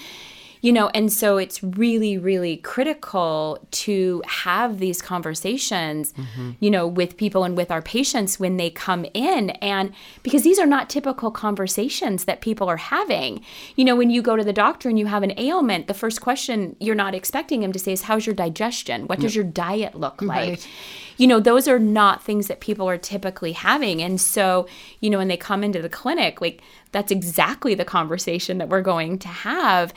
You 0.61 0.73
know 0.73 0.89
and 0.89 1.13
so 1.13 1.37
it's 1.37 1.63
really 1.63 2.19
really 2.19 2.57
critical 2.59 3.59
to 3.71 4.23
have 4.27 4.79
these 4.79 5.03
conversations 5.03 6.13
mm-hmm. 6.13 6.53
you 6.61 6.71
know 6.71 6.87
with 6.87 7.17
people 7.17 7.45
and 7.45 7.57
with 7.57 7.71
our 7.71 7.83
patients 7.83 8.39
when 8.39 8.57
they 8.57 8.71
come 8.71 9.07
in. 9.15 9.51
And 9.51 9.93
because 10.23 10.43
these 10.43 10.59
are 10.59 10.67
not 10.67 10.91
typical 10.91 11.31
conversations 11.31 12.25
that 12.25 12.41
people 12.41 12.69
are 12.69 12.77
having. 12.77 13.43
You 13.77 13.85
know 13.85 13.97
when 13.97 14.11
you 14.11 14.23
go 14.23 14.37
to 14.37 14.45
the 14.45 14.53
doctor 14.53 14.89
and 14.89 14.99
you 14.99 15.07
have 15.07 15.23
an 15.23 15.39
ailment 15.39 15.87
the 15.87 15.95
first 15.95 16.21
question 16.21 16.77
you're 16.81 16.95
not 16.95 17.15
expecting 17.15 17.63
him 17.63 17.73
to 17.73 17.79
say 17.79 17.93
is 17.93 18.03
how's 18.03 18.27
your 18.27 18.35
digestion? 18.35 19.07
What 19.07 19.21
does 19.21 19.35
your 19.35 19.45
diet 19.45 19.95
look 19.95 20.23
like? 20.23 20.49
Right. 20.49 20.69
you 21.17 21.27
know 21.27 21.41
those 21.41 21.69
are 21.69 21.79
not 21.79 22.23
things 22.23 22.49
that 22.49 22.61
people 22.61 22.89
are 22.89 22.99
typically 22.99 23.53
having. 23.53 24.03
And 24.03 24.21
so 24.21 24.67
you 25.01 25.11
know 25.11 25.19
when 25.19 25.29
they 25.29 25.37
come 25.37 25.65
into 25.65 25.81
the 25.81 25.89
clinic 25.89 26.41
like 26.41 26.63
that's 26.93 27.13
exactly 27.13 27.75
the 27.75 27.85
conversation 27.85 28.59
that 28.59 28.69
we're 28.69 28.83
going 28.83 29.19
to 29.19 29.29
have 29.29 29.93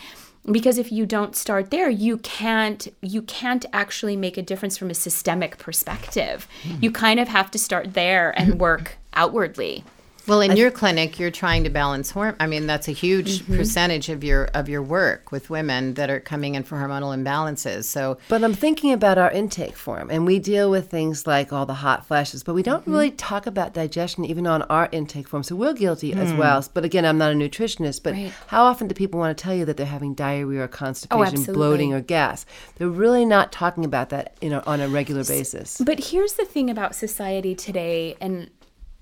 because 0.52 0.78
if 0.78 0.92
you 0.92 1.06
don't 1.06 1.36
start 1.36 1.70
there 1.72 1.90
you 1.90 2.18
can't 2.18 2.88
you 3.02 3.22
can't 3.24 3.66
actually 3.74 4.16
make 4.16 4.38
a 4.38 4.42
difference 4.42 4.78
from 4.78 4.90
a 4.90 4.94
systemic 4.94 5.58
perspective. 5.58 6.48
You 6.82 6.92
kind 6.92 7.20
of 7.20 7.28
have 7.28 7.52
to 7.52 7.60
start 7.60 7.94
there 7.94 8.32
and 8.38 8.60
work 8.60 8.98
outwardly 9.14 9.84
well, 10.30 10.42
in 10.42 10.56
your 10.56 10.72
clinic, 10.72 11.20
you're 11.20 11.32
trying 11.32 11.64
to 11.64 11.70
balance 11.70 12.12
hormone. 12.12 12.36
I 12.40 12.48
mean, 12.48 12.68
that's 12.68 12.88
a 12.88 12.92
huge 12.92 13.40
mm-hmm. 13.40 13.58
percentage 13.58 14.10
of 14.10 14.24
your 14.24 14.46
of 14.54 14.70
your 14.70 14.82
work 14.82 15.32
with 15.32 15.50
women 15.50 15.96
that 15.96 16.10
are 16.10 16.20
coming 16.20 16.56
in 16.56 16.64
for 16.64 16.78
hormonal 16.78 17.18
imbalances. 17.18 17.86
So, 17.86 18.18
but 18.28 18.44
I'm 18.44 18.54
thinking 18.54 18.94
about 18.94 19.18
our 19.18 19.32
intake 19.32 19.76
form, 19.76 20.10
and 20.10 20.26
we 20.26 20.40
deal 20.40 20.70
with 20.70 20.90
things 20.90 21.26
like 21.26 21.52
all 21.52 21.66
the 21.66 21.74
hot 21.74 22.06
flashes, 22.06 22.44
but 22.44 22.54
we 22.54 22.64
don't 22.64 22.82
mm-hmm. 22.82 22.92
really 22.92 23.12
talk 23.12 23.48
about 23.48 23.74
digestion 23.74 24.26
even 24.26 24.48
on 24.48 24.62
our 24.64 24.88
intake 24.92 25.28
form. 25.28 25.44
So 25.44 25.56
we're 25.56 25.74
guilty 25.74 26.14
mm. 26.14 26.18
as 26.18 26.32
well. 26.34 26.64
But 26.74 26.86
again, 26.86 27.06
I'm 27.06 27.18
not 27.18 27.32
a 27.32 27.36
nutritionist. 27.36 28.04
But 28.04 28.14
right. 28.14 28.32
how 28.48 28.64
often 28.64 28.88
do 28.88 28.96
people 28.96 29.20
want 29.20 29.38
to 29.38 29.42
tell 29.42 29.54
you 29.54 29.66
that 29.66 29.78
they're 29.78 29.86
having 29.86 30.14
diarrhea 30.14 30.64
or 30.64 30.68
constipation, 30.68 31.46
oh, 31.48 31.54
bloating, 31.54 31.94
or 31.94 32.02
gas? 32.02 32.46
They're 32.76 32.90
really 32.90 33.26
not 33.26 33.52
talking 33.52 33.86
about 33.86 34.10
that, 34.10 34.38
you 34.42 34.50
know, 34.50 34.62
on 34.66 34.80
a 34.80 34.88
regular 34.88 35.24
basis. 35.24 35.82
But 35.84 36.00
here's 36.12 36.34
the 36.34 36.46
thing 36.46 36.70
about 36.70 36.96
society 36.96 37.56
today, 37.56 38.16
and 38.22 38.50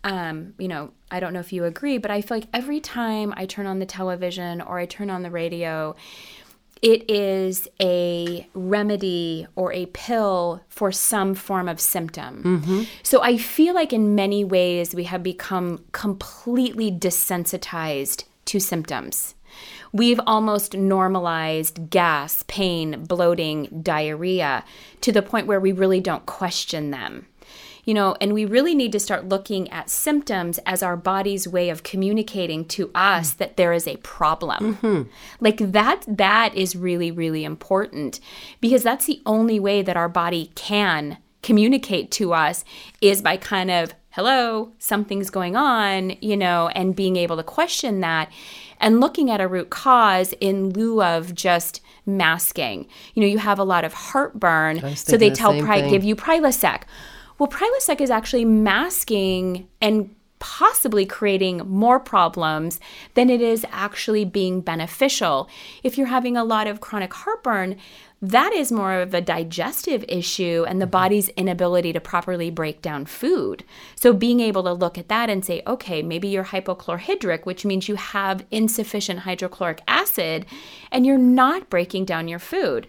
um, 0.08 0.54
you 0.58 0.70
know, 0.70 0.92
I 1.12 1.20
don't 1.20 1.34
know 1.34 1.42
if 1.42 1.52
you 1.52 1.66
agree, 1.66 1.98
but 1.98 2.10
I 2.10 2.22
feel 2.22 2.38
like 2.38 2.48
every 2.54 2.80
time 2.80 3.34
I 3.36 3.46
turn 3.46 3.68
on 3.68 3.80
the 3.80 3.86
television 3.86 4.62
or 4.62 4.80
I 4.80 4.86
turn 4.86 5.10
on 5.10 5.22
the 5.22 5.30
radio, 5.30 5.98
it 6.82 7.12
is 7.12 7.68
a 7.82 8.48
remedy 8.54 9.48
or 9.58 9.74
a 9.74 9.88
pill 9.88 10.64
for 10.70 10.94
some 10.94 11.36
form 11.36 11.68
of 11.68 11.82
symptom. 11.82 12.42
Mm-hmm. 12.42 12.84
So 13.04 13.22
I 13.22 13.36
feel 13.36 13.76
like 13.76 13.92
in 13.92 14.16
many 14.16 14.46
ways 14.46 14.96
we 14.96 15.04
have 15.04 15.24
become 15.24 15.84
completely 15.92 16.90
desensitized 16.90 18.24
to 18.46 18.62
symptoms. 18.62 19.36
We've 19.92 20.22
almost 20.26 20.74
normalized 20.74 21.90
gas, 21.90 22.46
pain, 22.48 23.04
bloating, 23.04 23.82
diarrhea 23.84 24.64
to 25.02 25.12
the 25.12 25.22
point 25.22 25.48
where 25.48 25.60
we 25.60 25.74
really 25.74 26.00
don't 26.00 26.26
question 26.26 26.92
them 26.92 27.26
you 27.88 27.94
know, 27.94 28.18
and 28.20 28.34
we 28.34 28.44
really 28.44 28.76
need 28.76 28.92
to 28.92 29.00
start 29.00 29.30
looking 29.30 29.72
at 29.72 29.90
symptoms 29.90 30.60
as 30.66 30.84
our 30.84 30.98
body's 30.98 31.48
way 31.48 31.70
of 31.70 31.84
communicating 31.84 32.66
to 32.66 32.92
us 32.94 33.32
that 33.32 33.56
there 33.56 33.72
is 33.72 33.88
a 33.88 33.96
problem. 33.98 34.76
Mm-hmm. 34.76 35.10
Like 35.40 35.58
that 35.72 36.04
that 36.06 36.54
is 36.54 36.76
really 36.76 37.12
really 37.12 37.46
important 37.46 38.20
because 38.60 38.84
that's 38.84 39.06
the 39.06 39.22
only 39.26 39.58
way 39.58 39.82
that 39.82 39.96
our 39.96 40.10
body 40.10 40.52
can 40.54 41.18
communicate 41.42 42.12
to 42.12 42.34
us 42.34 42.66
is 43.00 43.22
by 43.22 43.38
kind 43.38 43.72
of 43.72 43.94
hello, 44.10 44.74
something's 44.80 45.30
going 45.30 45.56
on, 45.56 46.18
you 46.22 46.36
know, 46.36 46.68
and 46.70 46.96
being 46.96 47.16
able 47.16 47.38
to 47.38 47.44
question 47.44 48.02
that 48.02 48.30
and 48.82 49.00
looking 49.00 49.32
at 49.32 49.40
a 49.40 49.48
root 49.48 49.70
cause 49.70 50.34
in 50.42 50.72
lieu 50.72 51.02
of 51.02 51.34
just 51.34 51.80
masking. 52.06 52.86
You 53.14 53.22
know, 53.22 53.28
you 53.28 53.38
have 53.38 53.60
a 53.60 53.64
lot 53.64 53.86
of 53.86 53.94
heartburn, 53.94 54.96
so 54.96 55.16
they 55.16 55.30
tell 55.30 55.58
Pri- 55.62 55.88
give 55.88 56.04
you 56.04 56.18
Prilosec. 56.18 56.82
Well, 57.38 57.50
Prilosec 57.50 58.02
is 58.02 58.10
actually 58.10 58.46
masking 58.46 59.68
and 59.80 60.14
possibly 60.40 61.06
creating 61.06 61.58
more 61.66 62.00
problems 62.00 62.80
than 63.16 63.30
it 63.30 63.42
is 63.42 63.66
actually 63.72 64.26
being 64.26 64.62
beneficial. 64.62 65.50
If 65.84 65.98
you're 65.98 66.08
having 66.08 66.38
a 66.38 66.44
lot 66.44 66.68
of 66.68 66.82
chronic 66.82 67.14
heartburn, 67.14 67.78
that 68.22 68.52
is 68.54 68.72
more 68.72 68.94
of 68.94 69.14
a 69.14 69.22
digestive 69.22 70.04
issue 70.08 70.66
and 70.68 70.82
the 70.82 70.86
mm-hmm. 70.86 70.92
body's 70.92 71.30
inability 71.30 71.94
to 71.94 72.00
properly 72.00 72.50
break 72.50 72.82
down 72.82 73.06
food. 73.06 73.64
So, 73.96 74.12
being 74.14 74.40
able 74.40 74.64
to 74.64 74.74
look 74.74 74.98
at 74.98 75.10
that 75.10 75.30
and 75.30 75.46
say, 75.46 75.62
okay, 75.68 76.02
maybe 76.02 76.28
you're 76.28 76.46
hypochlorhydric, 76.46 77.46
which 77.46 77.66
means 77.66 77.88
you 77.88 77.96
have 77.96 78.46
insufficient 78.50 79.20
hydrochloric 79.20 79.82
acid 79.88 80.46
and 80.92 81.06
you're 81.06 81.18
not 81.18 81.70
breaking 81.70 82.06
down 82.06 82.28
your 82.28 82.40
food. 82.40 82.88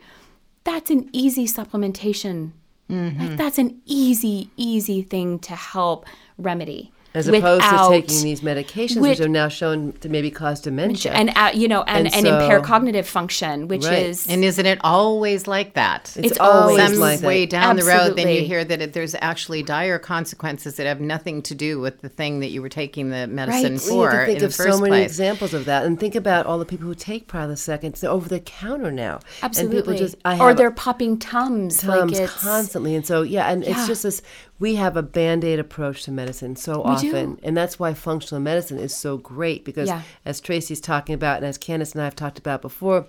That's 0.64 0.90
an 0.90 1.10
easy 1.12 1.46
supplementation 1.46 2.52
Mm-hmm. 2.90 3.20
Like 3.20 3.36
that's 3.36 3.58
an 3.58 3.80
easy, 3.84 4.50
easy 4.56 5.02
thing 5.02 5.38
to 5.40 5.54
help 5.54 6.06
remedy 6.38 6.92
as 7.14 7.26
opposed 7.26 7.64
to 7.64 7.88
taking 7.90 8.22
these 8.22 8.42
medications, 8.42 9.00
which, 9.00 9.18
which, 9.18 9.20
are 9.20 9.28
now 9.28 9.48
shown 9.48 9.92
to 9.92 10.08
maybe 10.08 10.30
cause 10.30 10.60
dementia 10.60 11.12
and 11.12 11.30
uh, 11.36 11.50
you 11.54 11.66
know 11.66 11.82
and, 11.82 12.06
and, 12.06 12.14
and 12.14 12.26
so, 12.26 12.38
impair 12.38 12.60
cognitive 12.60 13.08
function, 13.08 13.66
which 13.66 13.84
right. 13.84 14.06
is 14.06 14.28
and 14.28 14.44
isn't 14.44 14.66
it 14.66 14.78
always 14.84 15.46
like 15.46 15.74
that? 15.74 16.14
It's, 16.16 16.32
it's 16.32 16.38
always 16.38 16.82
some 16.82 17.00
like 17.00 17.22
way 17.22 17.46
down 17.46 17.78
Absolutely. 17.78 17.92
the 17.92 18.08
road. 18.08 18.16
Then 18.16 18.28
you 18.28 18.42
hear 18.42 18.64
that 18.64 18.82
it, 18.82 18.92
there's 18.92 19.14
actually 19.20 19.62
dire 19.62 19.98
consequences 19.98 20.76
that 20.76 20.86
have 20.86 21.00
nothing 21.00 21.42
to 21.42 21.54
do 21.54 21.80
with 21.80 22.00
the 22.02 22.08
thing 22.08 22.40
that 22.40 22.48
you 22.48 22.60
were 22.60 22.68
taking 22.68 23.10
the 23.10 23.26
medicine 23.26 23.74
right. 23.74 23.80
for. 23.80 24.18
We 24.20 24.26
think 24.26 24.42
of 24.42 24.54
so 24.54 24.78
many 24.78 24.90
place. 24.90 25.10
examples 25.10 25.54
of 25.54 25.64
that, 25.64 25.86
and 25.86 25.98
think 25.98 26.14
about 26.14 26.46
all 26.46 26.58
the 26.58 26.66
people 26.66 26.86
who 26.86 26.94
take 26.94 27.26
Prilosec. 27.26 27.84
It's 27.84 28.04
over 28.04 28.28
the 28.28 28.40
counter 28.40 28.92
now. 28.92 29.20
Absolutely, 29.42 29.78
and 29.78 29.86
people 29.86 29.98
just 29.98 30.16
I 30.24 30.38
or 30.38 30.54
they're 30.54 30.70
popping 30.70 31.18
tums, 31.18 31.78
tums 31.78 32.18
like 32.18 32.28
constantly, 32.28 32.94
and 32.94 33.06
so 33.06 33.22
yeah, 33.22 33.50
and 33.50 33.64
yeah. 33.64 33.70
it's 33.70 33.86
just 33.86 34.02
this 34.02 34.22
we 34.58 34.74
have 34.74 34.96
a 34.96 35.02
band-aid 35.02 35.58
approach 35.58 36.02
to 36.04 36.10
medicine 36.10 36.56
so 36.56 36.82
we 36.82 36.90
often 36.90 37.34
do. 37.34 37.40
and 37.42 37.56
that's 37.56 37.78
why 37.78 37.94
functional 37.94 38.40
medicine 38.40 38.78
is 38.78 38.94
so 38.94 39.16
great 39.16 39.64
because 39.64 39.88
yeah. 39.88 40.02
as 40.24 40.40
tracy's 40.40 40.80
talking 40.80 41.14
about 41.14 41.38
and 41.38 41.46
as 41.46 41.58
candace 41.58 41.92
and 41.92 42.02
i 42.02 42.04
have 42.04 42.16
talked 42.16 42.38
about 42.38 42.62
before 42.62 43.06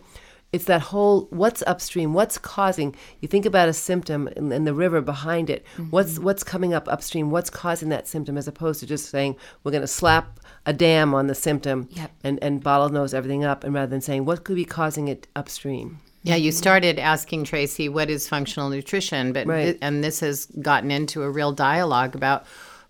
it's 0.51 0.65
that 0.65 0.81
whole 0.81 1.27
what's 1.29 1.61
upstream 1.67 2.13
what's 2.13 2.37
causing 2.37 2.95
you 3.19 3.27
think 3.27 3.45
about 3.45 3.69
a 3.69 3.73
symptom 3.73 4.27
and, 4.35 4.51
in 4.51 4.63
the 4.65 4.73
river 4.73 5.01
behind 5.01 5.49
it 5.49 5.63
mm-hmm. 5.73 5.89
what's 5.89 6.17
what's 6.19 6.43
coming 6.43 6.73
up 6.73 6.87
upstream 6.87 7.29
what's 7.29 7.49
causing 7.49 7.89
that 7.89 8.07
symptom 8.07 8.37
as 8.37 8.47
opposed 8.47 8.79
to 8.79 8.85
just 8.85 9.09
saying 9.09 9.35
we're 9.63 9.71
going 9.71 9.81
to 9.81 9.87
slap 9.87 10.39
a 10.65 10.73
dam 10.73 11.13
on 11.13 11.27
the 11.27 11.35
symptom 11.35 11.87
yep. 11.91 12.11
and 12.23 12.41
and 12.43 12.63
bottle 12.63 12.89
nose 12.89 13.13
everything 13.13 13.43
up 13.43 13.63
and 13.63 13.73
rather 13.73 13.89
than 13.89 14.01
saying 14.01 14.25
what 14.25 14.43
could 14.43 14.55
be 14.55 14.65
causing 14.65 15.07
it 15.07 15.27
upstream 15.35 15.99
yeah, 16.23 16.35
you 16.35 16.51
started 16.51 16.99
asking 16.99 17.45
Tracy 17.45 17.87
what 17.87 18.09
is 18.09 18.27
functional 18.27 18.69
nutrition, 18.69 19.31
but 19.31 19.47
right. 19.47 19.63
th- 19.63 19.77
and 19.81 20.03
this 20.03 20.19
has 20.19 20.47
gotten 20.61 20.91
into 20.91 21.23
a 21.23 21.29
real 21.29 21.51
dialogue 21.51 22.15
about 22.15 22.45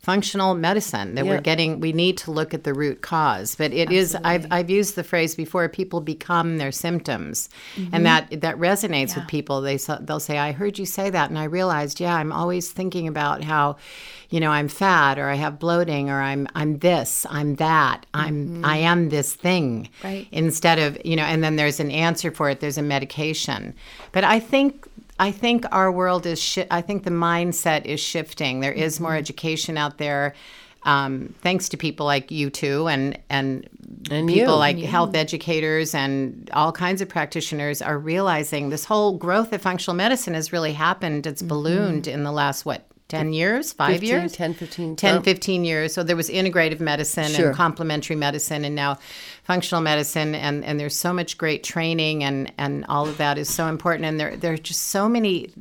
functional 0.10 0.56
medicine 0.56 1.14
that 1.14 1.24
yeah. 1.24 1.32
we're 1.32 1.40
getting 1.40 1.80
we 1.80 1.94
need 1.94 2.18
to 2.18 2.32
look 2.32 2.52
at 2.52 2.64
the 2.64 2.74
root 2.74 3.04
cause 3.04 3.54
but 3.54 3.72
it 3.72 3.92
is. 3.92 4.18
I've, 4.24 4.48
I've 4.50 4.68
used 4.68 4.96
the 4.96 5.04
phrase 5.04 5.36
before 5.36 5.70
people 5.70 6.02
become 6.02 6.58
their 6.58 6.72
symptoms 6.72 7.48
mm-hmm. 7.76 7.94
and 7.94 8.08
that 8.08 8.42
that 8.42 8.56
resonates 8.58 9.10
yeah. 9.10 9.20
with 9.20 9.28
people 9.28 9.62
they 9.62 9.78
they'll 9.78 10.20
say 10.20 10.40
i 10.40 10.52
heard 10.52 10.80
you 10.80 10.88
say 10.88 11.12
that 11.12 11.30
and 11.30 11.38
i 11.38 11.44
realized 11.44 12.00
yeah 12.00 12.16
i'm 12.16 12.32
always 12.32 12.72
thinking 12.72 13.08
about 13.08 13.44
how 13.44 13.78
you 14.32 14.40
know 14.40 14.50
i'm 14.50 14.68
fat 14.68 15.20
or 15.20 15.30
i 15.30 15.36
have 15.36 15.60
bloating 15.60 16.10
or 16.10 16.20
i'm 16.24 16.48
i'm 16.56 16.80
this 16.80 17.28
i'm 17.30 17.54
that 17.58 18.08
i'm 18.16 18.48
mm-hmm. 18.48 18.66
i 18.66 18.78
am 18.78 19.10
this 19.10 19.36
thing 19.36 19.90
right 20.04 20.28
instead 20.32 20.80
of 20.80 20.98
you 21.06 21.16
know 21.16 21.24
and 21.24 21.44
then 21.44 21.56
there's 21.56 21.80
an 21.80 21.92
answer 21.92 22.32
for 22.32 22.50
it 22.50 22.62
there's 22.62 22.80
a 22.80 22.82
medication 22.82 23.76
but 24.12 24.24
i 24.24 24.40
think 24.40 24.88
I 25.20 25.32
think 25.32 25.66
our 25.72 25.92
world 25.92 26.26
is. 26.26 26.42
Shi- 26.42 26.68
I 26.72 26.82
think 26.82 27.04
the 27.04 27.12
mindset 27.12 27.86
is 27.86 28.00
shifting. 28.00 28.62
There 28.62 28.72
is 28.72 29.00
more 29.00 29.12
mm-hmm. 29.12 29.20
education 29.20 29.78
out 29.78 29.98
there, 29.98 30.34
um, 30.84 31.36
thanks 31.42 31.68
to 31.70 31.78
people 31.78 32.06
like 32.06 32.32
you 32.32 32.50
two 32.50 32.88
and 32.88 33.20
and, 33.30 33.68
and 34.10 34.28
people 34.30 34.54
you. 34.54 34.60
like 34.60 34.78
yeah. 34.78 34.88
health 34.88 35.16
educators 35.16 35.94
and 35.94 36.50
all 36.54 36.72
kinds 36.72 37.02
of 37.02 37.10
practitioners 37.10 37.82
are 37.82 38.00
realizing 38.00 38.70
this 38.70 38.86
whole 38.86 39.18
growth 39.18 39.52
of 39.52 39.62
functional 39.62 39.96
medicine 39.96 40.34
has 40.34 40.54
really 40.54 40.74
happened. 40.74 41.28
It's 41.28 41.42
mm-hmm. 41.42 41.50
ballooned 41.50 42.08
in 42.08 42.24
the 42.24 42.32
last 42.32 42.66
what 42.66 42.86
10 43.10 43.34
years, 43.34 43.74
5 43.74 43.92
15, 43.92 44.10
years? 44.10 44.32
10, 44.34 44.54
15. 44.54 44.96
10, 44.96 45.24
15 45.24 45.66
years. 45.66 45.94
So 45.94 46.04
there 46.04 46.16
was 46.16 46.30
integrative 46.30 46.80
medicine 46.80 47.32
sure. 47.32 47.48
and 47.48 47.56
complementary 47.56 48.16
medicine 48.16 48.64
and 48.64 48.76
now 48.76 49.00
functional 49.44 49.82
medicine 49.82 50.36
and, 50.36 50.64
and 50.64 50.80
there's 50.80 50.96
so 50.96 51.12
much 51.12 51.38
great 51.38 51.64
training 51.64 52.24
and, 52.24 52.54
and 52.58 52.86
all 52.88 53.08
of 53.08 53.18
that 53.18 53.38
is 53.38 53.50
so 53.50 53.68
important. 53.68 54.06
And 54.06 54.20
there, 54.20 54.38
there 54.38 54.54
are 54.54 54.58
just 54.58 54.84
so 54.88 55.10
many 55.10 55.52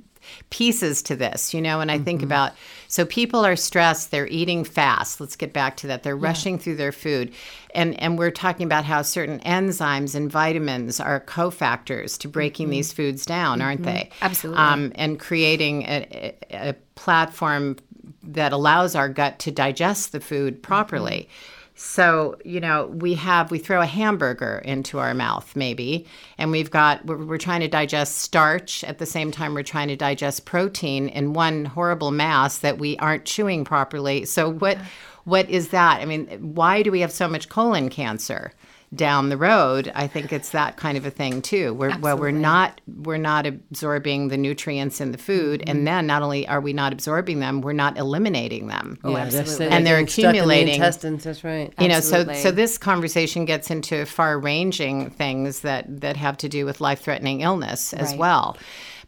pieces 0.50 1.02
to 1.02 1.16
this, 1.16 1.52
you 1.52 1.60
know, 1.60 1.80
and 1.80 1.90
I 1.90 1.96
mm-hmm. 1.96 2.04
think 2.04 2.22
about 2.22 2.52
so 2.88 3.04
people 3.04 3.44
are 3.44 3.56
stressed, 3.56 4.10
they're 4.10 4.26
eating 4.28 4.64
fast. 4.64 5.20
Let's 5.20 5.36
get 5.36 5.52
back 5.52 5.76
to 5.78 5.86
that. 5.88 6.02
They're 6.02 6.16
yeah. 6.16 6.26
rushing 6.26 6.58
through 6.58 6.76
their 6.76 6.92
food. 6.92 7.32
And 7.74 8.00
and 8.00 8.18
we're 8.18 8.30
talking 8.30 8.64
about 8.64 8.84
how 8.84 9.02
certain 9.02 9.40
enzymes 9.40 10.14
and 10.14 10.30
vitamins 10.30 10.98
are 10.98 11.20
cofactors 11.20 12.18
to 12.18 12.28
breaking 12.28 12.66
mm-hmm. 12.66 12.72
these 12.72 12.92
foods 12.92 13.26
down, 13.26 13.60
aren't 13.60 13.82
mm-hmm. 13.82 13.96
they? 13.96 14.10
Absolutely. 14.22 14.62
Um, 14.62 14.92
and 14.94 15.20
creating 15.20 15.82
a, 15.82 16.34
a, 16.50 16.74
platform 16.94 17.76
that 18.24 18.52
allows 18.52 18.96
our 18.96 19.08
gut 19.08 19.38
to 19.38 19.52
digest 19.52 20.10
the 20.10 20.18
food 20.18 20.60
properly. 20.62 21.28
Mm-hmm. 21.30 21.57
So, 21.80 22.36
you 22.44 22.58
know, 22.58 22.86
we 22.86 23.14
have, 23.14 23.52
we 23.52 23.60
throw 23.60 23.80
a 23.80 23.86
hamburger 23.86 24.60
into 24.64 24.98
our 24.98 25.14
mouth 25.14 25.54
maybe, 25.54 26.06
and 26.36 26.50
we've 26.50 26.72
got, 26.72 27.06
we're, 27.06 27.24
we're 27.24 27.38
trying 27.38 27.60
to 27.60 27.68
digest 27.68 28.18
starch 28.18 28.82
at 28.82 28.98
the 28.98 29.06
same 29.06 29.30
time 29.30 29.54
we're 29.54 29.62
trying 29.62 29.86
to 29.86 29.94
digest 29.94 30.44
protein 30.44 31.08
in 31.08 31.34
one 31.34 31.66
horrible 31.66 32.10
mass 32.10 32.58
that 32.58 32.78
we 32.78 32.96
aren't 32.96 33.26
chewing 33.26 33.64
properly. 33.64 34.24
So, 34.24 34.50
what, 34.50 34.76
what 35.22 35.48
is 35.48 35.68
that? 35.68 36.00
I 36.00 36.04
mean, 36.04 36.26
why 36.52 36.82
do 36.82 36.90
we 36.90 36.98
have 36.98 37.12
so 37.12 37.28
much 37.28 37.48
colon 37.48 37.90
cancer? 37.90 38.52
Down 38.94 39.28
the 39.28 39.36
road 39.36 39.92
i 39.94 40.06
think 40.06 40.32
it's 40.32 40.50
that 40.50 40.76
kind 40.78 40.96
of 40.96 41.04
a 41.04 41.10
thing 41.10 41.42
too 41.42 41.74
where 41.74 41.96
well 42.00 42.16
we're 42.16 42.30
not 42.30 42.80
we're 43.02 43.18
not 43.18 43.46
absorbing 43.46 44.28
the 44.28 44.36
nutrients 44.38 45.00
in 45.00 45.12
the 45.12 45.18
food 45.18 45.60
Mm-hmm. 45.60 45.70
and 45.70 45.86
then 45.86 46.06
not 46.06 46.22
only 46.22 46.48
are 46.48 46.60
we 46.60 46.72
not 46.72 46.92
absorbing 46.92 47.40
them 47.40 47.60
we're 47.60 47.72
not 47.74 47.98
eliminating 47.98 48.68
them 48.68 48.98
Yeah, 49.04 49.26
they're 49.28 49.40
absolutely. 49.40 49.68
And 49.68 49.86
they're 49.86 49.96
getting 50.02 50.06
stuck 50.08 50.24
in 50.24 50.32
the 50.32 50.38
accumulating. 50.38 50.74
intestines. 50.76 51.24
That's 51.24 51.44
right. 51.44 51.72
you 51.78 51.88
know 51.88 52.00
so 52.00 52.32
so 52.32 52.50
this 52.50 52.78
conversation 52.78 53.44
gets 53.44 53.70
into 53.70 54.06
far 54.06 54.38
ranging 54.38 55.10
things 55.10 55.60
that 55.60 56.00
that 56.00 56.16
have 56.16 56.38
to 56.38 56.48
do 56.48 56.64
with 56.64 56.80
life 56.80 57.00
threatening 57.02 57.42
illness 57.42 57.92
as 57.92 58.10
Right. 58.10 58.18
well 58.18 58.56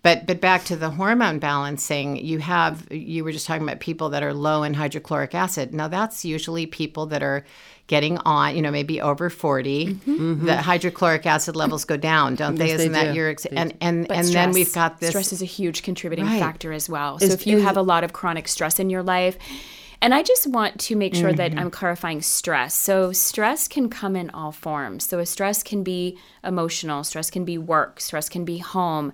but 0.02 0.26
but 0.26 0.40
back 0.40 0.64
to 0.64 0.76
the 0.76 0.90
hormone 0.90 1.38
balancing 1.38 2.16
you 2.16 2.38
have 2.38 2.86
you 2.90 3.24
were 3.24 3.32
just 3.32 3.46
talking 3.46 3.62
about 3.62 3.80
people 3.80 4.10
that 4.10 4.22
are 4.22 4.34
low 4.34 4.62
in 4.62 4.74
hydrochloric 4.74 5.34
acid 5.34 5.72
now 5.74 5.88
that's 5.88 6.24
usually 6.24 6.66
people 6.66 7.06
that 7.06 7.22
are 7.22 7.44
getting 7.94 8.16
on 8.18 8.54
you 8.54 8.62
know 8.62 8.70
maybe 8.70 9.00
over 9.00 9.28
40 9.28 9.94
the 10.46 10.56
hydrochloric 10.62 11.26
acid 11.26 11.56
levels 11.56 11.84
go 11.84 11.96
down 11.96 12.36
don't 12.36 12.54
they 12.54 12.68
Mm-hmm. 12.68 12.68
Yes, 12.68 12.78
they 12.78 12.84
isn't 12.84 12.92
that 12.92 13.08
do. 13.12 13.16
your 13.18 13.28
ex- 13.30 13.46
and 13.46 13.74
and 13.80 14.06
But 14.06 14.16
and 14.18 14.28
then 14.28 14.52
we've 14.52 14.72
got 14.72 15.00
this 15.00 15.10
stress 15.10 15.32
is 15.32 15.42
a 15.42 15.50
huge 15.58 15.82
contributing 15.82 16.26
Right. 16.26 16.38
factor 16.40 16.72
as 16.72 16.88
well. 16.88 17.18
So 17.18 17.24
Is- 17.26 17.34
if 17.34 17.46
you 17.48 17.56
is- 17.58 17.64
have 17.64 17.76
a 17.76 17.82
lot 17.82 18.04
of 18.04 18.12
chronic 18.12 18.46
stress 18.48 18.78
in 18.78 18.90
your 18.90 19.02
life, 19.02 19.36
and 20.02 20.14
I 20.14 20.22
just 20.22 20.46
want 20.46 20.78
to 20.86 20.94
make 20.96 21.14
sure 21.16 21.30
Mm-hmm. 21.32 21.54
that 21.54 21.60
I'm 21.60 21.70
clarifying 21.70 22.22
stress. 22.22 22.74
So 22.74 23.12
stress 23.12 23.66
can 23.68 23.88
come 23.90 24.14
in 24.16 24.30
all 24.30 24.52
forms. 24.52 25.04
So 25.08 25.18
a 25.18 25.26
stress 25.26 25.62
can 25.64 25.82
be 25.82 26.16
emotional, 26.44 27.02
stress 27.04 27.28
can 27.30 27.44
be 27.44 27.58
work, 27.58 28.00
stress 28.00 28.28
can 28.28 28.44
be 28.44 28.58
home. 28.58 29.12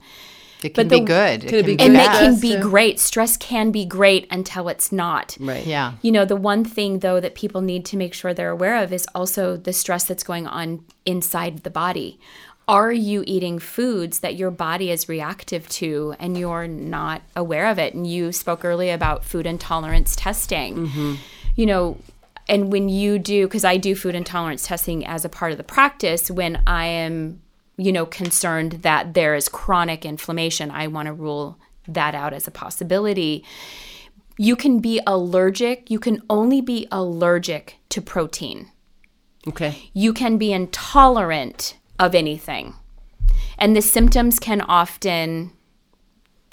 It 0.63 0.75
can 0.75 0.89
but 0.89 0.95
be 0.95 1.01
the- 1.01 1.07
good 1.07 1.41
Could 1.43 1.55
it 1.55 1.67
be 1.67 1.77
be 1.77 1.83
And 1.85 1.97
it 1.97 2.07
can 2.07 2.41
be 2.41 2.57
great. 2.59 2.99
Stress 3.01 3.37
can 3.37 3.71
be 3.71 3.85
great 3.85 4.27
until 4.31 4.69
it's 4.69 4.91
not. 4.91 5.37
Right. 5.41 5.67
yeah 5.67 5.93
You 6.03 6.13
know, 6.13 6.25
the 6.25 6.37
one 6.37 6.65
thing 6.65 7.01
though 7.01 7.21
that 7.21 7.35
people 7.35 7.61
need 7.61 7.85
to 7.87 7.97
make 7.97 8.15
sure 8.15 8.33
they're 8.33 8.51
aware 8.51 8.83
of 8.83 8.93
is 8.93 9.07
also 9.15 9.57
the 9.57 9.73
stress 9.73 10.05
that's 10.05 10.23
going 10.25 10.47
on 10.47 10.85
inside 11.05 11.59
the 11.59 11.71
body. 11.71 12.19
Are 12.69 12.93
you 12.93 13.23
eating 13.29 13.61
foods 13.61 14.19
that 14.21 14.35
your 14.35 14.51
body 14.51 14.91
is 14.91 15.09
reactive 15.09 15.69
to 15.69 16.15
and 16.19 16.37
you're 16.37 16.67
not 16.67 17.23
aware 17.37 17.67
of 17.69 17.79
it? 17.79 17.95
And 17.95 18.07
you 18.07 18.33
spoke 18.33 18.65
earlier 18.65 18.93
about 18.93 19.25
food 19.25 19.47
intolerance 19.47 20.17
testing. 20.17 20.89
Mm-hmm. 20.89 21.15
You 21.55 21.67
know, 21.67 21.99
and 22.49 22.73
when 22.73 22.89
you 22.89 23.21
do, 23.21 23.47
because 23.47 23.65
I 23.65 23.77
do 23.77 23.95
food 23.95 24.15
intolerance 24.17 24.67
testing 24.67 25.07
as 25.07 25.25
a 25.25 25.29
part 25.29 25.53
of 25.53 25.59
the 25.59 25.65
practice, 25.65 26.29
when 26.31 26.61
I 26.67 26.87
am, 26.87 27.41
you 27.77 27.93
know, 27.93 28.07
concerned 28.07 28.73
that 28.83 29.15
there 29.15 29.35
is 29.35 29.49
chronic 29.49 30.05
inflammation, 30.05 30.71
I 30.71 30.87
want 30.87 31.07
to 31.07 31.13
rule 31.13 31.59
that 31.89 32.15
out 32.15 32.33
as 32.33 32.47
a 32.47 32.51
possibility 32.51 33.45
you 34.37 34.57
can 34.57 34.81
be 34.81 35.01
allergic, 35.07 35.91
you 35.91 35.99
can 35.99 36.23
only 36.29 36.61
be 36.61 36.87
allergic 36.93 37.77
to 37.89 38.03
protein. 38.03 38.71
Okay. 39.49 39.91
You 39.93 40.13
can 40.13 40.39
be 40.39 40.53
intolerant 40.53 41.77
of 41.99 42.15
anything. 42.15 42.75
And 43.59 43.75
the 43.75 43.83
symptoms 43.83 44.39
can 44.39 44.61
often 44.61 45.53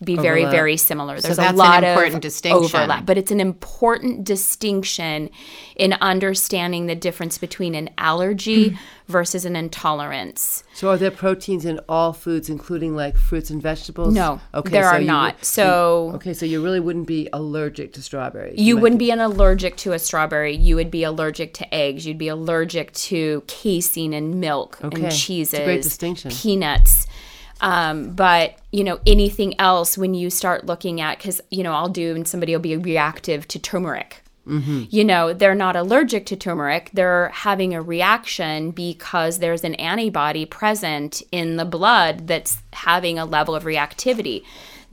be 0.05 0.15
very, 0.15 0.41
Overlap. 0.41 0.51
very 0.51 0.77
similar. 0.77 1.19
There's 1.19 1.37
that's 1.37 1.49
a 1.49 1.51
an 1.51 1.55
lot 1.55 1.83
important 1.83 2.15
of 2.15 2.21
distinction. 2.21 2.63
overlap, 2.63 3.05
but 3.05 3.17
it's 3.17 3.31
an 3.31 3.39
important 3.39 4.23
distinction 4.23 5.29
in 5.75 5.93
understanding 5.93 6.87
the 6.87 6.95
difference 6.95 7.37
between 7.37 7.75
an 7.75 7.89
allergy 7.97 8.69
hmm. 8.69 8.75
versus 9.07 9.45
an 9.45 9.55
intolerance. 9.55 10.63
So 10.73 10.89
are 10.89 10.97
there 10.97 11.11
proteins 11.11 11.65
in 11.65 11.79
all 11.89 12.13
foods, 12.13 12.49
including 12.49 12.95
like 12.95 13.17
fruits 13.17 13.49
and 13.49 13.61
vegetables? 13.61 14.13
No, 14.13 14.39
okay, 14.53 14.71
there 14.71 14.85
are 14.85 14.99
not. 14.99 15.35
would- 15.35 15.45
So- 15.45 16.11
okay, 16.15 16.33
so 16.33 16.45
you 16.45 16.63
really 16.63 16.79
wouldn't 16.79 17.07
be 17.07 17.29
allergic 17.33 17.93
to 17.93 18.01
strawberries. 18.01 18.59
You 18.59 18.75
might 18.75 18.81
wouldn't 18.81 18.99
be 18.99 19.11
an 19.11 19.19
allergic 19.19 19.77
to 19.77 19.93
a 19.93 19.99
strawberry. 19.99 20.55
You 20.55 20.75
would 20.75 20.91
be 20.91 21.03
allergic 21.03 21.53
to 21.55 21.73
eggs. 21.73 22.05
You'd 22.05 22.17
be 22.17 22.27
allergic 22.27 22.91
to 22.93 23.43
casein 23.47 24.13
and 24.13 24.39
milk 24.39 24.79
Okay. 24.83 25.03
and 25.03 25.11
cheeses, 25.11 25.59
great 25.59 25.83
distinction. 25.83 26.31
peanuts. 26.31 27.07
Um, 27.61 28.11
but 28.11 28.57
you 28.71 28.83
know 28.83 28.99
anything 29.05 29.59
else 29.59 29.97
when 29.97 30.13
you 30.13 30.29
start 30.29 30.65
looking 30.65 30.99
at 30.99 31.17
because 31.17 31.41
you 31.49 31.63
know 31.63 31.73
I'll 31.73 31.89
do 31.89 32.15
and 32.15 32.27
somebody 32.27 32.53
will 32.53 32.61
be 32.61 32.77
reactive 32.77 33.47
to 33.49 33.59
turmeric. 33.59 34.21
Mm-hmm. 34.47 34.83
You 34.89 35.05
know 35.05 35.33
they're 35.33 35.55
not 35.55 35.75
allergic 35.75 36.25
to 36.27 36.35
turmeric. 36.35 36.89
They're 36.93 37.29
having 37.29 37.73
a 37.73 37.81
reaction 37.81 38.71
because 38.71 39.39
there's 39.39 39.63
an 39.63 39.75
antibody 39.75 40.45
present 40.45 41.21
in 41.31 41.55
the 41.55 41.65
blood 41.65 42.27
that's 42.27 42.61
having 42.73 43.17
a 43.17 43.25
level 43.25 43.55
of 43.55 43.63
reactivity 43.63 44.43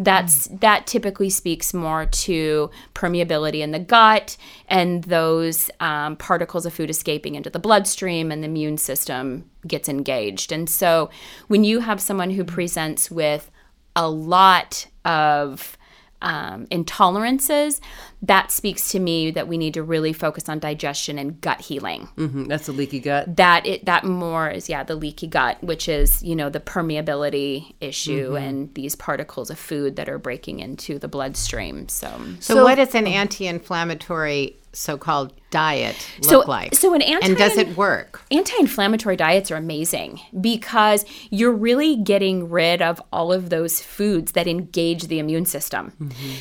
that's 0.01 0.47
that 0.47 0.87
typically 0.87 1.29
speaks 1.29 1.75
more 1.75 2.07
to 2.07 2.71
permeability 2.95 3.61
in 3.61 3.71
the 3.71 3.79
gut 3.79 4.39
and 4.67 5.05
those 5.05 5.71
um, 5.79 6.17
particles 6.17 6.65
of 6.65 6.73
food 6.73 6.89
escaping 6.89 7.35
into 7.35 7.51
the 7.51 7.59
bloodstream 7.59 8.33
and 8.33 8.43
the 8.43 8.49
immune 8.49 8.79
system 8.79 9.45
gets 9.67 9.91
engaged. 9.91 10.53
And 10.53 10.69
so 10.69 11.11
when 11.49 11.65
you 11.65 11.81
have 11.81 12.01
someone 12.01 12.31
who 12.31 12.45
presents 12.45 13.11
with 13.11 13.51
a 13.95 14.09
lot 14.09 14.87
of 15.05 15.77
um, 16.23 16.67
intolerances 16.67 17.81
that 18.23 18.51
speaks 18.51 18.91
to 18.93 19.01
me 19.01 19.31
that 19.31 19.49
we 19.49 19.57
need 19.57 19.73
to 19.75 19.83
really 19.83 20.13
focus 20.13 20.49
on 20.49 20.59
digestion 20.59 21.19
and 21.19 21.41
gut 21.41 21.61
healing. 21.63 22.09
Mhm, 22.17 22.49
That's 22.49 22.69
a 22.69 22.73
leaky 22.73 23.01
gut. 23.01 23.37
that 23.37 23.65
it 23.67 23.85
that 23.87 24.05
more 24.05 24.51
is 24.51 24.69
yeah 24.69 24.83
the 24.83 24.95
leaky 24.95 25.27
gut 25.27 25.63
which 25.65 25.89
is 25.89 26.23
you 26.23 26.37
know 26.37 26.51
the 26.51 26.61
permeability 26.61 27.73
issue 27.81 28.37
and 28.37 28.73
these 28.75 28.95
particles 28.95 29.49
of 29.51 29.59
food 29.59 29.97
that 29.97 30.09
are 30.09 30.19
breaking 30.19 30.61
into 30.61 30.99
the 30.99 31.09
bloodstream 31.09 31.89
so. 31.89 32.11
So, 32.41 32.55
So- 32.57 32.65
what 32.65 32.75
does 32.75 32.95
an 32.95 33.07
anti-inflammatory 33.07 34.57
so-called 34.73 35.33
diet 35.51 35.97
look 36.23 36.31
So- 36.45 36.49
like? 36.51 36.75
so 36.75 36.95
an 36.95 37.03
anti 37.03 37.27
and 37.27 37.37
does 37.37 37.57
it 37.57 37.77
work? 37.77 38.23
anti-inflammatory 38.31 39.17
diets 39.17 39.51
are 39.51 39.57
amazing 39.57 40.21
because 40.41 41.05
you're 41.31 41.53
really 41.53 41.97
getting 41.97 42.49
rid 42.49 42.81
of 42.81 43.03
all 43.13 43.33
of 43.33 43.51
those 43.51 43.81
foods 43.81 44.33
that 44.33 44.47
engage 44.47 45.05
the 45.09 45.19
immune 45.19 45.45
system. 45.47 45.93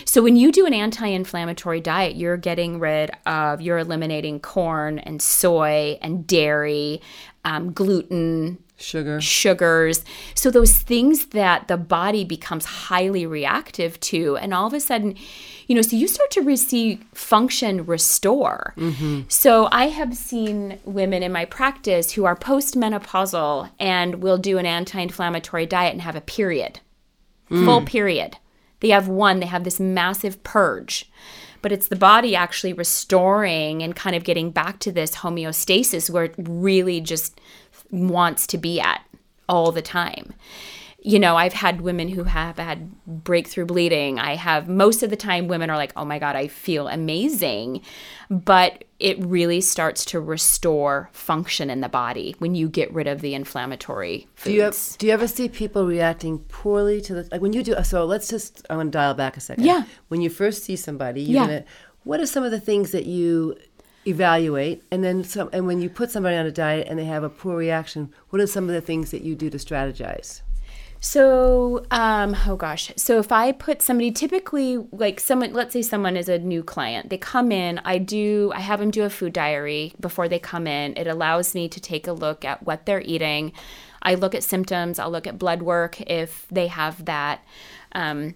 So 0.05 0.21
when 0.21 0.35
you 0.35 0.51
do 0.51 0.65
an 0.67 0.73
anti-inflammatory 0.73 1.81
diet, 1.81 2.15
you're 2.15 2.37
getting 2.37 2.79
rid 2.79 3.09
of 3.25 3.61
you're 3.61 3.79
eliminating 3.79 4.39
corn 4.39 4.99
and 4.99 5.21
soy 5.21 5.97
and 6.01 6.27
dairy, 6.27 7.01
um, 7.45 7.71
gluten, 7.73 8.59
Sugar. 8.79 9.19
sugars. 9.19 10.05
So 10.35 10.49
those 10.49 10.77
things 10.77 11.27
that 11.27 11.67
the 11.67 11.77
body 11.77 12.23
becomes 12.23 12.65
highly 12.65 13.25
reactive 13.25 13.99
to, 14.01 14.37
and 14.37 14.53
all 14.53 14.67
of 14.67 14.73
a 14.73 14.79
sudden, 14.79 15.15
you 15.67 15.75
know, 15.75 15.81
so 15.81 15.95
you 15.95 16.07
start 16.07 16.31
to 16.31 16.41
receive 16.41 17.03
function 17.13 17.85
restore. 17.85 18.73
Mm-hmm. 18.77 19.21
So 19.27 19.67
I 19.71 19.89
have 19.89 20.15
seen 20.15 20.79
women 20.85 21.23
in 21.23 21.31
my 21.31 21.45
practice 21.45 22.13
who 22.13 22.25
are 22.25 22.35
postmenopausal 22.35 23.69
and 23.79 24.23
will 24.23 24.37
do 24.37 24.57
an 24.57 24.65
anti-inflammatory 24.65 25.65
diet 25.65 25.93
and 25.93 26.01
have 26.01 26.15
a 26.15 26.21
period, 26.21 26.79
mm. 27.51 27.65
full 27.65 27.81
period. 27.81 28.37
They 28.79 28.89
have 28.89 29.07
one. 29.07 29.39
They 29.39 29.45
have 29.45 29.63
this 29.63 29.79
massive 29.79 30.41
purge. 30.43 31.11
But 31.61 31.73
it's 31.73 31.89
the 31.89 31.97
body 31.97 32.35
actually 32.35 32.71
restoring 32.71 33.83
and 33.83 33.93
kind 33.93 34.15
of 34.15 34.23
getting 34.23 34.51
back 34.51 34.79
to 34.79 34.91
this 34.93 35.17
homeostasis 35.17 36.09
where 36.09 36.23
it 36.23 36.35
really 36.37 37.01
just 37.01 37.39
wants 37.91 38.47
to 38.47 38.57
be 38.57 38.79
at 38.79 39.01
all 39.47 39.71
the 39.71 39.81
time. 39.81 40.33
You 41.01 41.17
know, 41.17 41.37
I've 41.37 41.53
had 41.53 41.79
women 41.79 42.09
who 42.09 42.25
have 42.25 42.57
had 42.57 42.91
breakthrough 43.05 43.65
bleeding. 43.65 44.19
I 44.19 44.35
have 44.35 44.67
most 44.67 45.01
of 45.01 45.09
the 45.09 45.15
time 45.15 45.47
women 45.47 45.69
are 45.69 45.77
like, 45.77 45.93
"Oh 45.95 46.03
my 46.03 46.19
god, 46.19 46.35
I 46.35 46.47
feel 46.49 46.89
amazing." 46.89 47.81
But 48.29 48.83
it 48.99 49.17
really 49.23 49.61
starts 49.61 50.03
to 50.05 50.19
restore 50.19 51.09
function 51.13 51.69
in 51.69 51.79
the 51.79 51.87
body 51.87 52.35
when 52.39 52.53
you 52.53 52.67
get 52.67 52.93
rid 52.93 53.07
of 53.07 53.21
the 53.21 53.33
inflammatory 53.33 54.27
foods. 54.35 54.43
Do 54.43 54.53
you 54.53 54.61
have, 54.63 54.95
do 54.99 55.07
you 55.07 55.13
ever 55.13 55.27
see 55.27 55.47
people 55.47 55.85
reacting 55.87 56.39
poorly 56.49 56.99
to 57.01 57.13
the 57.13 57.27
like 57.31 57.41
when 57.41 57.53
you 57.53 57.63
do 57.63 57.75
so 57.83 58.03
let's 58.05 58.27
just 58.27 58.65
I 58.69 58.75
want 58.75 58.91
to 58.91 58.97
dial 58.97 59.13
back 59.13 59.37
a 59.37 59.39
second. 59.39 59.63
Yeah. 59.63 59.83
When 60.09 60.19
you 60.19 60.29
first 60.29 60.63
see 60.65 60.75
somebody, 60.75 61.21
you're 61.21 61.41
Yeah. 61.41 61.47
gonna 61.47 61.65
what 62.03 62.19
are 62.19 62.25
some 62.25 62.43
of 62.43 62.51
the 62.51 62.59
things 62.59 62.91
that 62.91 63.05
you 63.05 63.55
evaluate 64.09 64.83
and 64.91 65.03
then 65.03 65.23
some 65.23 65.49
and 65.53 65.67
when 65.67 65.81
you 65.81 65.89
put 65.89 66.11
somebody 66.11 66.35
on 66.35 66.45
a 66.45 66.51
diet 66.51 66.87
and 66.87 66.99
they 66.99 67.05
have 67.05 67.23
a 67.23 67.29
poor 67.29 67.55
reaction, 67.55 68.13
what 68.29 68.41
are 68.41 68.47
some 68.47 68.67
of 68.67 68.75
the 68.75 68.81
things 68.81 69.11
that 69.11 69.21
you 69.21 69.35
do 69.35 69.49
to 69.49 69.57
strategize? 69.57 70.41
So, 71.01 71.85
um, 71.91 72.35
oh 72.45 72.57
gosh. 72.57 72.91
So 72.97 73.19
if 73.19 73.31
I 73.31 73.53
put 73.53 73.81
somebody, 73.81 74.11
typically 74.11 74.77
like 74.91 75.21
someone, 75.21 75.53
let's 75.53 75.71
say 75.71 75.81
someone 75.81 76.17
is 76.17 76.27
a 76.27 76.39
new 76.39 76.61
client, 76.61 77.09
they 77.09 77.17
come 77.17 77.53
in, 77.53 77.79
I 77.85 77.99
do, 77.99 78.51
I 78.53 78.59
have 78.59 78.81
them 78.81 78.91
do 78.91 79.03
a 79.03 79.09
food 79.09 79.31
diary 79.31 79.93
before 79.99 80.27
they 80.27 80.39
come 80.39 80.67
in. 80.67 80.97
It 80.97 81.07
allows 81.07 81.55
me 81.55 81.69
to 81.69 81.79
take 81.79 82.05
a 82.05 82.11
look 82.11 82.43
at 82.43 82.63
what 82.63 82.85
they're 82.85 83.01
eating. 83.01 83.53
I 84.01 84.15
look 84.15 84.35
at 84.35 84.43
symptoms, 84.43 84.99
I'll 84.99 85.11
look 85.11 85.27
at 85.27 85.39
blood 85.39 85.61
work 85.61 86.01
if 86.01 86.45
they 86.51 86.67
have 86.67 87.05
that. 87.05 87.45
Um, 87.93 88.35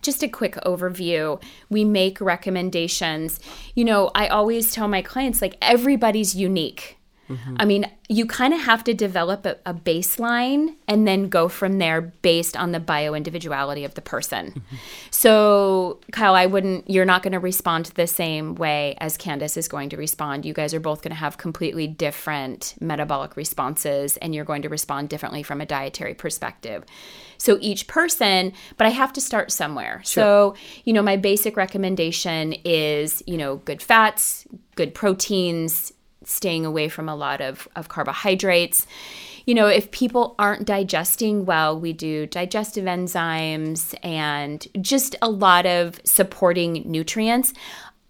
just 0.00 0.22
a 0.22 0.28
quick 0.28 0.54
overview. 0.66 1.42
We 1.68 1.84
make 1.84 2.20
recommendations. 2.20 3.38
You 3.74 3.84
know, 3.84 4.10
I 4.14 4.28
always 4.28 4.72
tell 4.72 4.88
my 4.88 5.02
clients 5.02 5.42
like 5.42 5.56
everybody's 5.60 6.34
unique. 6.34 6.98
Mm-hmm. 7.28 7.56
I 7.58 7.64
mean, 7.64 7.90
you 8.08 8.26
kind 8.26 8.52
of 8.52 8.60
have 8.60 8.84
to 8.84 8.94
develop 8.94 9.46
a, 9.46 9.56
a, 9.64 9.72
baseline 9.72 10.74
and 10.88 11.06
then 11.06 11.28
go 11.28 11.48
from 11.48 11.78
there 11.78 12.00
based 12.00 12.56
on 12.56 12.72
the 12.72 12.80
bio 12.80 13.14
individuality 13.14 13.84
of 13.84 13.94
the 13.94 14.00
person. 14.00 14.50
Mm-hmm. 14.50 14.76
So, 15.10 16.00
Kyle, 16.10 16.34
I 16.34 16.46
wouldn't, 16.46 16.90
you're 16.90 17.04
not 17.04 17.22
going 17.22 17.32
to 17.32 17.38
respond 17.38 17.86
the 17.86 18.06
same 18.06 18.54
way 18.56 18.96
as 18.98 19.16
Candace 19.16 19.56
is 19.56 19.68
going 19.68 19.88
to 19.90 19.96
respond. 19.96 20.44
You 20.44 20.52
guys 20.52 20.74
are 20.74 20.80
both 20.80 21.02
going 21.02 21.12
to 21.12 21.16
have 21.16 21.38
completely 21.38 21.86
different 21.86 22.74
metabolic 22.80 23.36
responses 23.36 24.16
and 24.18 24.34
you're 24.34 24.44
going 24.44 24.62
to 24.62 24.68
respond 24.68 25.08
differently 25.08 25.42
from 25.42 25.60
a 25.60 25.66
dietary 25.66 26.14
perspective. 26.14 26.84
So, 27.38 27.56
each 27.60 27.86
person, 27.86 28.52
but 28.76 28.86
I 28.86 28.90
have 28.90 29.12
to 29.14 29.20
start 29.20 29.52
somewhere. 29.52 30.02
Sure. 30.04 30.22
So, 30.22 30.54
you 30.84 30.92
know, 30.92 31.02
my 31.02 31.16
basic 31.16 31.56
recommendation 31.56 32.54
is, 32.64 33.22
you 33.26 33.38
know, 33.38 33.56
good 33.56 33.80
fats, 33.80 34.46
good 34.74 34.94
proteins, 34.94 35.91
staying 36.24 36.66
away 36.66 36.88
from 36.88 37.08
a 37.08 37.14
lot 37.14 37.40
of, 37.40 37.68
of 37.76 37.88
carbohydrates. 37.88 38.86
You 39.46 39.54
know, 39.54 39.66
if 39.66 39.90
people 39.90 40.34
aren't 40.38 40.66
digesting 40.66 41.44
well, 41.44 41.78
we 41.78 41.92
do 41.92 42.26
digestive 42.26 42.84
enzymes 42.84 43.94
and 44.04 44.66
just 44.80 45.16
a 45.20 45.28
lot 45.28 45.66
of 45.66 46.00
supporting 46.04 46.84
nutrients. 46.86 47.52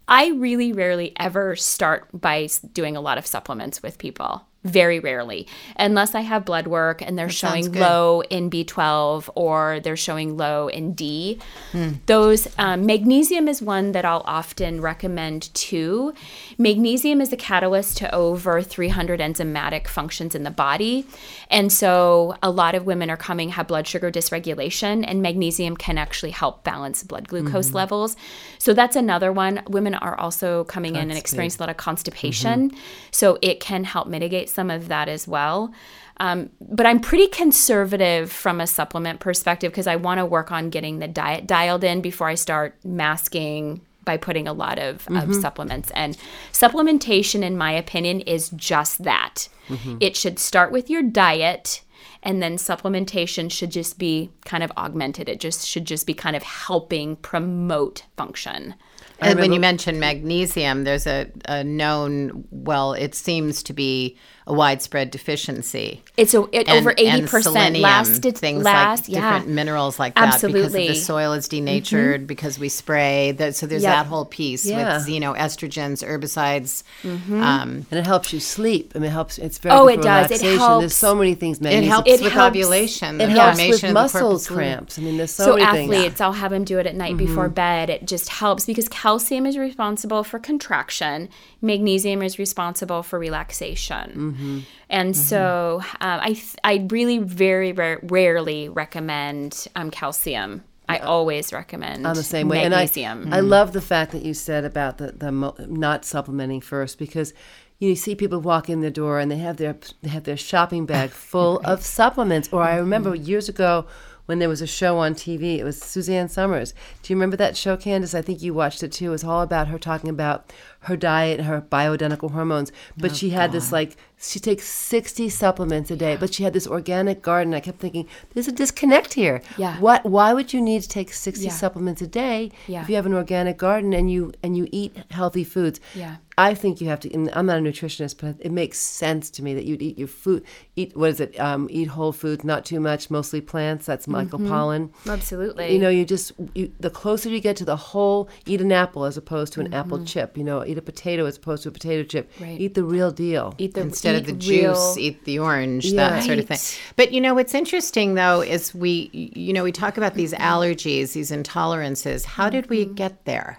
I 0.08 0.28
really 0.30 0.72
rarely 0.72 1.12
ever 1.16 1.56
start 1.56 2.08
by 2.12 2.48
doing 2.72 2.96
a 2.96 3.00
lot 3.00 3.18
of 3.18 3.26
supplements 3.26 3.82
with 3.82 3.98
people 3.98 4.46
very 4.64 5.00
rarely 5.00 5.46
unless 5.76 6.14
i 6.14 6.20
have 6.20 6.44
blood 6.44 6.66
work 6.66 7.02
and 7.02 7.18
they're 7.18 7.26
that 7.26 7.32
showing 7.32 7.72
low 7.72 8.20
in 8.22 8.50
b12 8.50 9.28
or 9.34 9.80
they're 9.80 9.96
showing 9.96 10.36
low 10.36 10.68
in 10.68 10.92
d. 10.92 11.38
Hmm. 11.72 11.92
those 12.06 12.48
um, 12.58 12.86
magnesium 12.86 13.48
is 13.48 13.60
one 13.62 13.92
that 13.92 14.04
i'll 14.04 14.24
often 14.26 14.80
recommend 14.80 15.52
too. 15.54 16.12
Magnesium 16.58 17.20
is 17.20 17.32
a 17.32 17.36
catalyst 17.36 17.96
to 17.98 18.14
over 18.14 18.62
300 18.62 19.20
enzymatic 19.20 19.86
functions 19.88 20.34
in 20.34 20.42
the 20.42 20.50
body. 20.50 21.06
And 21.50 21.72
so 21.72 22.36
a 22.42 22.50
lot 22.50 22.74
of 22.74 22.84
women 22.84 23.10
are 23.10 23.16
coming 23.16 23.50
have 23.50 23.66
blood 23.66 23.86
sugar 23.86 24.10
dysregulation 24.10 25.04
and 25.06 25.22
magnesium 25.22 25.76
can 25.76 25.98
actually 25.98 26.30
help 26.30 26.64
balance 26.64 27.02
blood 27.02 27.28
glucose 27.28 27.68
mm-hmm. 27.68 27.76
levels. 27.76 28.16
So 28.58 28.74
that's 28.74 28.96
another 28.96 29.32
one. 29.32 29.62
Women 29.68 29.94
are 29.94 30.18
also 30.18 30.64
coming 30.64 30.94
that's 30.94 31.04
in 31.04 31.10
and 31.10 31.18
experiencing 31.18 31.60
a 31.60 31.62
lot 31.62 31.70
of 31.70 31.76
constipation. 31.76 32.70
Mm-hmm. 32.70 32.78
so 33.12 33.38
it 33.42 33.60
can 33.60 33.84
help 33.84 34.08
mitigate 34.08 34.48
some 34.52 34.70
of 34.70 34.88
that 34.88 35.08
as 35.08 35.26
well. 35.26 35.72
Um, 36.18 36.50
but 36.60 36.86
I'm 36.86 37.00
pretty 37.00 37.26
conservative 37.26 38.30
from 38.30 38.60
a 38.60 38.66
supplement 38.66 39.20
perspective 39.20 39.72
because 39.72 39.86
I 39.86 39.96
want 39.96 40.18
to 40.18 40.26
work 40.26 40.52
on 40.52 40.70
getting 40.70 40.98
the 40.98 41.08
diet 41.08 41.46
dialed 41.46 41.82
in 41.82 42.00
before 42.00 42.28
I 42.28 42.34
start 42.34 42.76
masking 42.84 43.80
by 44.04 44.16
putting 44.16 44.46
a 44.46 44.52
lot 44.52 44.78
of, 44.78 45.04
mm-hmm. 45.04 45.16
of 45.16 45.34
supplements. 45.34 45.90
And 45.92 46.16
supplementation, 46.52 47.42
in 47.42 47.56
my 47.56 47.72
opinion, 47.72 48.20
is 48.20 48.50
just 48.50 49.04
that. 49.04 49.48
Mm-hmm. 49.68 49.98
It 50.00 50.16
should 50.16 50.38
start 50.38 50.72
with 50.72 50.90
your 50.90 51.02
diet 51.02 51.82
and 52.22 52.42
then 52.42 52.56
supplementation 52.56 53.50
should 53.50 53.70
just 53.70 53.98
be 53.98 54.30
kind 54.44 54.62
of 54.62 54.70
augmented 54.76 55.28
it 55.28 55.40
just 55.40 55.66
should 55.66 55.84
just 55.84 56.06
be 56.06 56.14
kind 56.14 56.36
of 56.36 56.42
helping 56.42 57.16
promote 57.16 58.04
function 58.16 58.74
and 59.22 59.38
when 59.38 59.52
you 59.52 59.60
mentioned 59.60 60.00
magnesium, 60.00 60.84
there's 60.84 61.06
a, 61.06 61.30
a 61.46 61.64
known, 61.64 62.46
well, 62.50 62.92
it 62.92 63.14
seems 63.14 63.62
to 63.64 63.72
be 63.72 64.16
a 64.46 64.52
widespread 64.52 65.10
deficiency. 65.10 66.02
It's 66.16 66.34
a, 66.34 66.42
it, 66.52 66.68
and, 66.68 66.80
over 66.80 66.94
eighty 66.98 67.26
percent 67.26 67.78
last 67.78 68.22
things 68.22 68.64
last, 68.64 69.08
like 69.08 69.14
yeah. 69.16 69.20
different 69.20 69.54
minerals 69.54 69.98
like 69.98 70.16
that 70.16 70.34
Absolutely. 70.34 70.86
because 70.86 70.98
the 70.98 71.04
soil 71.04 71.32
is 71.32 71.46
denatured 71.48 72.22
mm-hmm. 72.22 72.26
because 72.26 72.58
we 72.58 72.68
spray. 72.68 73.32
The, 73.32 73.52
so 73.52 73.66
there's 73.66 73.84
yep. 73.84 73.92
that 73.92 74.06
whole 74.06 74.24
piece 74.24 74.66
yeah. 74.66 74.98
with 74.98 75.08
you 75.08 75.20
know 75.20 75.34
estrogens, 75.34 76.04
herbicides, 76.04 76.82
mm-hmm. 77.02 77.40
um, 77.40 77.86
and 77.90 78.00
it 78.00 78.06
helps 78.06 78.32
you 78.32 78.40
sleep. 78.40 78.92
I 78.94 78.98
mean, 78.98 79.08
it 79.08 79.12
helps. 79.12 79.38
It's 79.38 79.58
very 79.58 79.76
oh, 79.76 79.86
it 79.86 80.02
does. 80.02 80.30
It 80.30 80.40
helps. 80.58 80.82
There's 80.82 80.96
so 80.96 81.14
many 81.14 81.34
things. 81.34 81.60
Magnesium. 81.60 81.84
It 81.84 81.88
helps 81.88 82.10
it 82.10 82.22
with 82.22 82.32
helps, 82.32 82.50
ovulation. 82.50 83.20
It 83.20 83.28
helps 83.30 83.82
with 83.82 83.92
muscle 83.92 84.40
cramps. 84.40 84.98
I 84.98 85.02
mean, 85.02 85.18
there's 85.18 85.30
so, 85.30 85.44
so 85.44 85.56
many 85.56 85.62
athletes, 85.62 86.02
things. 86.02 86.20
I'll 86.20 86.32
have 86.32 86.50
them 86.50 86.64
do 86.64 86.78
it 86.78 86.86
at 86.86 86.96
night 86.96 87.14
mm-hmm. 87.16 87.26
before 87.26 87.48
bed. 87.48 87.90
It 87.90 88.06
just 88.06 88.28
helps 88.28 88.66
because 88.66 88.88
calcium 88.88 89.11
is 89.18 89.58
responsible 89.58 90.24
for 90.24 90.38
contraction. 90.38 91.28
Magnesium 91.60 92.22
is 92.22 92.38
responsible 92.38 93.02
for 93.02 93.18
relaxation. 93.18 94.10
Mm-hmm. 94.10 94.58
And 94.88 95.14
mm-hmm. 95.14 95.22
so 95.22 95.82
um, 96.00 96.20
I, 96.22 96.42
I 96.64 96.86
really 96.90 97.18
very 97.18 97.72
rarely 97.72 98.68
recommend 98.68 99.66
um, 99.76 99.90
calcium. 99.90 100.64
I 100.88 100.98
always 100.98 101.52
recommend 101.52 102.06
I'm 102.06 102.14
the 102.14 102.22
same 102.22 102.48
way. 102.48 102.68
Magnesium. 102.68 103.22
And 103.22 103.34
I, 103.34 103.38
I 103.38 103.40
love 103.40 103.72
the 103.72 103.80
fact 103.80 104.12
that 104.12 104.22
you 104.22 104.34
said 104.34 104.64
about 104.64 104.98
the, 104.98 105.12
the 105.12 105.32
mo- 105.32 105.56
not 105.58 106.04
supplementing 106.04 106.60
first 106.60 106.98
because 106.98 107.32
you 107.78 107.96
see 107.96 108.14
people 108.14 108.40
walk 108.40 108.68
in 108.68 108.80
the 108.80 108.90
door 108.90 109.18
and 109.18 109.30
they 109.30 109.38
have 109.38 109.56
their 109.56 109.76
they 110.02 110.10
have 110.10 110.24
their 110.24 110.36
shopping 110.36 110.86
bag 110.86 111.10
full 111.10 111.60
of 111.64 111.82
supplements. 111.82 112.48
Or 112.52 112.62
I 112.62 112.76
remember 112.76 113.14
years 113.14 113.48
ago 113.48 113.86
when 114.26 114.38
there 114.38 114.48
was 114.48 114.62
a 114.62 114.66
show 114.66 114.98
on 114.98 115.14
TV. 115.14 115.58
It 115.58 115.64
was 115.64 115.80
Suzanne 115.80 116.28
Somers. 116.28 116.74
Do 117.02 117.12
you 117.12 117.16
remember 117.16 117.36
that 117.36 117.56
show, 117.56 117.76
Candace? 117.76 118.14
I 118.14 118.22
think 118.22 118.42
you 118.42 118.54
watched 118.54 118.82
it 118.82 118.92
too. 118.92 119.06
It 119.06 119.10
was 119.10 119.24
all 119.24 119.42
about 119.42 119.68
her 119.68 119.78
talking 119.78 120.10
about 120.10 120.52
her 120.80 120.96
diet 120.96 121.38
and 121.38 121.48
her 121.48 121.60
bioidentical 121.60 122.30
hormones. 122.30 122.72
But 122.96 123.12
oh, 123.12 123.14
she 123.14 123.30
had 123.30 123.48
God. 123.48 123.56
this 123.56 123.72
like 123.72 123.96
she 124.20 124.38
takes 124.38 124.66
60 124.66 125.28
supplements 125.28 125.90
a 125.90 125.96
day, 125.96 126.16
but 126.16 126.32
she 126.32 126.44
had 126.44 126.52
this 126.52 126.66
organic 126.66 127.22
garden. 127.22 127.54
I 127.54 127.60
kept 127.60 127.80
thinking, 127.80 128.08
there's 128.34 128.48
a 128.48 128.52
disconnect 128.52 129.14
here. 129.14 129.42
Yeah. 129.56 129.78
What 129.78 130.04
why 130.04 130.32
would 130.32 130.52
you 130.52 130.60
need 130.60 130.82
to 130.82 130.88
take 130.88 131.12
60 131.12 131.44
yeah. 131.44 131.50
supplements 131.50 132.02
a 132.02 132.06
day 132.06 132.52
yeah. 132.66 132.82
if 132.82 132.88
you 132.88 132.96
have 132.96 133.06
an 133.06 133.14
organic 133.14 133.58
garden 133.58 133.92
and 133.92 134.10
you 134.10 134.32
and 134.42 134.56
you 134.56 134.68
eat 134.70 134.96
healthy 135.10 135.44
foods? 135.44 135.80
Yeah. 135.94 136.16
I 136.38 136.54
think 136.54 136.80
you 136.80 136.88
have 136.88 137.00
to. 137.00 137.12
I'm 137.12 137.46
not 137.46 137.58
a 137.58 137.60
nutritionist, 137.60 138.16
but 138.18 138.36
it 138.40 138.50
makes 138.50 138.78
sense 138.78 139.28
to 139.30 139.42
me 139.42 139.52
that 139.54 139.64
you'd 139.64 139.82
eat 139.82 139.98
your 139.98 140.08
food. 140.08 140.44
Eat 140.76 140.96
what 140.96 141.10
is 141.10 141.20
it? 141.20 141.38
Um, 141.38 141.68
eat 141.70 141.88
whole 141.88 142.12
foods, 142.12 142.42
not 142.42 142.64
too 142.64 142.80
much, 142.80 143.10
mostly 143.10 143.42
plants. 143.42 143.84
That's 143.84 144.08
Michael 144.08 144.38
mm-hmm. 144.38 144.52
Pollan. 144.52 144.90
Absolutely. 145.06 145.72
You 145.72 145.78
know, 145.78 145.90
you 145.90 146.06
just 146.06 146.32
you, 146.54 146.72
the 146.80 146.88
closer 146.88 147.28
you 147.28 147.40
get 147.40 147.56
to 147.56 147.66
the 147.66 147.76
whole, 147.76 148.30
eat 148.46 148.62
an 148.62 148.72
apple 148.72 149.04
as 149.04 149.18
opposed 149.18 149.52
to 149.54 149.60
an 149.60 149.66
mm-hmm. 149.66 149.74
apple 149.74 150.04
chip. 150.06 150.38
You 150.38 150.44
know, 150.44 150.64
eat 150.64 150.78
a 150.78 150.82
potato 150.82 151.26
as 151.26 151.36
opposed 151.36 151.64
to 151.64 151.68
a 151.68 151.72
potato 151.72 152.02
chip. 152.02 152.32
Right. 152.40 152.58
Eat 152.58 152.74
the 152.74 152.84
real 152.84 153.10
deal. 153.10 153.54
Eat 153.58 153.74
the 153.74 153.82
instead 153.82 154.14
of 154.14 154.26
the 154.26 154.32
real... 154.32 154.72
juice, 154.72 154.96
eat 154.96 155.24
the 155.24 155.38
orange, 155.38 155.86
yeah. 155.86 156.08
that 156.08 156.24
sort 156.24 156.38
of 156.38 156.48
thing. 156.48 156.58
But 156.96 157.12
you 157.12 157.20
know, 157.20 157.34
what's 157.34 157.54
interesting 157.54 158.14
though 158.14 158.40
is 158.40 158.74
we, 158.74 159.10
you 159.12 159.52
know, 159.52 159.64
we 159.64 159.72
talk 159.72 159.98
about 159.98 160.14
these 160.14 160.32
allergies, 160.32 161.12
these 161.12 161.30
intolerances. 161.30 162.24
How 162.24 162.48
did 162.48 162.70
we 162.70 162.86
mm-hmm. 162.86 162.94
get 162.94 163.26
there? 163.26 163.58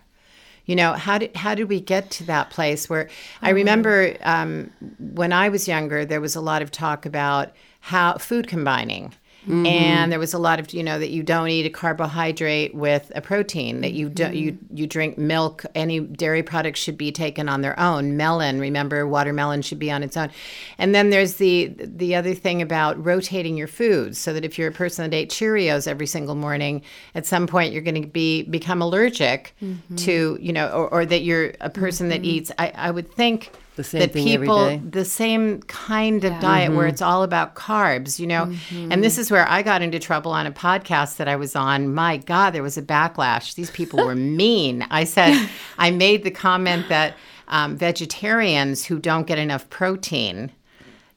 You 0.65 0.75
know 0.75 0.93
how 0.93 1.17
did 1.17 1.35
how 1.35 1.55
did 1.55 1.69
we 1.69 1.79
get 1.79 2.09
to 2.09 2.23
that 2.23 2.49
place 2.49 2.89
where 2.89 3.09
i 3.41 3.47
mm-hmm. 3.47 3.55
remember 3.55 4.15
um, 4.21 4.71
when 4.99 5.33
i 5.33 5.49
was 5.49 5.67
younger 5.67 6.05
there 6.05 6.21
was 6.21 6.35
a 6.35 6.41
lot 6.41 6.61
of 6.61 6.71
talk 6.71 7.05
about 7.05 7.51
how 7.81 8.17
food 8.17 8.47
combining 8.47 9.13
Mm-hmm. 9.43 9.65
And 9.65 10.11
there 10.11 10.19
was 10.19 10.33
a 10.33 10.39
lot 10.39 10.59
of, 10.59 10.73
you 10.73 10.83
know, 10.83 10.97
that 10.97 11.09
you 11.09 11.21
don't 11.21 11.49
eat 11.49 11.65
a 11.65 11.69
carbohydrate 11.69 12.73
with 12.73 13.11
a 13.13 13.21
protein, 13.21 13.81
that 13.81 13.91
you 13.91 14.07
don't 14.09 14.35
you 14.35 14.53
mm-hmm. 14.53 14.77
you 14.77 14.87
drink 14.87 15.17
milk, 15.17 15.65
any 15.75 15.99
dairy 15.99 16.43
products 16.43 16.79
should 16.79 16.97
be 16.97 17.11
taken 17.11 17.49
on 17.49 17.61
their 17.61 17.77
own. 17.77 18.15
Melon, 18.15 18.59
remember 18.59 19.05
watermelon 19.05 19.61
should 19.61 19.79
be 19.79 19.91
on 19.91 20.01
its 20.01 20.15
own. 20.15 20.29
And 20.77 20.95
then 20.95 21.09
there's 21.09 21.35
the 21.35 21.73
the 21.77 22.15
other 22.15 22.33
thing 22.33 22.61
about 22.61 23.03
rotating 23.03 23.57
your 23.57 23.67
foods 23.67 24.17
so 24.17 24.31
that 24.33 24.45
if 24.45 24.57
you're 24.57 24.69
a 24.69 24.73
person 24.73 25.09
that 25.09 25.15
ate 25.15 25.29
Cheerios 25.29 25.87
every 25.87 26.07
single 26.07 26.35
morning, 26.35 26.81
at 27.13 27.25
some 27.25 27.45
point 27.45 27.73
you're 27.73 27.81
going 27.81 28.01
to 28.01 28.07
be 28.07 28.43
become 28.43 28.81
allergic 28.81 29.55
mm-hmm. 29.61 29.95
to, 29.97 30.37
you 30.39 30.53
know, 30.53 30.69
or, 30.69 30.87
or, 30.89 31.05
that 31.05 31.23
you're 31.23 31.53
a 31.59 31.69
person 31.69 32.09
mm-hmm. 32.09 32.21
that 32.21 32.25
eats 32.25 32.51
I, 32.57 32.71
I 32.75 32.91
would 32.91 33.11
think 33.11 33.51
the 33.75 33.83
same 33.83 33.99
that 33.99 34.13
thing 34.13 34.25
people 34.25 34.79
the 34.89 35.05
same 35.05 35.61
kind 35.63 36.23
of 36.23 36.31
yeah. 36.33 36.39
diet 36.39 36.67
mm-hmm. 36.69 36.77
where 36.77 36.87
it's 36.87 37.01
all 37.01 37.23
about 37.23 37.55
carbs 37.55 38.19
you 38.19 38.27
know 38.27 38.45
mm-hmm. 38.45 38.91
and 38.91 39.03
this 39.03 39.17
is 39.17 39.31
where 39.31 39.47
i 39.49 39.61
got 39.61 39.81
into 39.81 39.99
trouble 39.99 40.31
on 40.31 40.45
a 40.45 40.51
podcast 40.51 41.17
that 41.17 41.27
i 41.27 41.35
was 41.35 41.55
on 41.55 41.93
my 41.93 42.17
god 42.17 42.51
there 42.51 42.63
was 42.63 42.77
a 42.77 42.81
backlash 42.81 43.55
these 43.55 43.71
people 43.71 44.05
were 44.05 44.15
mean 44.39 44.85
i 44.89 45.03
said 45.03 45.49
i 45.77 45.89
made 45.89 46.23
the 46.23 46.31
comment 46.31 46.87
that 46.89 47.15
um, 47.47 47.75
vegetarians 47.75 48.85
who 48.85 48.99
don't 48.99 49.27
get 49.27 49.37
enough 49.37 49.69
protein 49.69 50.51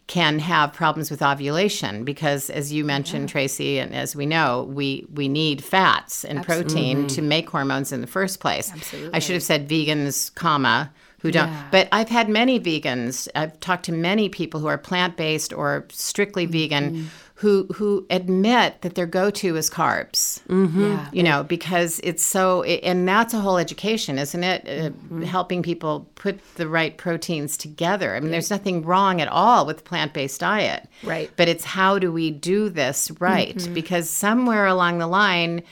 can 0.06 0.38
have 0.38 0.72
problems 0.72 1.10
with 1.10 1.20
ovulation 1.20 2.04
because 2.04 2.48
as 2.50 2.72
you 2.72 2.84
mentioned 2.84 3.28
yeah. 3.28 3.32
tracy 3.32 3.78
and 3.78 3.94
as 3.94 4.14
we 4.14 4.24
know 4.24 4.64
we 4.70 5.04
we 5.12 5.28
need 5.28 5.62
fats 5.62 6.24
and 6.24 6.38
Absolutely. 6.38 6.74
protein 6.74 7.06
to 7.08 7.22
make 7.22 7.50
hormones 7.50 7.90
in 7.90 8.00
the 8.00 8.06
first 8.06 8.38
place 8.38 8.72
Absolutely. 8.72 9.12
i 9.12 9.18
should 9.18 9.34
have 9.34 9.42
said 9.42 9.68
vegans 9.68 10.32
comma 10.34 10.92
who 11.26 11.32
don't. 11.32 11.48
Yeah. 11.48 11.68
But 11.70 11.88
I've 11.92 12.08
had 12.08 12.28
many 12.28 12.58
vegans. 12.58 13.28
I've 13.34 13.58
talked 13.60 13.84
to 13.86 13.92
many 13.92 14.28
people 14.28 14.60
who 14.60 14.66
are 14.66 14.78
plant 14.78 15.16
based 15.16 15.52
or 15.52 15.86
strictly 15.90 16.44
mm-hmm. 16.44 16.52
vegan 16.52 17.10
who 17.36 17.66
who 17.74 18.06
admit 18.08 18.80
that 18.80 18.94
their 18.94 19.06
go 19.06 19.30
to 19.30 19.56
is 19.56 19.68
carbs. 19.68 20.40
Mm-hmm. 20.46 20.82
Yeah. 20.82 21.08
You 21.12 21.22
know, 21.22 21.44
because 21.44 22.00
it's 22.02 22.24
so, 22.24 22.62
and 22.62 23.06
that's 23.06 23.34
a 23.34 23.40
whole 23.40 23.58
education, 23.58 24.18
isn't 24.18 24.42
it? 24.42 24.62
Uh, 24.64 24.90
mm-hmm. 24.90 25.22
Uh, 25.22 25.26
helping 25.26 25.62
people 25.62 26.08
put 26.14 26.40
the 26.54 26.66
right 26.66 26.96
proteins 26.96 27.58
together. 27.58 28.16
I 28.16 28.20
mean, 28.20 28.28
yeah. 28.28 28.32
there's 28.32 28.50
nothing 28.50 28.82
wrong 28.82 29.20
at 29.20 29.28
all 29.28 29.66
with 29.66 29.84
plant 29.84 30.14
based 30.14 30.40
diet. 30.40 30.88
Right. 31.02 31.30
But 31.36 31.48
it's 31.48 31.64
how 31.64 31.98
do 31.98 32.10
we 32.10 32.30
do 32.30 32.70
this 32.70 33.10
right? 33.20 33.56
Mm-hmm. 33.56 33.74
Because 33.74 34.08
somewhere 34.08 34.66
along 34.66 34.98
the 34.98 35.06
line, 35.06 35.62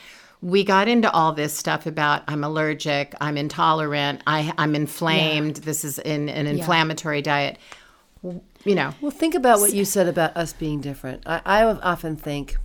we 0.44 0.62
got 0.62 0.88
into 0.88 1.10
all 1.10 1.32
this 1.32 1.56
stuff 1.56 1.86
about 1.86 2.22
I'm 2.28 2.44
allergic, 2.44 3.14
I'm 3.18 3.38
intolerant, 3.38 4.22
I, 4.26 4.52
I'm 4.58 4.74
inflamed. 4.74 5.56
This 5.56 5.84
is 5.84 5.98
in 5.98 6.28
an 6.28 6.46
inflammatory 6.46 7.22
diet. 7.22 7.58
You 8.22 8.74
know, 8.74 8.94
Well, 9.00 9.10
think 9.10 9.34
about 9.34 9.60
what 9.60 9.72
you 9.72 9.86
said 9.86 10.06
about 10.06 10.36
us 10.36 10.52
being 10.52 10.82
different. 10.82 11.22
I, 11.24 11.40
I 11.46 11.64
often 11.64 12.16
think 12.16 12.56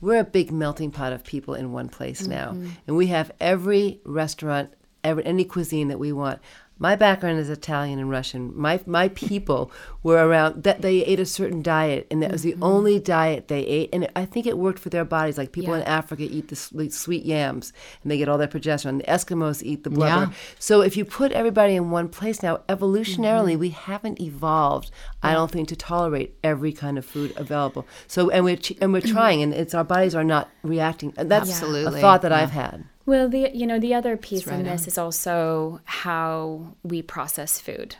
we're 0.00 0.18
a 0.18 0.24
big 0.24 0.50
melting 0.50 0.90
pot 0.90 1.12
of 1.12 1.24
people 1.24 1.54
in 1.54 1.72
one 1.72 1.90
place 1.90 2.26
now, 2.26 2.52
mm-hmm. 2.52 2.70
and 2.86 2.96
we 2.96 3.08
have 3.08 3.30
every 3.38 4.00
restaurant, 4.04 4.72
every 5.04 5.24
any 5.26 5.44
cuisine 5.44 5.88
that 5.88 5.98
we 5.98 6.12
want. 6.12 6.40
My 6.78 6.94
background 6.94 7.38
is 7.38 7.48
Italian 7.48 7.98
and 7.98 8.10
Russian. 8.10 8.52
My 8.54 8.80
my 8.84 9.08
people 9.08 9.72
were 10.02 10.26
around 10.26 10.64
that 10.64 10.82
they 10.82 11.04
ate 11.04 11.18
a 11.18 11.24
certain 11.24 11.62
diet, 11.62 12.06
and 12.10 12.22
that 12.22 12.30
was 12.30 12.42
the 12.42 12.52
mm-hmm. 12.52 12.62
only 12.62 13.00
diet 13.00 13.48
they 13.48 13.60
ate. 13.60 13.88
And 13.94 14.08
I 14.14 14.26
think 14.26 14.46
it 14.46 14.58
worked 14.58 14.78
for 14.78 14.90
their 14.90 15.04
bodies. 15.04 15.38
Like 15.38 15.52
people 15.52 15.72
in 15.72 15.82
Africa 15.84 16.24
eat 16.24 16.48
the 16.48 16.56
sweet, 16.56 16.92
sweet 16.92 17.24
yams, 17.24 17.72
and 18.02 18.12
they 18.12 18.18
get 18.18 18.28
all 18.28 18.36
their 18.36 18.46
progesterone. 18.46 18.98
The 18.98 19.04
Eskimos 19.04 19.62
eat 19.62 19.84
the 19.84 19.90
blubber. 19.90 20.30
Yeah. 20.30 20.36
So 20.58 20.82
if 20.82 20.98
you 20.98 21.06
put 21.06 21.32
everybody 21.32 21.76
in 21.76 21.90
one 21.90 22.08
place 22.08 22.42
now, 22.42 22.58
evolutionarily, 22.68 23.52
mm-hmm. 23.52 23.60
we 23.60 23.70
haven't 23.70 24.20
evolved. 24.20 24.90
I 25.22 25.32
don't 25.32 25.50
think 25.50 25.68
to 25.68 25.76
tolerate 25.76 26.36
every 26.44 26.72
kind 26.72 26.98
of 26.98 27.06
food 27.06 27.32
available. 27.36 27.86
So 28.06 28.28
and 28.28 28.44
we're 28.44 28.58
and 28.82 28.92
we're 28.92 29.00
mm-hmm. 29.00 29.12
trying, 29.12 29.42
and 29.42 29.54
it's 29.54 29.72
our 29.72 29.84
bodies 29.84 30.14
are 30.14 30.24
not 30.24 30.50
reacting. 30.62 31.14
And 31.16 31.30
that's 31.30 31.48
Absolutely. 31.50 31.98
a 31.98 32.02
thought 32.02 32.20
that 32.20 32.32
I've 32.32 32.50
had. 32.50 32.84
Well, 33.06 33.28
the 33.28 33.50
you 33.54 33.66
know 33.66 33.78
the 33.78 33.94
other 33.94 34.16
piece 34.16 34.46
right 34.46 34.58
in 34.58 34.66
this 34.66 34.88
is 34.88 34.98
also 34.98 35.80
how 35.84 36.74
we 36.82 37.02
process 37.02 37.60
food. 37.60 37.96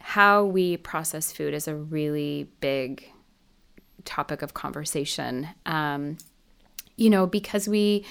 How 0.00 0.44
we 0.44 0.76
process 0.76 1.30
food 1.30 1.54
is 1.54 1.68
a 1.68 1.74
really 1.74 2.48
big 2.60 3.08
topic 4.04 4.42
of 4.42 4.52
conversation. 4.52 5.48
Um, 5.66 6.18
you 6.96 7.10
know, 7.10 7.26
because 7.26 7.68
we 7.68 8.04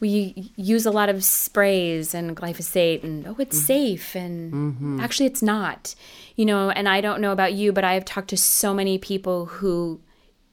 we 0.00 0.52
use 0.56 0.84
a 0.84 0.90
lot 0.90 1.08
of 1.08 1.24
sprays 1.24 2.14
and 2.14 2.36
glyphosate 2.36 3.02
and 3.04 3.26
oh 3.26 3.36
it's 3.38 3.58
safe 3.58 4.14
and 4.14 5.00
actually 5.00 5.24
it's 5.24 5.40
not 5.40 5.94
you 6.36 6.44
know 6.44 6.68
and 6.70 6.88
i 6.88 7.00
don't 7.00 7.20
know 7.20 7.30
about 7.32 7.54
you 7.54 7.72
but 7.72 7.84
i 7.84 7.94
have 7.94 8.04
talked 8.04 8.28
to 8.28 8.36
so 8.36 8.74
many 8.74 8.98
people 8.98 9.46
who 9.46 10.00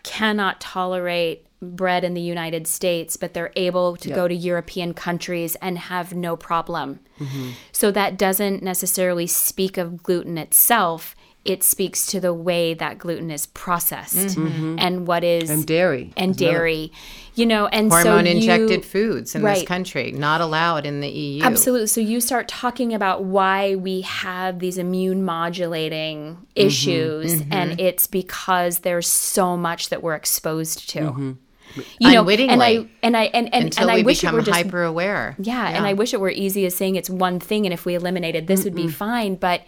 cannot 0.03 0.61
tolerate 0.61 1.47
bread 1.61 2.03
in 2.03 2.15
the 2.15 2.21
united 2.21 2.65
states 2.65 3.17
but 3.17 3.33
they're 3.35 3.51
able 3.55 3.95
to 3.95 4.09
go 4.09 4.27
to 4.27 4.33
european 4.33 4.93
countries 4.93 5.55
and 5.61 5.77
have 5.77 6.13
no 6.13 6.35
problem. 6.35 6.99
Mm-hmm. 7.19 7.51
So 7.71 7.91
that 7.91 8.17
doesn't 8.17 8.63
necessarily 8.63 9.27
speak 9.27 9.77
of 9.77 10.01
gluten 10.03 10.37
itself. 10.37 11.15
It 11.43 11.63
speaks 11.63 12.05
to 12.07 12.19
the 12.19 12.33
way 12.33 12.75
that 12.75 12.99
gluten 12.99 13.31
is 13.31 13.47
processed 13.47 14.15
mm-hmm. 14.37 14.47
Mm-hmm. 14.47 14.75
and 14.79 15.07
what 15.07 15.23
is 15.23 15.49
And 15.49 15.65
dairy. 15.65 16.13
and 16.15 16.35
dairy. 16.37 16.91
You 17.33 17.45
know 17.45 17.65
and 17.67 17.91
so 17.91 17.97
hormone 17.97 18.25
you- 18.25 18.33
injected 18.33 18.85
foods 18.85 19.33
in 19.35 19.41
this 19.41 19.63
country, 19.63 20.11
not 20.11 20.41
allowed 20.41 20.85
in 20.85 21.01
the 21.01 21.09
EU. 21.09 21.43
Absolutely. 21.43 21.87
So 21.87 22.01
you 22.01 22.21
start 22.21 22.47
talking 22.47 22.93
about 22.93 23.23
why 23.23 23.75
we 23.75 24.01
have 24.01 24.59
these 24.59 24.77
immune 24.77 25.23
modulating 25.23 26.45
issues, 26.55 27.41
and 27.49 27.79
it's 27.79 28.05
because 28.05 28.79
there's 28.79 29.07
so 29.07 29.57
much 29.57 29.89
that 29.89 30.03
we're 30.03 30.15
exposed 30.15 30.89
to. 30.91 31.37
You 31.99 32.11
know, 32.11 32.27
and 32.27 32.63
I 32.63 32.87
and 33.03 33.15
I 33.17 33.23
and 33.25 33.53
and, 33.53 33.65
until 33.65 33.83
and 33.83 33.91
I 33.91 33.95
we 33.95 34.03
wish 34.03 34.23
it 34.23 34.31
were 34.31 34.41
just 34.41 34.51
hyper 34.51 34.83
aware. 34.83 35.35
yeah, 35.39 35.69
and 35.69 35.85
I 35.85 35.93
wish 35.93 36.13
it 36.13 36.19
were 36.19 36.29
easy 36.29 36.65
as 36.65 36.75
saying 36.75 36.95
it's 36.95 37.09
one 37.09 37.39
thing, 37.39 37.65
and 37.65 37.73
if 37.73 37.85
we 37.85 37.95
eliminated 37.95 38.47
this, 38.47 38.63
would 38.63 38.75
be 38.75 38.87
fine. 38.87 39.35
But 39.35 39.63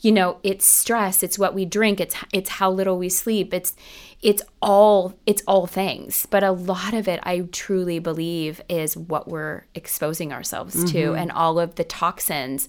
you 0.00 0.12
know, 0.12 0.38
it's 0.42 0.66
stress, 0.66 1.22
it's 1.22 1.38
what 1.38 1.54
we 1.54 1.64
drink, 1.64 2.00
it's 2.00 2.14
it's 2.32 2.50
how 2.50 2.70
little 2.70 2.98
we 2.98 3.08
sleep, 3.08 3.54
it's 3.54 3.74
it's 4.22 4.42
all 4.60 5.14
it's 5.26 5.42
all 5.46 5.66
things. 5.66 6.26
But 6.26 6.42
a 6.42 6.52
lot 6.52 6.94
of 6.94 7.08
it, 7.08 7.20
I 7.22 7.40
truly 7.52 7.98
believe, 7.98 8.60
is 8.68 8.96
what 8.96 9.28
we're 9.28 9.64
exposing 9.74 10.32
ourselves 10.32 10.74
to, 10.92 10.98
mm-hmm. 10.98 11.18
and 11.18 11.32
all 11.32 11.58
of 11.58 11.76
the 11.76 11.84
toxins 11.84 12.68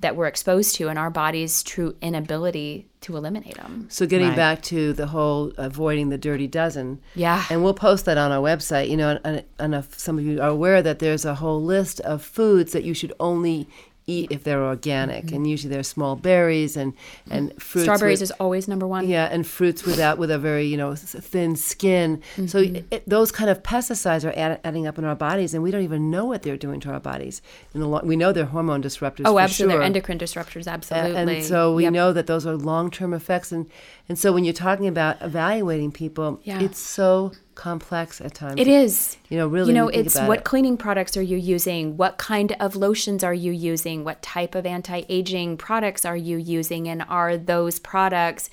that 0.00 0.14
we're 0.16 0.26
exposed 0.26 0.74
to, 0.76 0.88
and 0.88 0.98
our 0.98 1.10
body's 1.10 1.62
true 1.62 1.96
inability 2.02 2.86
to 3.00 3.16
eliminate 3.16 3.56
them. 3.56 3.86
So 3.88 4.06
getting 4.06 4.28
Right. 4.28 4.36
back 4.36 4.62
to 4.62 4.92
the 4.92 5.06
whole 5.06 5.52
avoiding 5.56 6.10
the 6.10 6.18
dirty 6.18 6.46
dozen. 6.46 7.00
Yeah. 7.14 7.44
And 7.50 7.62
we'll 7.64 7.74
post 7.74 8.04
that 8.04 8.18
on 8.18 8.30
our 8.32 8.42
website. 8.42 8.88
You 8.90 8.96
know, 8.98 9.10
and, 9.10 9.20
and, 9.24 9.44
and 9.58 9.74
if 9.74 9.98
some 9.98 10.18
of 10.18 10.24
you 10.24 10.40
are 10.40 10.48
aware 10.48 10.82
that 10.82 10.98
there's 10.98 11.24
a 11.24 11.36
whole 11.36 11.62
list 11.62 12.00
of 12.00 12.22
foods 12.22 12.72
that 12.72 12.84
you 12.84 12.92
should 12.94 13.12
only 13.20 13.68
eat 14.08 14.30
if 14.30 14.44
they're 14.44 14.62
organic, 14.62 15.32
and 15.32 15.48
usually 15.48 15.68
they're 15.72 15.82
small 15.82 16.14
berries 16.14 16.76
and 16.76 16.92
and 17.30 17.50
fruits. 17.60 17.84
Strawberries 17.86 18.20
with- 18.20 18.30
is 18.30 18.36
always 18.38 18.68
number 18.68 18.86
one. 18.86 19.06
yeah, 19.08 19.28
and 19.30 19.44
fruits 19.46 19.84
without 19.84 20.16
with 20.16 20.30
a 20.30 20.38
very 20.38 20.64
you 20.66 20.76
know 20.76 20.94
thin 20.94 21.56
skin. 21.56 22.22
So 22.46 22.60
Mm-hmm. 22.62 22.86
it, 22.92 23.02
those 23.08 23.32
kind 23.32 23.50
of 23.50 23.62
pesticides 23.64 24.24
are 24.24 24.32
add, 24.36 24.60
adding 24.64 24.86
up 24.86 24.96
in 24.98 25.04
our 25.04 25.16
bodies, 25.16 25.54
and 25.54 25.62
we 25.62 25.70
don't 25.72 25.82
even 25.82 26.10
know 26.10 26.24
what 26.24 26.42
they're 26.42 26.56
doing 26.56 26.78
to 26.80 26.90
our 26.92 27.00
bodies. 27.00 27.42
In 27.74 27.80
the 27.80 27.86
long, 27.88 28.06
we 28.06 28.14
know 28.16 28.32
they're 28.32 28.44
hormone 28.44 28.82
disruptors. 28.82 29.22
Oh, 29.24 29.34
for 29.34 29.40
absolutely. 29.40 29.72
Sure. 29.74 29.78
They're 29.80 29.86
endocrine 29.86 30.18
disruptors. 30.18 30.66
Absolutely. 30.68 31.16
And 31.36 31.44
so 31.44 31.74
we 31.74 31.82
Yep. 31.84 31.92
know 31.92 32.12
that 32.12 32.26
those 32.28 32.46
are 32.46 32.54
long 32.56 32.90
term 32.90 33.12
effects. 33.12 33.50
And, 33.50 33.66
and 34.08 34.18
so 34.18 34.32
when 34.32 34.44
you're 34.44 34.52
talking 34.54 34.86
about 34.86 35.20
evaluating 35.20 35.92
people, 35.92 36.40
Yeah. 36.44 36.60
it's 36.60 36.78
so 36.78 37.32
complex 37.54 38.20
at 38.20 38.34
times. 38.34 38.60
It 38.60 38.68
is. 38.68 39.16
You 39.30 39.38
know, 39.38 39.48
really 39.48 39.68
You 39.68 39.74
know, 39.74 39.90
you 39.90 40.00
it's 40.00 40.18
what 40.20 40.38
it. 40.38 40.44
cleaning 40.44 40.76
products 40.76 41.16
are 41.16 41.22
you 41.22 41.36
using? 41.36 41.96
What 41.96 42.18
kind 42.18 42.52
of 42.60 42.76
lotions 42.76 43.24
are 43.24 43.34
you 43.34 43.50
using? 43.52 44.04
What 44.04 44.22
type 44.22 44.54
of 44.54 44.66
anti 44.66 45.02
aging 45.08 45.56
products 45.56 46.04
are 46.04 46.16
you 46.16 46.36
using? 46.36 46.86
And 46.88 47.02
are 47.08 47.36
those 47.36 47.78
products 47.78 48.50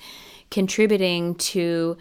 contributing 0.50 1.34
to 1.36 1.96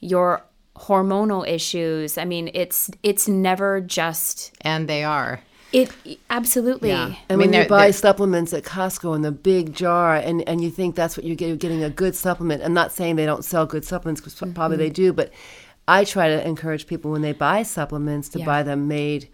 your 0.00 0.44
hormonal 0.76 1.46
issues? 1.46 2.16
I 2.18 2.24
mean, 2.24 2.50
it's 2.54 2.90
it's 3.02 3.28
never 3.28 3.80
just 3.80 4.52
and 4.62 4.88
they 4.88 5.04
are. 5.04 5.40
It 5.72 5.90
absolutely. 6.30 6.88
Yeah. 6.90 7.06
And 7.06 7.16
I 7.30 7.36
mean, 7.36 7.50
when 7.50 7.62
you 7.62 7.68
buy 7.68 7.86
they're- 7.86 7.92
supplements 7.92 8.52
at 8.52 8.64
Costco 8.64 9.14
in 9.16 9.22
the 9.22 9.32
big 9.32 9.74
jar, 9.74 10.16
and, 10.16 10.46
and 10.48 10.62
you 10.62 10.70
think 10.70 10.94
that's 10.94 11.16
what 11.16 11.24
you're 11.26 11.36
getting, 11.36 11.56
getting 11.56 11.82
a 11.84 11.90
good 11.90 12.14
supplement. 12.14 12.62
I'm 12.62 12.74
not 12.74 12.92
saying 12.92 13.16
they 13.16 13.26
don't 13.26 13.44
sell 13.44 13.66
good 13.66 13.84
supplements, 13.84 14.20
because 14.20 14.34
probably 14.54 14.76
Mm-hmm. 14.76 14.84
they 14.84 14.90
do, 14.90 15.12
but 15.12 15.30
I 15.86 16.04
try 16.04 16.28
to 16.28 16.46
encourage 16.46 16.86
people 16.86 17.10
when 17.10 17.22
they 17.22 17.32
buy 17.32 17.62
supplements 17.62 18.28
to 18.30 18.38
Yeah. 18.40 18.44
buy 18.46 18.62
them 18.62 18.88
made, 18.88 19.28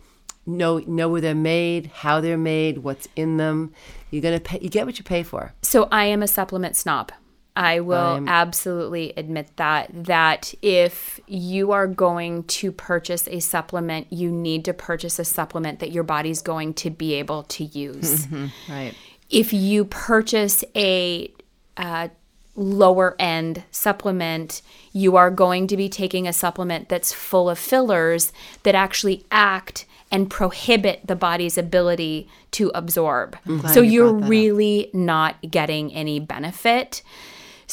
know 0.47 0.79
know 0.87 1.09
where 1.09 1.21
they're 1.21 1.35
made, 1.35 1.87
how 1.95 2.21
they're 2.21 2.37
made, 2.39 2.79
what's 2.79 3.09
in 3.17 3.39
them. 3.39 3.73
You're 4.11 4.23
gonna 4.23 4.41
pay. 4.41 4.59
You 4.61 4.69
get 4.69 4.87
what 4.87 4.99
you 4.99 5.05
pay 5.05 5.23
for. 5.23 5.53
So 5.63 5.89
I 5.91 6.05
am 6.07 6.23
a 6.23 6.29
supplement 6.29 6.77
snob. 6.77 7.11
I 7.57 7.81
will 7.81 8.25
absolutely 8.27 9.13
admit 9.17 9.49
that 9.57 9.89
that 9.93 10.55
if 10.61 11.21
you 11.29 11.71
are 11.71 11.87
going 11.87 12.45
to 12.45 12.73
purchase 12.73 13.29
a 13.29 13.39
supplement, 13.39 14.13
you 14.13 14.33
need 14.33 14.65
to 14.65 14.75
purchase 14.75 15.21
a 15.21 15.25
supplement 15.25 15.79
that 15.79 15.93
your 15.93 16.03
body's 16.03 16.43
going 16.43 16.75
to 16.75 16.91
be 16.91 17.15
able 17.15 17.45
to 17.45 17.65
use. 17.65 18.27
Right. 18.69 18.95
If 19.31 19.53
you 19.53 19.85
purchase 19.85 20.65
a 20.77 21.33
uh, 21.77 22.09
lower 22.57 23.17
end 23.19 23.63
supplement, 23.71 24.63
you 24.93 25.17
are 25.17 25.31
going 25.31 25.67
to 25.69 25.77
be 25.77 25.89
taking 25.89 26.27
a 26.27 26.33
supplement 26.33 26.89
that's 26.89 27.13
full 27.13 27.49
of 27.51 27.59
fillers 27.59 28.33
that 28.63 28.75
actually 28.75 29.25
act 29.31 29.87
and 30.11 30.31
prohibit 30.31 31.07
the 31.07 31.17
body's 31.17 31.59
ability 31.59 32.29
to 32.53 32.71
absorb. 32.75 33.37
So 33.73 33.81
you 33.81 33.93
you're 33.93 34.13
that 34.13 34.25
up. 34.25 34.31
really 34.31 34.91
not 34.93 35.37
getting 35.51 35.93
any 35.93 36.21
benefit. 36.21 37.03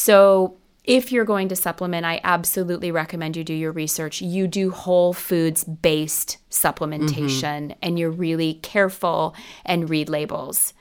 So 0.01 0.57
if 0.83 1.11
you're 1.11 1.25
going 1.25 1.47
to 1.49 1.55
supplement, 1.55 2.07
I 2.07 2.21
absolutely 2.23 2.91
recommend 2.91 3.37
you 3.37 3.43
do 3.43 3.53
your 3.53 3.71
research. 3.71 4.19
You 4.19 4.47
do 4.47 4.71
whole 4.71 5.13
foods 5.13 5.63
based 5.63 6.39
supplementation 6.49 7.75
and 7.83 7.99
you're 7.99 8.09
really 8.09 8.55
careful 8.63 9.35
and 9.63 9.91
read 9.91 10.09
labels. 10.09 10.73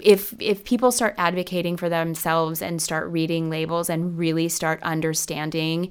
If 0.00 0.34
if 0.38 0.64
people 0.64 0.92
start 0.92 1.14
advocating 1.16 1.78
for 1.78 1.88
themselves 1.88 2.60
and 2.60 2.82
start 2.82 3.08
reading 3.08 3.48
labels 3.48 3.88
and 3.88 4.18
really 4.18 4.50
start 4.50 4.82
understanding 4.82 5.90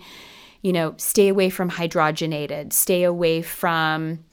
you 0.62 0.72
know 0.72 0.94
stay 0.98 1.28
away 1.28 1.50
from 1.50 1.70
hydrogenated 1.72 2.74
stay 2.74 3.04
away 3.04 3.42
from 3.42 4.24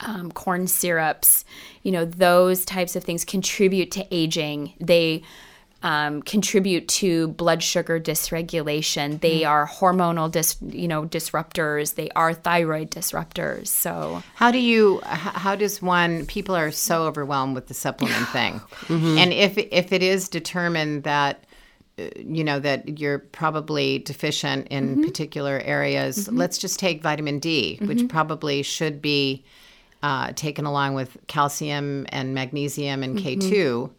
um, 0.00 0.30
corn 0.32 0.66
syrups 0.66 1.44
you 1.82 1.92
know 1.92 2.04
those 2.04 2.64
types 2.64 2.96
of 2.96 3.04
things 3.04 3.24
contribute 3.24 3.90
to 3.90 4.06
aging. 4.10 4.74
They 4.80 5.22
um, 5.84 6.22
contribute 6.22 6.88
to 6.88 7.28
blood 7.28 7.62
sugar 7.62 8.00
dysregulation. 8.00 9.20
They 9.20 9.44
are 9.44 9.68
hormonal 9.68 10.30
dis, 10.30 10.56
you 10.62 10.88
know 10.88 11.04
disruptors. 11.04 11.94
They 11.94 12.08
are 12.16 12.32
thyroid 12.32 12.90
disruptors. 12.90 13.66
So 13.66 14.22
How 14.34 14.50
do 14.50 14.58
you? 14.58 15.00
How 15.04 15.54
does 15.54 15.82
one? 15.82 16.24
People 16.24 16.56
are 16.56 16.70
so 16.70 17.04
overwhelmed 17.04 17.54
with 17.54 17.66
the 17.68 17.74
supplement 17.74 18.28
thing, 18.30 18.62
and 18.88 19.32
if 19.32 19.58
if 19.58 19.92
it 19.92 20.02
is 20.02 20.30
determined 20.30 21.04
that 21.04 21.44
uh, 21.98 22.04
you 22.16 22.42
know 22.42 22.58
that 22.60 22.98
you're 22.98 23.18
probably 23.18 23.98
deficient 23.98 24.66
in 24.68 25.04
particular 25.04 25.60
areas, 25.64 26.28
let's 26.32 26.56
just 26.56 26.78
take 26.78 27.02
vitamin 27.02 27.38
D, 27.38 27.78
which 27.82 28.08
probably 28.08 28.62
should 28.62 29.02
be 29.02 29.44
uh, 30.02 30.32
taken 30.32 30.64
along 30.64 30.94
with 30.94 31.18
calcium 31.26 32.06
and 32.08 32.34
magnesium 32.34 33.02
and 33.02 33.18
K 33.18 33.36
two. 33.36 33.92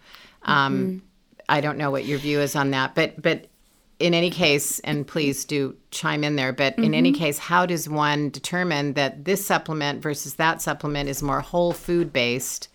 Um, 0.48 1.04
I 1.50 1.62
don't 1.62 1.78
know 1.78 1.92
what 1.92 2.06
your 2.06 2.18
view 2.18 2.40
is 2.40 2.56
on 2.56 2.72
that, 2.72 2.96
but 2.96 3.22
but 3.22 3.48
in 3.98 4.14
any 4.14 4.30
case, 4.30 4.80
and 4.80 5.08
please 5.08 5.46
do 5.46 5.76
chime 5.92 6.24
in 6.24 6.36
there, 6.36 6.52
but 6.52 6.78
in 6.78 6.94
any 6.94 7.12
mm-hmm. 7.14 7.20
case, 7.20 7.38
how 7.38 7.66
does 7.66 7.88
one 7.88 8.30
determine 8.30 8.94
that 8.94 9.24
this 9.24 9.46
supplement 9.46 10.02
versus 10.02 10.36
that 10.36 10.62
supplement 10.62 11.08
is 11.08 11.24
more 11.24 11.40
whole 11.40 11.72
food 11.72 12.12
based 12.12 12.68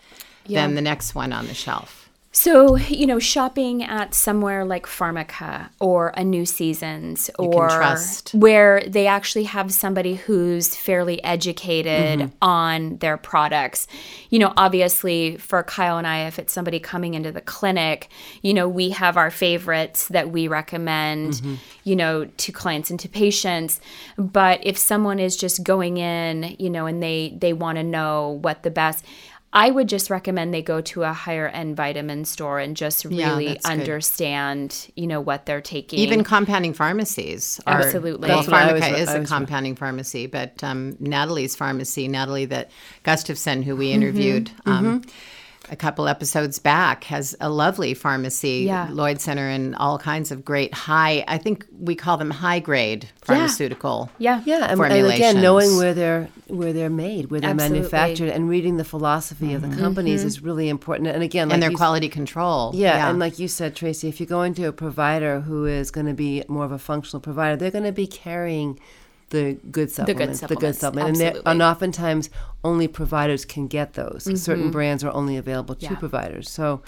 than 0.49 0.75
the 0.75 0.81
next 0.81 1.15
one 1.15 1.33
on 1.33 1.47
the 1.47 1.55
shelf? 1.55 2.00
So, 2.33 2.77
you 2.77 3.09
know, 3.09 3.19
shopping 3.19 3.83
at 3.83 4.15
somewhere 4.15 4.65
like 4.65 4.87
Pharmaca 4.87 5.71
or 5.81 6.13
a 6.17 6.23
New 6.23 6.47
Seasons 6.47 7.29
or 7.41 7.69
trust. 7.69 8.33
where 8.35 8.83
they 8.87 9.09
actually 9.09 9.45
have 9.45 9.73
somebody 9.73 10.15
who's 10.15 10.77
fairly 10.77 11.23
educated 11.25 12.21
Mm-hmm. 12.21 12.29
on 12.41 12.99
their 12.99 13.17
products. 13.17 13.89
You 14.31 14.39
know, 14.39 14.53
obviously 14.57 15.39
for 15.39 15.65
Kyle 15.65 15.99
and 15.99 16.07
I, 16.07 16.27
if 16.29 16.39
it's 16.39 16.53
somebody 16.53 16.79
coming 16.79 17.15
into 17.15 17.33
the 17.33 17.41
clinic, 17.41 18.09
you 18.43 18.55
know, 18.55 18.69
we 18.69 18.91
have 18.91 19.17
our 19.17 19.31
favorites 19.33 20.07
that 20.09 20.31
we 20.31 20.47
recommend, 20.47 21.33
Mm-hmm. 21.33 21.55
you 21.83 21.97
know, 21.97 22.27
to 22.27 22.53
clients 22.53 22.91
and 22.91 23.01
to 23.01 23.09
patients. 23.09 23.81
But 24.17 24.61
if 24.65 24.79
someone 24.79 25.19
is 25.19 25.37
just 25.37 25.65
going 25.65 25.97
in, 25.97 26.55
you 26.61 26.71
know, 26.71 26.87
and 26.87 27.03
they 27.03 27.37
they 27.37 27.53
want 27.53 27.77
to 27.79 27.83
know 27.83 28.39
what 28.43 28.63
the 28.63 28.71
best 28.71 29.05
I 29.53 29.71
would 29.71 29.89
just 29.89 30.11
recommend 30.11 30.55
they 30.55 30.63
go 30.63 30.81
to 30.81 31.03
a 31.03 31.13
higher 31.13 31.49
end 31.49 31.77
vitamin 31.77 32.25
store 32.25 32.61
and 32.61 32.77
just 32.77 33.05
Yeah, 33.05 33.31
really 33.33 33.47
good. 33.49 33.65
understand, 33.65 34.89
you 34.95 35.09
know, 35.09 35.21
what 35.21 35.45
they're 35.47 35.61
taking. 35.61 35.99
Even 35.99 36.23
compounding 36.23 36.73
pharmacies 36.73 37.59
are. 37.67 37.81
Absolutely. 37.81 38.29
Well, 38.29 38.39
That's 38.39 38.49
what 38.49 38.63
I 38.63 38.73
Pharmaca 38.73 38.93
was- 38.93 39.01
is 39.01 39.15
a 39.15 39.19
was- 39.21 39.29
compounding 39.29 39.75
pharmacy, 39.75 40.27
but 40.27 40.63
um, 40.63 40.97
Natalie's 41.01 41.57
pharmacy, 41.57 42.07
Natalie 42.07 42.45
that 42.47 42.71
Gustafson, 43.03 43.63
who 43.63 43.73
Mm-hmm. 43.73 43.79
we 43.81 43.91
interviewed 43.93 44.51
um, 44.67 45.03
a 45.71 45.77
couple 45.77 46.09
episodes 46.09 46.59
back, 46.59 47.05
has 47.05 47.37
a 47.41 47.49
lovely 47.49 47.95
pharmacy, 47.95 48.65
Yeah. 48.67 48.89
Lloyd 48.91 49.21
Center, 49.21 49.49
and 49.49 49.77
all 49.77 49.99
kinds 49.99 50.33
of 50.33 50.45
great 50.45 50.75
high. 50.75 51.25
I 51.29 51.39
think 51.39 51.67
we 51.79 51.95
call 51.95 52.17
them 52.17 52.31
high 52.31 52.59
grade 52.59 53.09
pharmaceutical. 53.23 54.11
yeah. 54.19 54.43
Yeah, 54.45 54.67
and, 54.71 54.81
and 54.81 55.07
again, 55.07 55.41
knowing 55.41 55.77
where 55.77 55.95
they're 55.95 56.29
where 56.49 56.73
they're 56.73 56.91
made, 56.91 57.31
where 57.31 57.41
they're 57.41 57.51
Absolutely. 57.51 57.79
manufactured, 57.79 58.29
and 58.31 58.49
reading 58.49 58.77
the 58.77 58.85
philosophy 58.85 59.55
of 59.55 59.63
the 59.63 59.69
mm-hmm. 59.69 59.81
companies 59.81 60.21
mm-hmm. 60.21 60.29
is 60.29 60.43
really 60.43 60.69
important. 60.69 61.09
And 61.09 61.23
again, 61.23 61.49
like 61.49 61.55
and 61.55 61.63
their 61.63 61.71
you- 61.71 61.77
quality 61.77 62.09
control. 62.09 62.73
Yeah, 62.75 63.09
and 63.09 63.19
like 63.19 63.39
you 63.39 63.47
said, 63.47 63.77
Tracy, 63.77 64.09
if 64.09 64.19
you're 64.19 64.27
going 64.27 64.55
to 64.55 64.65
a 64.65 64.73
provider 64.73 65.41
who 65.41 65.67
is 65.67 65.91
going 65.91 66.07
to 66.07 66.15
be 66.15 66.43
more 66.49 66.65
of 66.65 66.73
a 66.73 66.79
functional 66.79 67.21
provider, 67.21 67.57
they're 67.57 67.71
going 67.71 67.85
to 67.85 67.93
be 67.93 68.07
carrying 68.07 68.79
the 69.31 69.55
good 69.71 69.91
supplements, 69.91 70.41
the 70.41 70.47
good 70.49 70.75
supplements, 70.77 70.81
supplement, 70.81 71.09
and, 71.09 71.17
they're- 71.37 71.43
and 71.47 71.63
oftentimes 71.63 72.31
only 72.63 72.87
providers 72.89 73.45
can 73.45 73.67
get 73.67 73.95
those. 73.95 74.25
Mm-hmm. 74.25 74.37
Certain 74.37 74.71
brands 74.71 75.03
are 75.03 75.13
only 75.13 75.37
available 75.37 75.75
to 75.77 75.85
Yeah. 75.87 75.95
providers. 75.97 76.51
So, 76.51 76.83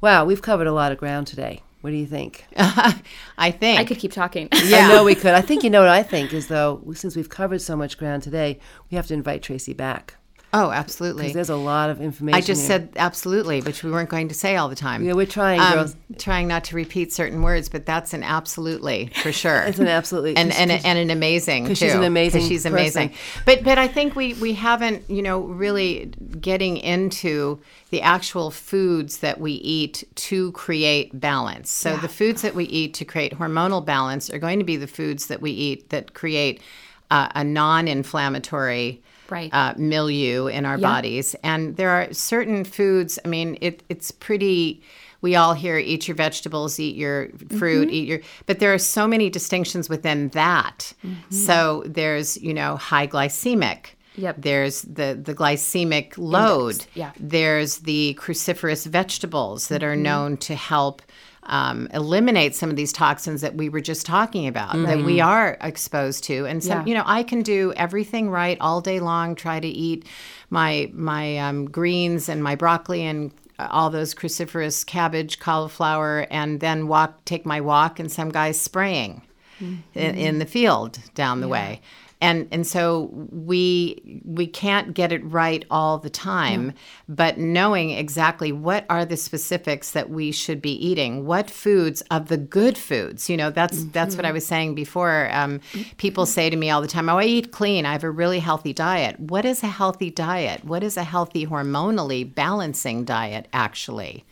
wow, 0.00 0.24
we've 0.24 0.42
covered 0.42 0.66
a 0.66 0.72
lot 0.72 0.90
of 0.92 0.98
ground 0.98 1.26
today. 1.26 1.62
What 1.82 1.90
do 1.90 1.96
you 1.96 2.06
think? 2.06 2.46
I 2.56 3.50
think 3.52 3.78
I 3.78 3.84
could 3.84 3.98
keep 3.98 4.10
talking. 4.12 4.48
I 4.52 4.88
know 4.88 5.04
we 5.04 5.14
could. 5.14 5.34
I 5.34 5.40
think 5.40 5.62
you 5.62 5.70
know 5.70 5.80
what 5.80 5.88
I 5.90 6.02
think 6.02 6.32
is 6.32 6.48
though, 6.48 6.82
since 6.94 7.14
we've 7.14 7.28
covered 7.28 7.60
so 7.60 7.76
much 7.76 7.96
ground 7.98 8.22
today, 8.24 8.58
we 8.90 8.96
have 8.96 9.06
to 9.08 9.14
invite 9.14 9.42
Tracy 9.42 9.72
back 9.72 10.14
Oh, 10.58 10.70
absolutely. 10.70 11.24
because 11.24 11.34
there's 11.34 11.50
a 11.50 11.56
lot 11.56 11.90
of 11.90 12.00
information. 12.00 12.34
I 12.34 12.40
just 12.40 12.62
here. 12.62 12.68
said 12.68 12.88
absolutely, 12.96 13.60
which 13.60 13.84
we 13.84 13.90
weren't 13.90 14.08
going 14.08 14.28
to 14.28 14.34
say 14.34 14.56
all 14.56 14.70
the 14.70 14.74
time. 14.74 15.04
Yeah, 15.04 15.12
we're 15.12 15.26
trying, 15.26 15.60
Um, 15.60 15.72
girls. 15.74 15.96
Trying 16.18 16.48
not 16.48 16.64
to 16.64 16.76
repeat 16.76 17.12
certain 17.12 17.42
words, 17.42 17.68
but 17.68 17.84
that's 17.84 18.14
an 18.14 18.22
absolutely 18.22 19.10
for 19.22 19.32
sure. 19.42 19.58
It's 19.64 19.78
an 19.78 19.86
absolutely- 19.88 20.36
and 20.36 20.50
and, 20.54 20.70
and 20.70 20.98
an 20.98 21.10
amazing 21.10 21.66
'cause 21.66 21.78
too. 21.78 21.86
she's 21.86 21.94
an 21.94 22.04
amazing 22.04 22.42
she's 22.48 22.64
amazing. 22.64 23.10
person. 23.10 23.22
But 23.44 23.64
but 23.64 23.76
I 23.78 23.86
think 23.86 24.16
we 24.16 24.32
we 24.34 24.54
haven't 24.54 25.02
you 25.10 25.20
know 25.20 25.40
really 25.40 26.06
getting 26.40 26.78
into 26.78 27.60
the 27.90 28.00
actual 28.02 28.50
foods 28.50 29.18
that 29.18 29.38
we 29.40 29.52
eat 29.52 30.04
to 30.14 30.52
create 30.52 31.20
balance. 31.20 31.70
So 31.70 31.96
the 31.98 32.08
foods 32.08 32.40
that 32.42 32.54
we 32.54 32.64
eat 32.64 32.94
to 32.94 33.04
create 33.04 33.34
hormonal 33.38 33.84
balance 33.84 34.30
are 34.30 34.38
going 34.38 34.58
to 34.58 34.64
be 34.64 34.76
the 34.76 34.86
foods 34.88 35.26
that 35.26 35.42
we 35.42 35.50
eat 35.50 35.90
that 35.90 36.14
create 36.14 36.62
uh, 37.10 37.28
a 37.34 37.44
non-inflammatory 37.44 39.02
Right. 39.30 39.52
uh, 39.52 39.74
milieu 39.76 40.46
in 40.46 40.64
our 40.64 40.78
bodies. 40.78 41.34
And 41.42 41.76
there 41.76 41.90
are 41.90 42.12
certain 42.12 42.64
foods, 42.64 43.18
I 43.24 43.28
mean, 43.28 43.58
it, 43.60 43.82
it's 43.88 44.10
pretty. 44.10 44.82
We 45.22 45.34
all 45.34 45.54
hear 45.54 45.78
eat 45.78 46.06
your 46.06 46.14
vegetables, 46.14 46.78
eat 46.78 46.94
your 46.94 47.30
fruit, 47.58 47.88
mm-hmm. 47.88 47.94
eat 47.94 48.08
your, 48.08 48.20
but 48.44 48.58
there 48.60 48.72
are 48.72 48.78
so 48.78 49.08
many 49.08 49.30
distinctions 49.30 49.88
within 49.88 50.28
that. 50.28 50.92
Mm-hmm. 51.04 51.34
So 51.34 51.82
there's, 51.86 52.36
you 52.36 52.54
know, 52.54 52.76
high 52.76 53.06
glycemic. 53.06 53.86
Yep. 54.16 54.36
There's 54.38 54.82
the 54.82 55.18
the 55.20 55.34
glycemic 55.34 56.14
load. 56.16 56.86
yeah. 56.94 57.12
There's 57.18 57.78
the 57.78 58.16
cruciferous 58.20 58.86
vegetables 58.86 59.68
that 59.68 59.82
are 59.82 59.94
mm-hmm. 59.94 60.02
known 60.02 60.36
to 60.38 60.54
help 60.54 61.02
um, 61.46 61.88
eliminate 61.94 62.54
some 62.54 62.70
of 62.70 62.76
these 62.76 62.92
toxins 62.92 63.40
that 63.40 63.54
we 63.54 63.68
were 63.68 63.80
just 63.80 64.06
talking 64.06 64.46
about 64.46 64.74
that 64.74 65.04
we 65.04 65.20
are 65.20 65.56
exposed 65.60 66.24
to. 66.24 66.44
And 66.46 66.62
so, 66.62 66.70
Yeah. 66.74 66.84
you 66.84 66.94
know, 66.94 67.04
I 67.06 67.22
can 67.22 67.42
do 67.42 67.72
everything 67.76 68.30
right 68.30 68.58
all 68.60 68.80
day 68.80 69.00
long. 69.00 69.34
Try 69.34 69.60
to 69.60 69.68
eat 69.68 70.06
my 70.50 70.90
my 70.92 71.38
um, 71.38 71.66
greens 71.70 72.28
and 72.28 72.42
my 72.42 72.54
broccoli 72.54 73.04
and 73.04 73.30
all 73.58 73.90
those 73.90 74.14
cruciferous 74.14 74.84
cabbage, 74.84 75.38
cauliflower, 75.38 76.26
and 76.30 76.60
then 76.60 76.88
walk 76.88 77.24
take 77.24 77.46
my 77.46 77.60
walk. 77.60 77.98
And 77.98 78.10
some 78.10 78.30
guys 78.30 78.60
spraying 78.60 79.22
in, 79.60 79.80
in 79.94 80.38
the 80.38 80.46
field 80.46 80.98
down 81.14 81.40
the 81.40 81.48
way. 81.48 81.80
And 82.20 82.48
and 82.50 82.66
so 82.66 83.10
we 83.30 84.22
we 84.24 84.46
can't 84.46 84.94
get 84.94 85.12
it 85.12 85.22
right 85.24 85.66
all 85.70 85.98
the 85.98 86.08
time, 86.08 86.72
but 87.08 87.36
knowing 87.36 87.90
exactly 87.90 88.52
what 88.52 88.86
are 88.88 89.04
the 89.04 89.18
specifics 89.18 89.90
that 89.90 90.08
we 90.08 90.32
should 90.32 90.62
be 90.62 90.72
eating, 90.72 91.26
what 91.26 91.50
foods 91.50 92.00
of 92.10 92.28
the 92.28 92.38
good 92.38 92.78
foods, 92.78 93.28
you 93.28 93.36
know, 93.36 93.50
that's 93.50 93.84
that's 93.86 94.16
what 94.16 94.24
I 94.24 94.32
was 94.32 94.46
saying 94.46 94.74
before. 94.74 95.28
Um, 95.30 95.60
people 95.98 96.24
say 96.24 96.48
to 96.48 96.56
me 96.56 96.70
all 96.70 96.80
the 96.80 96.88
time, 96.88 97.10
"Oh, 97.10 97.18
I 97.18 97.24
eat 97.24 97.52
clean. 97.52 97.84
I 97.84 97.92
have 97.92 98.04
a 98.04 98.10
really 98.10 98.38
healthy 98.40 98.72
diet." 98.72 99.20
What 99.20 99.44
is 99.44 99.62
a 99.62 99.68
healthy 99.68 100.10
diet? 100.10 100.64
What 100.64 100.82
is 100.82 100.96
a 100.96 101.04
healthy 101.04 101.46
hormonally 101.46 102.34
balancing 102.34 103.04
diet 103.04 103.46
actually? 103.52 104.24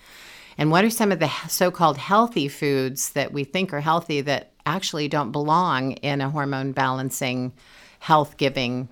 And 0.56 0.70
what 0.70 0.84
are 0.84 0.90
some 0.90 1.12
of 1.12 1.18
the 1.18 1.30
so 1.48 1.70
called 1.70 1.98
healthy 1.98 2.48
foods 2.48 3.10
that 3.10 3.32
we 3.32 3.44
think 3.44 3.74
are 3.74 3.80
healthy 3.80 4.20
that 4.22 4.53
actually 4.66 5.08
don't 5.08 5.32
belong 5.32 5.92
in 5.92 6.20
a 6.20 6.30
hormone 6.30 6.72
balancing, 6.72 7.52
health 7.98 8.36
giving, 8.36 8.88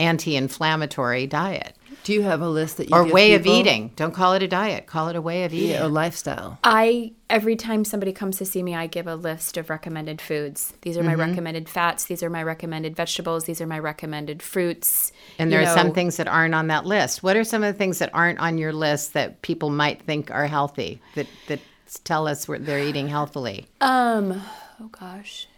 anti 0.00 0.36
inflammatory 0.36 1.26
diet? 1.26 1.76
Do 2.04 2.12
you 2.12 2.22
have 2.22 2.40
a 2.40 2.48
list 2.48 2.76
that 2.76 2.88
you 2.88 2.94
Or 2.94 3.04
give 3.04 3.12
way 3.12 3.34
of 3.34 3.46
eating. 3.46 3.90
Don't 3.96 4.14
call 4.14 4.34
it 4.34 4.42
a 4.42 4.46
diet, 4.46 4.86
call 4.86 5.08
it 5.08 5.16
a 5.16 5.20
way 5.20 5.44
of 5.44 5.52
eating. 5.52 5.70
Yeah, 5.70 5.86
or 5.86 5.88
lifestyle. 5.88 6.58
I 6.62 7.14
every 7.28 7.56
time 7.56 7.84
somebody 7.84 8.12
comes 8.12 8.38
to 8.38 8.44
see 8.44 8.62
me, 8.62 8.76
I 8.76 8.86
give 8.86 9.08
a 9.08 9.16
list 9.16 9.56
of 9.56 9.70
recommended 9.70 10.20
foods. 10.20 10.72
These 10.82 10.96
are 10.98 11.02
my 11.02 11.14
recommended 11.14 11.68
fats. 11.68 12.04
These 12.04 12.22
are 12.22 12.30
my 12.30 12.44
recommended 12.44 12.94
vegetables. 12.94 13.44
These 13.44 13.60
are 13.60 13.66
my 13.66 13.80
recommended 13.80 14.40
fruits. 14.42 15.10
And 15.38 15.50
you 15.50 15.58
there 15.58 15.66
are 15.66 15.74
some 15.74 15.92
things 15.92 16.16
that 16.18 16.28
aren't 16.28 16.54
on 16.54 16.68
that 16.68 16.86
list. 16.86 17.24
What 17.24 17.36
are 17.36 17.44
some 17.44 17.64
of 17.64 17.74
the 17.74 17.78
things 17.78 17.98
that 17.98 18.10
aren't 18.14 18.38
on 18.38 18.58
your 18.58 18.72
list 18.72 19.14
that 19.14 19.42
people 19.42 19.70
might 19.70 20.00
think 20.02 20.30
are 20.30 20.46
healthy 20.46 21.00
that, 21.16 21.26
that 21.48 21.58
tell 22.04 22.28
us 22.28 22.46
where 22.46 22.60
they're 22.60 22.78
eating 22.78 23.08
healthily? 23.08 23.66
Um. 23.80 24.40
Oh 24.80 24.88
gosh. 24.88 25.48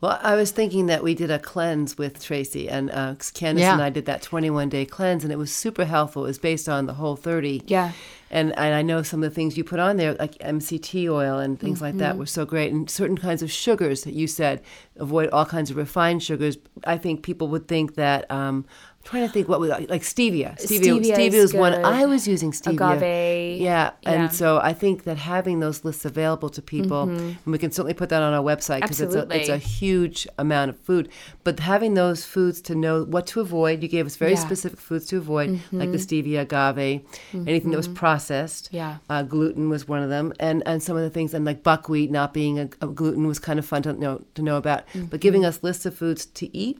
Well, 0.00 0.18
I 0.22 0.34
was 0.34 0.50
thinking 0.50 0.84
that 0.86 1.02
we 1.02 1.14
did 1.14 1.30
a 1.30 1.38
cleanse 1.38 1.96
with 1.96 2.22
Tracy, 2.22 2.68
and 2.68 2.90
uh, 2.90 3.14
Candace 3.32 3.62
Yeah. 3.62 3.72
and 3.72 3.80
I 3.82 3.88
did 3.88 4.04
that 4.04 4.20
21 4.20 4.68
day 4.68 4.84
cleanse, 4.84 5.24
and 5.24 5.32
it 5.32 5.36
was 5.36 5.50
super 5.50 5.86
helpful. 5.86 6.24
It 6.24 6.28
was 6.28 6.38
based 6.38 6.68
on 6.68 6.84
the 6.86 6.94
whole 6.94 7.16
30. 7.16 7.62
Yeah. 7.66 7.92
And, 8.30 8.50
and 8.58 8.74
I 8.74 8.82
know 8.82 9.02
some 9.02 9.22
of 9.22 9.30
the 9.30 9.34
things 9.34 9.56
you 9.56 9.64
put 9.64 9.78
on 9.78 9.96
there, 9.96 10.12
like 10.14 10.34
MCT 10.38 11.08
oil 11.08 11.38
and 11.38 11.58
things 11.58 11.80
like 11.80 11.92
Mm-hmm. 11.92 11.98
that, 12.00 12.18
were 12.18 12.26
so 12.26 12.44
great. 12.44 12.70
And 12.72 12.90
certain 12.90 13.16
kinds 13.16 13.40
of 13.42 13.50
sugars 13.50 14.02
that 14.04 14.12
you 14.12 14.26
said, 14.26 14.60
avoid 14.96 15.30
all 15.30 15.46
kinds 15.46 15.70
of 15.70 15.76
refined 15.76 16.22
sugars. 16.22 16.58
I 16.84 16.98
think 16.98 17.22
people 17.22 17.48
would 17.48 17.66
think 17.68 17.94
that. 17.94 18.30
Um, 18.30 18.66
I'm 18.66 18.66
trying 19.04 19.26
to 19.26 19.32
think 19.32 19.48
what 19.48 19.60
was 19.60 19.70
like 19.70 20.02
stevia. 20.02 20.56
Stevia, 20.58 20.98
Stevia 20.98 21.14
stevia 21.16 21.32
is 21.34 21.52
one. 21.54 21.74
I 21.84 22.06
was 22.06 22.26
using 22.26 22.52
stevia. 22.52 22.72
Agave. 22.96 23.60
Yeah, 23.60 23.90
Yeah. 24.02 24.10
and 24.12 24.32
so 24.32 24.58
I 24.58 24.72
think 24.72 25.04
that 25.04 25.18
having 25.18 25.60
those 25.60 25.84
lists 25.84 26.04
available 26.04 26.48
to 26.50 26.62
people, 26.62 27.02
and 27.02 27.36
we 27.46 27.58
can 27.58 27.70
certainly 27.70 27.94
put 27.94 28.08
that 28.08 28.22
on 28.22 28.32
our 28.32 28.42
website 28.42 28.80
because 28.82 29.00
it's 29.00 29.14
a, 29.14 29.26
it's 29.30 29.48
a 29.48 29.58
Mm-hmm. 29.58 29.68
Huge 29.84 30.26
amount 30.38 30.70
of 30.70 30.78
food. 30.80 31.08
But 31.44 31.60
having 31.60 31.94
those 31.94 32.24
foods 32.24 32.60
to 32.62 32.74
know 32.74 33.04
what 33.04 33.26
to 33.28 33.40
avoid, 33.40 33.82
you 33.82 33.88
gave 33.88 34.06
us 34.06 34.16
very 34.16 34.32
Yeah. 34.32 34.38
Mm-hmm. 34.38 34.46
specific 34.46 34.80
foods 34.80 35.06
to 35.06 35.18
avoid, 35.18 35.60
like 35.72 35.90
the 35.92 35.98
stevia, 35.98 36.40
agave, 36.40 37.02
anything 37.34 37.70
that 37.70 37.76
was 37.76 37.88
processed. 37.88 38.68
Yeah. 38.72 38.96
uh, 39.10 39.22
gluten 39.22 39.68
was 39.68 39.86
one 39.86 40.02
of 40.02 40.08
them, 40.10 40.32
and 40.40 40.62
and 40.66 40.82
some 40.82 40.96
of 40.96 41.02
the 41.02 41.10
things, 41.10 41.34
and 41.34 41.44
like 41.44 41.62
buckwheat 41.62 42.10
not 42.10 42.32
being 42.32 42.58
a, 42.58 42.68
a 42.80 42.86
gluten 42.86 43.26
was 43.26 43.38
kind 43.38 43.58
of 43.58 43.66
fun 43.66 43.82
to 43.82 43.92
know 43.92 44.22
to 44.34 44.42
know 44.42 44.56
about. 44.56 44.86
Mm-hmm. 44.88 45.06
But 45.06 45.20
giving 45.20 45.44
us 45.44 45.62
lists 45.62 45.84
of 45.86 45.94
foods 45.94 46.24
to 46.40 46.56
eat, 46.56 46.78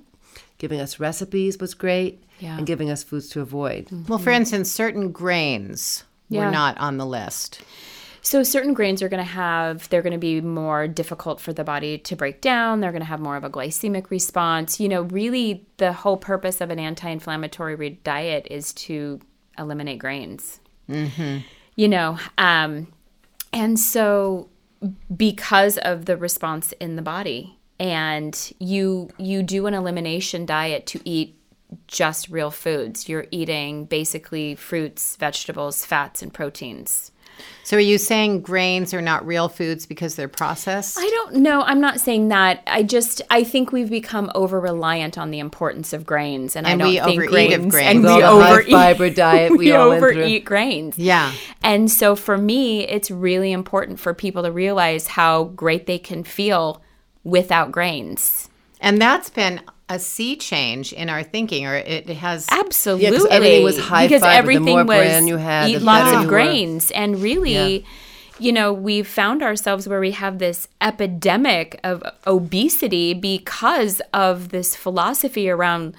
giving 0.58 0.80
us 0.80 1.00
recipes 1.00 1.58
was 1.58 1.74
great, 1.74 2.22
Yeah. 2.38 2.56
and 2.56 2.66
giving 2.66 2.90
us 2.90 3.02
foods 3.02 3.28
to 3.30 3.40
avoid. 3.40 3.88
Well, 4.08 4.18
for 4.18 4.30
instance, 4.30 4.70
certain 4.70 5.12
grains 5.12 6.04
were 6.30 6.50
not 6.50 6.76
on 6.78 6.96
the 6.96 7.06
list. 7.06 7.62
So 8.22 8.42
certain 8.42 8.72
grains 8.72 9.02
are 9.02 9.08
going 9.10 9.22
to 9.22 9.30
have 9.30 9.86
they're 9.90 10.00
going 10.00 10.14
to 10.14 10.18
be 10.18 10.40
more 10.40 10.88
difficult 10.88 11.40
for 11.40 11.52
the 11.52 11.62
body 11.62 11.98
to 11.98 12.16
break 12.16 12.40
down. 12.40 12.80
They're 12.80 12.90
going 12.90 13.02
to 13.02 13.06
have 13.06 13.20
more 13.20 13.36
of 13.36 13.44
a 13.44 13.50
glycemic 13.50 14.08
response. 14.10 14.80
You 14.80 14.88
know, 14.88 15.02
really 15.02 15.66
the 15.76 15.92
whole 15.92 16.16
purpose 16.16 16.62
of 16.62 16.70
an 16.70 16.78
anti-inflammatory 16.78 18.00
diet 18.02 18.48
is 18.50 18.72
to 18.74 19.20
eliminate 19.58 19.98
grains. 19.98 20.58
Mm-hmm. 20.88 21.40
You 21.76 21.88
know, 21.88 22.18
um, 22.38 22.86
and 23.52 23.78
so 23.78 24.48
because 25.14 25.76
of 25.78 26.06
the 26.06 26.16
response 26.16 26.72
in 26.80 26.96
the 26.96 27.02
body. 27.02 27.58
And 27.78 28.52
you 28.58 29.10
you 29.18 29.42
do 29.42 29.66
an 29.66 29.74
elimination 29.74 30.46
diet 30.46 30.86
to 30.86 31.00
eat 31.04 31.38
just 31.88 32.28
real 32.28 32.50
foods. 32.50 33.08
You're 33.08 33.26
eating 33.30 33.86
basically 33.86 34.54
fruits, 34.54 35.16
vegetables, 35.16 35.84
fats, 35.84 36.22
and 36.22 36.32
proteins. 36.32 37.10
So 37.64 37.78
are 37.78 37.80
you 37.80 37.98
saying 37.98 38.42
grains 38.42 38.92
are 38.94 39.00
not 39.02 39.26
real 39.26 39.48
foods 39.48 39.86
because 39.86 40.14
they're 40.14 40.28
processed? 40.28 40.98
I 40.98 41.08
don't 41.08 41.36
know. 41.36 41.62
I'm 41.62 41.80
not 41.80 41.98
saying 41.98 42.28
that. 42.28 42.62
I 42.66 42.82
just 42.82 43.22
I 43.30 43.42
think 43.42 43.72
we've 43.72 43.90
become 43.90 44.30
over 44.34 44.60
reliant 44.60 45.18
on 45.18 45.30
the 45.30 45.38
importance 45.38 45.92
of 45.92 46.06
grains, 46.06 46.56
and, 46.56 46.66
And 46.66 46.80
I 46.80 46.84
don't 46.84 46.92
we 46.92 47.00
think 47.00 47.22
overeat 47.22 47.52
of 47.54 47.60
grains, 47.60 47.72
grains. 47.72 48.04
and 48.04 48.04
we 48.04 48.22
overeat 48.22 48.70
fiber 48.70 49.10
diet 49.10 49.50
we 49.58 49.58
we 49.58 49.72
overeat 49.72 50.44
grains. 50.44 50.98
Yeah. 50.98 51.32
And 51.62 51.90
so 51.90 52.14
for 52.14 52.36
me, 52.36 52.86
it's 52.86 53.10
really 53.10 53.50
important 53.50 53.98
for 53.98 54.14
people 54.14 54.42
to 54.42 54.52
realize 54.52 55.08
how 55.08 55.44
great 55.44 55.86
they 55.86 55.98
can 55.98 56.22
feel 56.22 56.83
without 57.24 57.72
grains. 57.72 58.48
And 58.80 59.00
that's 59.00 59.30
been 59.30 59.60
a 59.88 59.98
sea 59.98 60.36
change 60.36 60.92
in 60.92 61.10
our 61.10 61.22
thinking, 61.22 61.66
or 61.66 61.74
it 61.74 62.08
has. 62.08 62.46
Absolutely. 62.50 63.06
everything 63.30 63.64
was 63.64 63.78
high 63.78 64.06
because 64.06 64.22
fiber. 64.22 64.32
The 64.32 64.38
everything 64.38 64.64
more 64.64 64.84
was 64.84 64.96
bran 64.96 65.26
you 65.26 65.36
had, 65.36 65.70
eat 65.70 65.82
lots 65.82 66.08
of 66.08 66.12
you 66.12 66.20
were. 66.20 66.28
grains. 66.28 66.90
And 66.90 67.20
really, 67.20 67.84
you 68.38 68.52
know, 68.52 68.72
we've 68.72 69.06
found 69.06 69.42
ourselves 69.42 69.88
where 69.88 70.00
we 70.00 70.12
have 70.12 70.38
this 70.38 70.68
epidemic 70.80 71.80
of 71.84 72.02
obesity 72.26 73.14
because 73.14 74.00
of 74.12 74.50
this 74.50 74.74
philosophy 74.74 75.48
around 75.48 75.94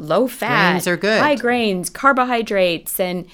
low 0.00 0.28
fat 0.28 0.70
Grains 0.70 0.86
are 0.86 0.96
good. 0.96 1.20
high 1.20 1.34
grains 1.34 1.90
carbohydrates 1.90 3.00
and 3.00 3.26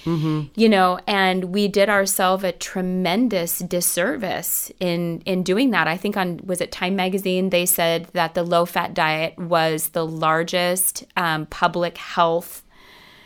you 0.57 0.69
know 0.69 0.99
and 1.07 1.45
we 1.47 1.69
did 1.69 1.91
ourselves 1.91 2.43
a 2.43 2.53
tremendous 2.53 3.59
disservice 3.59 4.73
in 4.81 5.21
in 5.27 5.43
doing 5.43 5.71
that 5.71 5.87
i 5.87 5.97
think 5.97 6.17
on 6.17 6.41
was 6.45 6.61
it 6.63 6.73
time 6.73 6.97
magazine 6.97 7.51
they 7.51 7.67
said 7.67 8.07
that 8.15 8.35
the 8.35 8.43
low 8.43 8.65
fat 8.65 8.95
diet 8.95 9.37
was 9.39 9.91
the 9.91 10.07
largest 10.07 11.05
um, 11.17 11.47
public 11.47 11.99
health 11.99 12.63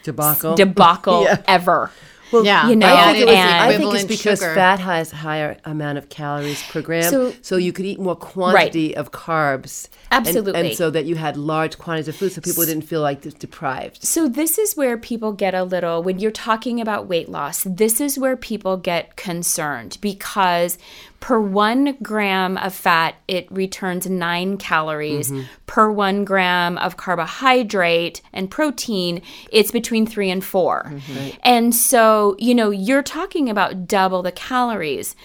Debacle. 0.02 0.54
debacle 0.56 1.22
Yeah. 1.28 1.42
ever 1.46 1.90
yeah. 2.32 2.68
you 2.68 2.76
know, 2.76 2.86
I 2.94 3.12
think, 3.12 3.26
was, 3.26 3.34
and- 3.36 3.62
I 3.62 3.76
think 3.76 3.94
it's 3.94 4.04
because 4.04 4.38
sugar. 4.40 4.54
fat 4.54 4.78
has 4.80 5.12
a 5.12 5.16
higher 5.16 5.56
amount 5.64 5.98
of 5.98 6.08
calories 6.08 6.62
per 6.64 6.82
gram, 6.82 7.02
So- 7.02 7.32
so, 7.42 7.56
you 7.56 7.72
could 7.72 7.84
eat 7.86 7.98
more 7.98 8.16
quantity 8.16 8.96
of 8.96 9.12
carbs. 9.12 9.88
Absolutely. 10.10 10.68
and, 10.70 10.76
so 10.76 10.90
that 10.90 11.04
you 11.04 11.16
had 11.16 11.36
large 11.36 11.78
quantities 11.78 12.08
of 12.08 12.16
food, 12.16 12.32
so 12.32 12.40
people 12.40 12.64
didn't 12.64 12.84
feel 12.84 13.02
like 13.02 13.20
de- 13.20 13.30
deprived. 13.30 14.02
So 14.02 14.26
this 14.26 14.56
is 14.58 14.76
where 14.76 14.96
people 14.96 15.32
get 15.32 15.54
a 15.54 15.64
little 15.64 16.02
when 16.02 16.18
you're 16.18 16.30
talking 16.30 16.80
about 16.80 17.06
weight 17.08 17.28
loss. 17.28 17.64
This 17.64 18.00
is 18.00 18.18
where 18.18 18.36
people 18.36 18.76
get 18.78 19.16
concerned 19.16 19.98
because 20.00 20.78
per 21.20 21.40
1 21.40 21.98
gram 22.02 22.56
of 22.58 22.74
fat 22.74 23.16
it 23.26 23.50
returns 23.50 24.08
9 24.08 24.56
calories. 24.56 25.30
Mm-hmm. 25.30 25.42
Per 25.66 25.90
1 25.90 26.24
gram 26.24 26.78
of 26.78 26.96
carbohydrate 26.96 28.22
and 28.32 28.50
protein 28.50 29.22
it's 29.52 29.70
between 29.70 30.06
3 30.06 30.30
and 30.30 30.44
4. 30.44 30.84
Mm-hmm. 30.84 31.28
And 31.42 31.74
so, 31.74 32.36
you 32.38 32.54
know, 32.54 32.70
you're 32.70 33.02
talking 33.02 33.48
about 33.48 33.86
double 33.86 34.22
the 34.22 34.32
calories. 34.32 35.16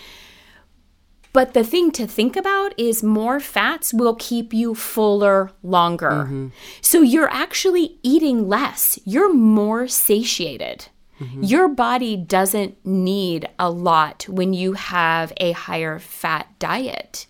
But 1.31 1.55
the 1.55 1.63
thing 1.63 1.91
to 1.93 2.05
think 2.05 2.35
about 2.35 2.77
is 2.79 3.01
more 3.01 3.39
fats 3.39 3.91
will 3.91 4.15
keep 4.15 4.53
you 4.53 4.75
fuller 4.75 5.51
longer. 5.63 6.11
Mm-hmm. 6.11 6.47
So 6.81 7.01
you're 7.01 7.29
actually 7.29 7.97
eating 8.03 8.47
less. 8.47 8.99
You're 9.03 9.33
more 9.33 9.87
satiated. 9.87 10.89
Mm-hmm. 11.23 11.43
Your 11.43 11.67
body 11.67 12.15
doesn't 12.17 12.83
need 12.85 13.47
a 13.59 13.69
lot 13.69 14.25
when 14.29 14.53
you 14.53 14.73
have 14.73 15.31
a 15.37 15.51
higher 15.53 15.99
fat 15.99 16.47
diet. 16.59 17.25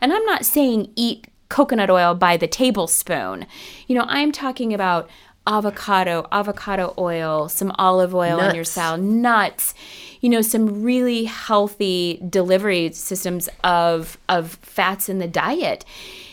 And 0.00 0.12
I'm 0.12 0.24
not 0.24 0.44
saying 0.44 0.90
eat 0.96 1.26
coconut 1.48 1.90
oil 1.90 2.14
by 2.14 2.36
the 2.36 2.46
tablespoon. 2.48 3.46
You 3.86 3.96
know, 3.96 4.04
I'm 4.08 4.32
talking 4.32 4.74
about 4.74 5.08
avocado, 5.46 6.26
avocado 6.32 6.92
oil, 6.98 7.48
some 7.48 7.72
olive 7.78 8.14
oil 8.14 8.40
in 8.40 8.54
your 8.54 8.64
salad, 8.64 9.02
nuts, 9.02 9.74
you 10.20 10.28
know, 10.28 10.42
some 10.42 10.82
really 10.82 11.24
healthy 11.24 12.20
delivery 12.28 12.90
systems 12.92 13.48
of 13.62 14.18
of 14.28 14.54
fats 14.62 15.08
in 15.08 15.18
the 15.18 15.28
diet. 15.28 15.84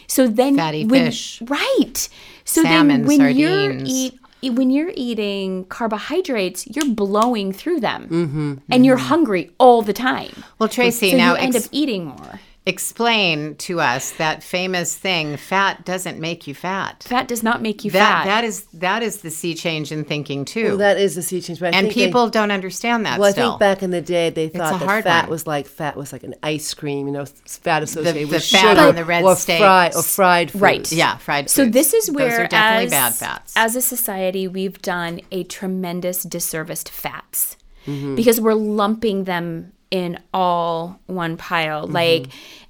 So 0.07 0.27
then 0.27 0.55
Fatty 0.57 0.85
when- 0.85 1.05
fish. 1.05 1.41
right? 1.45 2.09
So 2.45 2.61
Salmon, 2.63 3.05
then 3.05 3.05
when 3.05 3.35
you're 3.37 3.71
eat 3.85 4.19
when 4.51 4.69
you're 4.69 4.91
eating 4.95 5.65
carbohydrates, 5.65 6.67
you're 6.67 6.93
blowing 6.93 7.53
through 7.53 7.79
them, 7.79 8.07
Mm-hmm, 8.09 8.53
and 8.71 8.85
you're 8.85 8.97
hungry 8.97 9.51
all 9.57 9.81
the 9.81 9.93
time. 9.93 10.31
Well, 10.59 10.69
Tracy, 10.69 11.11
So 11.11 11.17
now 11.17 11.31
you 11.33 11.37
end 11.39 11.55
ex- 11.55 11.65
up 11.65 11.69
eating 11.73 12.05
more. 12.05 12.39
Explain 12.65 13.55
to 13.55 13.79
us 13.79 14.11
that 14.11 14.43
famous 14.43 14.95
thing: 14.95 15.37
fat 15.37 15.85
doesn't 15.85 16.19
make 16.19 16.47
you 16.47 16.53
fat. 16.55 17.03
Fat 17.03 17.27
does 17.27 17.43
not 17.43 17.61
make 17.61 17.83
you 17.85 17.91
That 17.91 18.23
fat. 18.23 18.25
that 18.25 18.43
is 18.43 18.63
that 18.73 19.03
is 19.03 19.17
the 19.21 19.29
sea 19.31 19.53
change 19.55 19.91
in 19.91 20.03
thinking 20.03 20.45
too. 20.45 20.69
Well, 20.69 20.77
that 20.77 20.97
is 20.97 21.15
the 21.15 21.21
sea 21.21 21.41
change. 21.41 21.59
But 21.59 21.73
I 21.73 21.77
and 21.77 21.87
think 21.87 21.95
they- 21.97 22.05
people 22.07 22.29
don't 22.29 22.51
understand 22.51 23.05
that 23.05 23.19
well, 23.19 23.29
I 23.29 23.31
think 23.33 23.59
back 23.59 23.83
in 23.83 23.91
the 23.91 24.01
day 24.01 24.29
they 24.29 24.49
thought 24.49 24.79
that 24.79 24.85
hard 24.85 25.03
fat 25.03 25.23
one. 25.25 25.31
was 25.31 25.47
like 25.47 25.67
fat 25.67 25.95
was 25.95 26.11
like 26.13 26.23
an 26.23 26.35
ice 26.43 26.73
cream, 26.73 27.07
you 27.07 27.13
know, 27.13 27.25
fat 27.25 27.83
associated 27.83 28.27
the 28.29 28.33
with 28.35 28.45
fat 28.45 28.69
sugar 28.75 28.81
on 28.89 28.95
the 28.95 29.05
red 29.05 29.23
or 29.23 29.35
steaks. 29.35 29.59
fried 29.59 29.95
or 29.95 30.03
fried 30.03 30.51
foods. 30.51 30.61
Right. 30.61 30.91
yeah, 30.91 31.17
fried. 31.17 31.49
So 31.49 31.63
foods. 31.63 31.73
this 31.73 31.93
is 31.93 32.07
Those 32.07 32.15
where 32.15 32.43
are 32.43 32.47
definitely 32.47 32.85
as, 32.85 32.91
bad 32.91 33.13
fats. 33.15 33.53
as 33.55 33.75
a 33.75 33.81
society 33.81 34.47
we've 34.47 34.81
done 34.81 35.21
a 35.31 35.43
tremendous 35.43 36.23
disservice 36.23 36.83
to 36.85 36.91
fats 36.93 37.57
Mm-hmm. 37.85 38.15
because 38.15 38.39
we're 38.39 38.53
lumping 38.53 39.25
them 39.25 39.73
in 39.93 40.19
all 40.33 40.99
one 41.05 41.37
pile 41.37 41.83
Mm-hmm. 41.83 41.93
like 41.93 42.27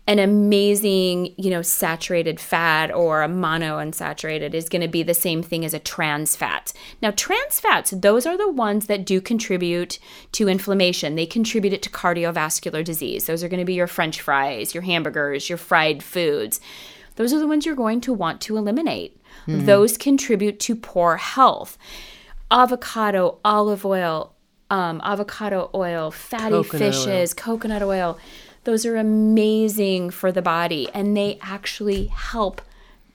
an 0.08 0.20
amazing 0.20 1.34
you 1.38 1.50
know 1.50 1.62
saturated 1.62 2.38
fat 2.38 2.92
or 2.92 3.24
a 3.24 3.30
monounsaturated 3.30 4.54
is 4.54 4.68
going 4.68 4.82
to 4.82 4.90
be 4.90 5.04
the 5.04 5.14
same 5.14 5.42
thing 5.42 5.64
as 5.64 5.74
a 5.74 5.80
trans 5.80 6.36
fat 6.36 6.74
now 7.02 7.12
trans 7.12 7.62
fats 7.62 7.92
those 7.92 8.26
are 8.26 8.38
the 8.38 8.52
ones 8.52 8.88
that 8.88 9.06
do 9.06 9.22
contribute 9.22 10.00
to 10.34 10.50
inflammation 10.50 11.16
they 11.16 11.26
contribute 11.26 11.72
it 11.74 11.82
to 11.82 11.90
cardiovascular 11.90 12.84
disease 12.84 13.26
those 13.28 13.42
are 13.42 13.48
going 13.48 13.62
to 13.62 13.66
be 13.66 13.74
your 13.76 13.88
french 13.88 14.20
fries 14.20 14.74
your 14.74 14.84
hamburgers 14.84 15.48
your 15.48 15.58
fried 15.58 16.04
foods 16.04 16.60
those 17.16 17.32
are 17.32 17.40
the 17.40 17.48
ones 17.48 17.66
you're 17.66 17.76
going 17.76 18.02
to 18.02 18.12
want 18.12 18.42
to 18.42 18.58
eliminate. 18.58 19.22
Those 19.46 19.98
contribute 19.98 20.60
to 20.62 20.76
poor 20.76 21.18
health. 21.18 21.78
Avocado, 22.50 23.38
olive 23.46 23.86
oil, 23.86 24.33
um, 24.74 25.00
avocado 25.04 25.70
oil, 25.76 26.10
fatty 26.10 26.50
Coconut 26.50 26.80
fishes, 26.80 27.34
coconut 27.36 27.84
oil, 27.84 28.18
those 28.64 28.86
are 28.88 28.96
amazing 28.98 30.10
for 30.10 30.32
the 30.32 30.42
body 30.42 30.90
and 30.96 31.16
they 31.16 31.38
actually 31.42 32.06
help 32.08 32.60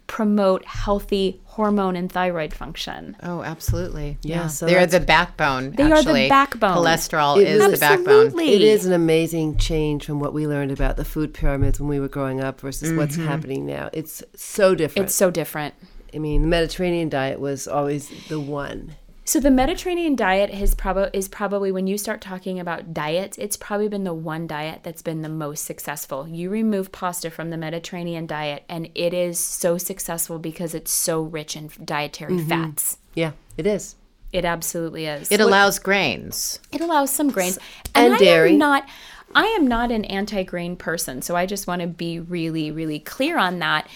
promote 0.07 0.65
healthy 0.65 1.41
hormone 1.45 1.97
and 1.97 2.11
thyroid 2.13 2.55
function. 2.55 3.17
oh, 3.25 3.43
absolutely. 3.43 4.17
Yeah, 4.23 4.47
so 4.47 4.67
they're 4.67 4.87
the 4.87 5.01
backbone. 5.01 5.73
They 5.73 5.91
are 5.91 6.03
the 6.03 6.29
backbone. 6.29 6.77
Cholesterol 6.77 7.43
It 7.43 7.49
is 7.49 7.63
is- 7.63 7.73
the 7.73 7.79
backbone. 7.79 8.39
It 8.39 8.63
is 8.63 8.87
an 8.87 8.93
amazing 8.93 9.57
change 9.59 10.07
from 10.07 10.21
what 10.21 10.33
we 10.33 10.47
learned 10.47 10.71
about 10.71 10.97
the 10.97 11.05
food 11.05 11.35
pyramids 11.35 11.81
when 11.81 11.89
we 11.89 11.99
were 11.99 12.09
growing 12.09 12.41
up 12.41 12.61
versus 12.61 12.93
what's 12.93 13.17
happening 13.17 13.67
now. 13.67 13.91
It's 13.93 14.23
so 14.37 14.77
different. 14.77 15.07
It's 15.07 15.15
so 15.15 15.31
different. 15.31 15.75
I 16.15 16.19
mean, 16.19 16.41
the 16.43 16.49
Mediterranean 16.49 17.09
diet 17.09 17.41
was 17.41 17.67
always 17.67 18.09
the 18.29 18.41
one. 18.41 18.95
So 19.29 19.41
the 19.41 19.51
Mediterranean 19.51 20.17
diet 20.17 20.55
has 20.55 20.75
probably 20.75 21.11
is 21.13 21.29
probably 21.29 21.71
when 21.71 21.87
you 21.87 21.99
start 21.99 22.23
talking 22.23 22.59
about 22.59 22.95
diets, 22.95 23.37
it's 23.37 23.59
probably 23.59 23.87
been 23.87 24.05
the 24.05 24.15
one 24.15 24.47
diet 24.47 24.81
that's 24.85 25.03
been 25.03 25.21
the 25.21 25.29
most 25.29 25.67
successful. 25.67 26.27
You 26.27 26.49
remove 26.49 26.93
pasta 26.93 27.29
from 27.29 27.51
the 27.51 27.59
Mediterranean 27.59 28.27
diet 28.27 28.65
and 28.71 28.89
it 28.95 29.13
is 29.13 29.39
so 29.39 29.77
successful 29.77 30.39
because 30.39 30.75
it's 30.75 30.91
so 30.91 31.21
rich 31.21 31.57
in 31.57 31.71
dietary 31.85 32.37
mm-hmm. 32.37 32.49
fats. 32.49 32.97
Yeah, 33.13 33.33
it 33.59 33.67
is. 33.67 33.97
It 34.33 34.47
absolutely 34.47 35.05
is. 35.05 35.31
It 35.31 35.41
allows 35.41 35.79
grains. 35.79 36.59
It 36.73 36.81
allows 36.81 37.11
some 37.11 37.29
grains 37.29 37.59
and 37.95 38.15
I 38.15 38.19
dairy. 38.19 38.53
Am 38.53 38.59
not 38.59 38.89
I 39.35 39.45
am 39.45 39.67
not 39.67 39.93
an 39.93 40.07
anti-grain 40.07 40.77
person, 40.77 41.21
so 41.21 41.37
I 41.37 41.45
just 41.45 41.67
want 41.67 41.83
to 41.83 41.87
be 41.87 42.19
really, 42.19 42.71
really 42.71 42.99
clear 42.99 43.37
on 43.37 43.59
that. 43.59 43.87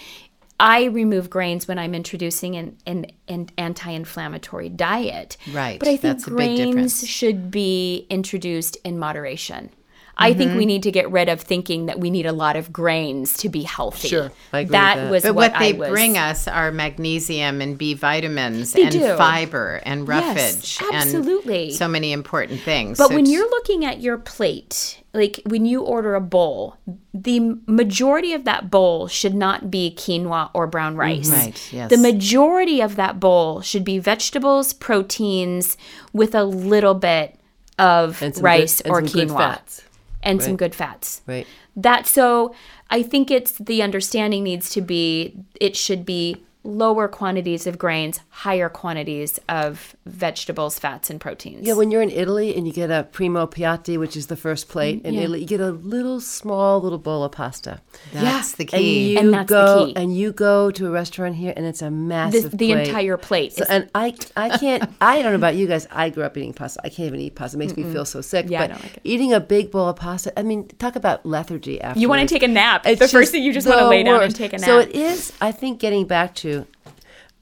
I 0.59 0.85
remove 0.85 1.29
grains 1.29 1.67
when 1.67 1.79
I'm 1.79 1.95
introducing 1.95 2.55
an, 2.55 2.77
an, 2.85 3.07
an 3.27 3.49
anti-inflammatory 3.57 4.69
diet. 4.69 5.37
Right, 5.51 5.79
But 5.79 5.87
I 5.87 5.97
think 5.97 6.01
that's 6.01 6.25
grains 6.25 7.07
should 7.07 7.51
be 7.51 8.05
introduced 8.09 8.77
in 8.83 8.99
moderation. 8.99 9.71
I 10.15 10.33
think 10.33 10.51
we 10.51 10.59
mm-hmm. 10.59 10.67
need 10.67 10.83
to 10.83 10.91
get 10.91 11.09
rid 11.09 11.27
of 11.27 11.41
thinking 11.41 11.87
that 11.87 11.99
we 11.99 12.09
need 12.11 12.25
a 12.25 12.31
lot 12.31 12.55
of 12.55 12.71
grains 12.71 13.35
to 13.37 13.49
be 13.49 13.63
healthy. 13.63 14.09
Sure, 14.09 14.31
I 14.51 14.59
agree 14.59 14.63
with 14.63 14.71
that, 14.71 14.95
that. 14.95 15.11
was 15.11 15.23
But 15.23 15.35
what, 15.35 15.51
what, 15.53 15.59
they 15.59 15.73
I 15.73 15.77
was. 15.77 15.89
bring 15.89 16.17
us 16.17 16.47
are 16.47 16.71
magnesium 16.71 17.61
and 17.61 17.77
B 17.77 17.93
vitamins 17.93 18.75
and 18.75 18.91
do. 18.91 19.15
fiber 19.17 19.81
and 19.83 20.07
Yes, 20.07 20.79
roughage 20.79 20.93
absolutely. 20.93 21.63
and 21.65 21.73
so 21.73 21.87
many 21.87 22.11
important 22.11 22.61
things. 22.61 22.97
But 22.97 23.09
So 23.09 23.15
when 23.15 23.25
you're 23.25 23.49
looking 23.49 23.85
at 23.85 24.01
your 24.01 24.17
plate, 24.17 25.01
like 25.13 25.41
when 25.45 25.65
you 25.65 25.81
order 25.81 26.15
a 26.15 26.21
bowl, 26.21 26.77
the 27.13 27.57
majority 27.67 28.33
of 28.33 28.45
that 28.45 28.69
bowl 28.69 29.07
should 29.07 29.35
not 29.35 29.71
be 29.71 29.93
quinoa 29.97 30.51
or 30.53 30.67
brown 30.67 30.93
mm-hmm. 30.93 30.99
rice. 31.01 31.29
Right, 31.29 31.73
yes. 31.73 31.89
The 31.89 31.97
majority 31.97 32.81
of 32.81 32.95
that 32.95 33.19
bowl 33.19 33.61
should 33.61 33.83
be 33.83 33.99
vegetables, 33.99 34.73
proteins, 34.73 35.77
with 36.13 36.35
a 36.35 36.43
little 36.43 36.93
bit 36.93 37.39
of 37.79 38.21
And 38.21 38.37
rice 38.41 38.77
good, 38.77 38.87
and 38.87 38.93
or 38.93 39.07
some 39.07 39.19
good 39.19 39.29
quinoa. 39.29 39.82
And 40.23 40.41
some 40.41 40.55
good 40.55 40.75
fats. 40.75 41.21
Right. 41.27 41.47
That 41.75 42.07
so 42.07 42.53
I 42.89 43.03
think 43.03 43.31
it's 43.31 43.57
the 43.57 43.81
understanding 43.81 44.43
needs 44.43 44.69
to 44.71 44.81
be 44.81 45.35
it 45.59 45.75
should 45.75 46.05
be 46.05 46.43
lower 46.63 47.07
quantities 47.07 47.67
of 47.67 47.77
grains, 47.77 48.21
higher 48.35 48.67
quantities 48.67 49.39
of 49.47 49.95
vegetables, 50.07 50.79
fats, 50.79 51.11
and 51.11 51.21
proteins. 51.21 51.67
Yeah, 51.67 51.73
when 51.73 51.91
you're 51.91 52.01
in 52.01 52.09
Italy 52.09 52.55
and 52.55 52.65
you 52.65 52.73
get 52.73 52.89
a 52.89 53.03
primo 53.11 53.45
piatti, 53.45 53.95
which 53.99 54.17
is 54.17 54.25
the 54.25 54.35
first 54.35 54.69
plate 54.69 55.05
in 55.05 55.13
yeah. 55.13 55.21
Italy, 55.21 55.41
you 55.41 55.45
get 55.45 55.61
a 55.61 55.69
little 55.69 56.19
small 56.19 56.81
little 56.81 56.97
bowl 56.97 57.23
of 57.23 57.31
pasta. 57.31 57.79
That's 58.11 58.53
the 58.53 58.63
And 58.63 58.69
key. 58.71 59.11
you 59.13 59.19
And 59.19 59.31
that's 59.35 59.47
the 59.49 59.53
go 59.53 59.85
key. 59.85 59.95
and 59.95 60.17
you 60.17 60.31
go 60.31 60.71
to 60.71 60.87
a 60.87 60.89
restaurant 60.89 61.35
here 61.35 61.53
and 61.55 61.63
it's 61.67 61.83
a 61.83 61.85
the, 61.85 61.91
massive 61.91 62.51
the 62.57 62.57
plate. 62.73 62.87
entire 62.87 63.17
plate. 63.17 63.53
So, 63.53 63.63
is- 63.65 63.69
and 63.69 63.89
I, 63.93 64.15
I 64.35 64.57
can't. 64.57 64.89
I 65.01 65.21
don't 65.21 65.31
know 65.31 65.35
about 65.37 65.55
you 65.55 65.67
guys. 65.67 65.87
I 65.91 66.09
grew 66.09 66.23
up 66.23 66.35
eating 66.35 66.53
pasta. 66.53 66.79
I 66.83 66.89
can't 66.89 67.05
even 67.07 67.19
eat 67.19 67.35
pasta. 67.35 67.55
It 67.57 67.59
makes 67.59 67.77
me 67.77 67.83
feel 67.83 68.03
so 68.05 68.21
sick. 68.21 68.47
Yeah, 68.49 68.63
I 68.63 68.67
but 68.67 68.73
don't 68.73 68.83
like 68.83 68.97
it. 68.97 69.01
eating 69.03 69.31
a 69.33 69.39
big 69.39 69.69
bowl 69.69 69.89
of 69.89 69.95
pasta. 69.97 70.37
I 70.37 70.41
mean, 70.41 70.67
talk 70.79 70.95
about 70.95 71.23
lethargy. 71.23 71.79
After 71.79 71.99
you 71.99 72.09
want 72.09 72.27
to 72.27 72.33
take 72.33 72.41
a 72.41 72.47
nap. 72.47 72.87
It's 72.87 72.99
the 72.99 73.07
first 73.07 73.31
thing 73.31 73.43
you 73.43 73.53
just 73.53 73.67
want 73.67 73.79
to 73.79 73.87
lay 73.87 74.01
down 74.01 74.23
and 74.23 74.35
take 74.35 74.53
a 74.53 74.57
nap. 74.57 74.65
So 74.65 74.79
it 74.79 74.89
is. 74.95 75.31
I 75.39 75.51
think 75.51 75.79
getting 75.79 76.07
back 76.07 76.33
to, 76.37 76.65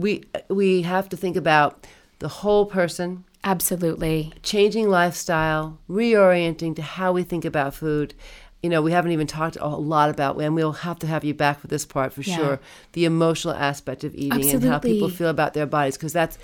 we 0.01 0.23
we 0.49 0.81
have 0.81 1.09
to 1.09 1.17
think 1.17 1.35
about 1.35 1.85
the 2.19 2.27
whole 2.27 2.65
person, 2.65 3.23
Absolutely. 3.43 4.31
changing 4.43 4.89
lifestyle, 4.89 5.79
reorienting 5.89 6.75
to 6.75 6.81
how 6.81 7.11
we 7.11 7.23
think 7.23 7.45
about 7.45 7.73
food. 7.73 8.13
You 8.61 8.69
know, 8.69 8.81
we 8.83 8.91
haven't 8.91 9.11
even 9.11 9.25
talked 9.25 9.57
a 9.59 9.67
lot 9.67 10.11
about, 10.11 10.39
and 10.39 10.53
we'll 10.53 10.71
have 10.71 10.99
to 10.99 11.07
have 11.07 11.23
you 11.23 11.33
back 11.33 11.59
for 11.59 11.67
this 11.67 11.83
part 11.85 12.13
for 12.13 12.21
Yeah. 12.21 12.35
sure. 12.35 12.59
The 12.93 13.05
emotional 13.05 13.55
aspect 13.55 14.03
of 14.03 14.13
eating 14.13 14.49
and 14.51 14.63
how 14.63 14.77
people 14.77 15.09
feel 15.09 15.29
about 15.29 15.53
their 15.53 15.65
bodies, 15.65 15.97
because 15.97 16.13
that's 16.13 16.37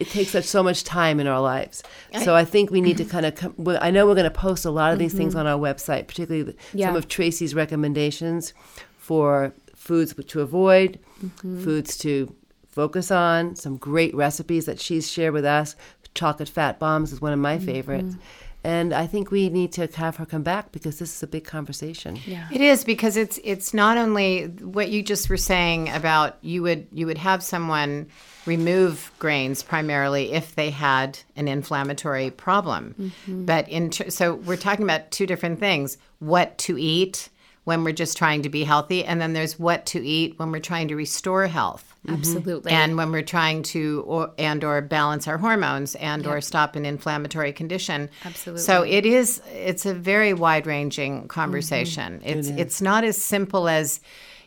it 0.00 0.08
takes 0.10 0.34
up 0.34 0.42
so 0.42 0.64
much 0.64 0.82
time 0.82 1.20
in 1.20 1.28
our 1.28 1.40
lives. 1.40 1.84
So 2.24 2.34
I 2.34 2.44
think 2.44 2.70
we 2.72 2.80
need 2.80 2.96
to 2.96 3.04
kind 3.04 3.24
of. 3.24 3.36
Come, 3.36 3.54
well, 3.56 3.78
I 3.80 3.92
know 3.92 4.06
we're 4.06 4.16
going 4.16 4.24
to 4.24 4.30
post 4.30 4.64
a 4.64 4.70
lot 4.70 4.92
of 4.92 4.98
these 4.98 5.14
things 5.14 5.34
mm-hmm. 5.34 5.46
on 5.46 5.46
our 5.46 5.58
website, 5.58 6.08
particularly 6.08 6.42
the, 6.42 6.54
Yeah. 6.74 6.88
some 6.88 6.96
of 6.96 7.06
Tracy's 7.06 7.54
recommendations 7.54 8.52
for 8.98 9.52
foods 9.76 10.14
to 10.14 10.40
avoid, 10.40 10.98
mm-hmm. 11.24 11.62
foods 11.62 11.96
to 11.98 12.34
focus 12.72 13.10
on, 13.10 13.54
some 13.54 13.76
great 13.76 14.14
recipes 14.14 14.66
that 14.66 14.80
she's 14.80 15.10
shared 15.10 15.34
with 15.34 15.44
us. 15.44 15.76
Chocolate 16.14 16.48
fat 16.48 16.78
bombs 16.78 17.12
is 17.12 17.20
one 17.22 17.32
of 17.32 17.38
my 17.38 17.58
favorites. 17.58 18.14
Mm-hmm. 18.14 18.20
And 18.64 18.92
I 18.92 19.06
think 19.06 19.30
we 19.30 19.48
need 19.48 19.72
to 19.72 19.88
have 19.96 20.16
her 20.16 20.26
come 20.26 20.42
back 20.42 20.70
because 20.70 20.98
this 20.98 21.16
is 21.16 21.22
a 21.22 21.26
big 21.26 21.44
conversation. 21.44 22.18
Yeah. 22.24 22.46
It 22.52 22.60
is 22.60 22.84
because 22.84 23.16
it's 23.16 23.40
it's 23.42 23.74
not 23.74 23.98
only 23.98 24.44
what 24.44 24.88
you 24.90 25.02
just 25.02 25.28
were 25.28 25.36
saying 25.36 25.88
about 25.88 26.38
you 26.42 26.62
would 26.62 26.86
you 26.92 27.06
would 27.06 27.18
have 27.18 27.42
someone 27.42 28.06
remove 28.46 29.10
grains 29.18 29.62
primarily 29.62 30.32
if 30.32 30.54
they 30.54 30.70
had 30.70 31.18
an 31.34 31.48
inflammatory 31.48 32.30
problem. 32.30 32.94
Mm-hmm. 33.00 33.46
But 33.46 33.68
in 33.68 33.90
ter- 33.90 34.10
so 34.10 34.34
we're 34.34 34.56
talking 34.56 34.84
about 34.84 35.10
two 35.10 35.26
different 35.26 35.58
things: 35.58 35.98
what 36.20 36.56
to 36.58 36.78
eat 36.78 37.30
when 37.64 37.84
we're 37.84 37.92
just 37.92 38.16
trying 38.18 38.42
to 38.42 38.48
be 38.48 38.64
healthy, 38.64 39.04
and 39.04 39.20
then 39.20 39.32
there's 39.32 39.58
what 39.58 39.86
to 39.86 40.04
eat 40.04 40.38
when 40.38 40.50
we're 40.50 40.60
trying 40.60 40.88
to 40.88 40.96
restore 40.96 41.46
health. 41.46 41.92
Mm-hmm. 42.06 42.16
Absolutely. 42.16 42.72
and 42.72 42.96
when 42.96 43.12
we're 43.12 43.22
trying 43.22 43.62
to 43.62 44.02
or, 44.08 44.32
and 44.36 44.64
or 44.64 44.80
balance 44.80 45.28
our 45.28 45.38
hormones 45.38 45.94
and 45.94 46.26
or 46.26 46.40
stop 46.40 46.74
an 46.74 46.84
inflammatory 46.84 47.52
condition. 47.52 48.10
Absolutely. 48.24 48.60
so 48.60 48.82
it 48.82 49.06
is 49.06 49.40
it's 49.52 49.86
a 49.86 49.94
very 49.94 50.34
wide 50.34 50.66
ranging 50.66 51.28
conversation 51.28 52.14
mm-hmm. 52.18 52.28
it's 52.28 52.48
it's 52.48 52.82
not 52.82 53.04
as 53.04 53.22
simple 53.22 53.68
as 53.68 54.00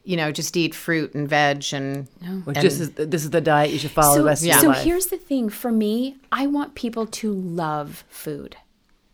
you 0.03 0.17
know 0.17 0.33
just 0.33 0.57
eat 0.57 0.75
fruit 0.75 1.13
and 1.13 1.29
veg 1.29 1.63
and 1.71 2.09
Or 2.45 2.51
just 2.51 2.81
as, 2.81 2.91
this 2.91 3.23
is 3.23 3.29
the 3.29 3.39
diet 3.39 3.71
you 3.71 3.79
should 3.79 3.91
follow 3.91 4.15
the 4.15 4.19
so, 4.19 4.25
rest 4.25 4.41
of 4.41 4.47
your 4.47 4.59
so 4.59 4.67
life. 4.67 4.83
here's 4.83 5.05
the 5.05 5.17
thing. 5.17 5.47
For 5.47 5.71
me 5.71 6.17
i 6.33 6.47
want 6.47 6.75
people 6.75 7.07
to 7.07 7.31
love 7.31 8.03
food 8.09 8.57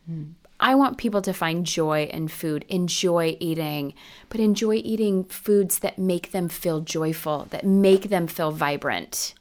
hmm. 0.07 0.31
I 0.61 0.73
want 0.73 0.97
people 0.97 1.21
to 1.21 1.33
find 1.33 1.65
joy 1.65 2.03
in 2.13 2.27
food 2.27 2.63
enjoy 2.69 3.35
eating 3.39 3.93
but 4.29 4.39
enjoy 4.39 4.75
eating 4.75 5.23
foods 5.25 5.79
that 5.79 5.97
make 5.97 6.31
them 6.31 6.47
feel 6.47 6.79
joyful 6.79 7.47
that 7.49 7.65
make 7.65 8.09
them 8.09 8.27
feel 8.27 8.51
vibrant 8.51 9.33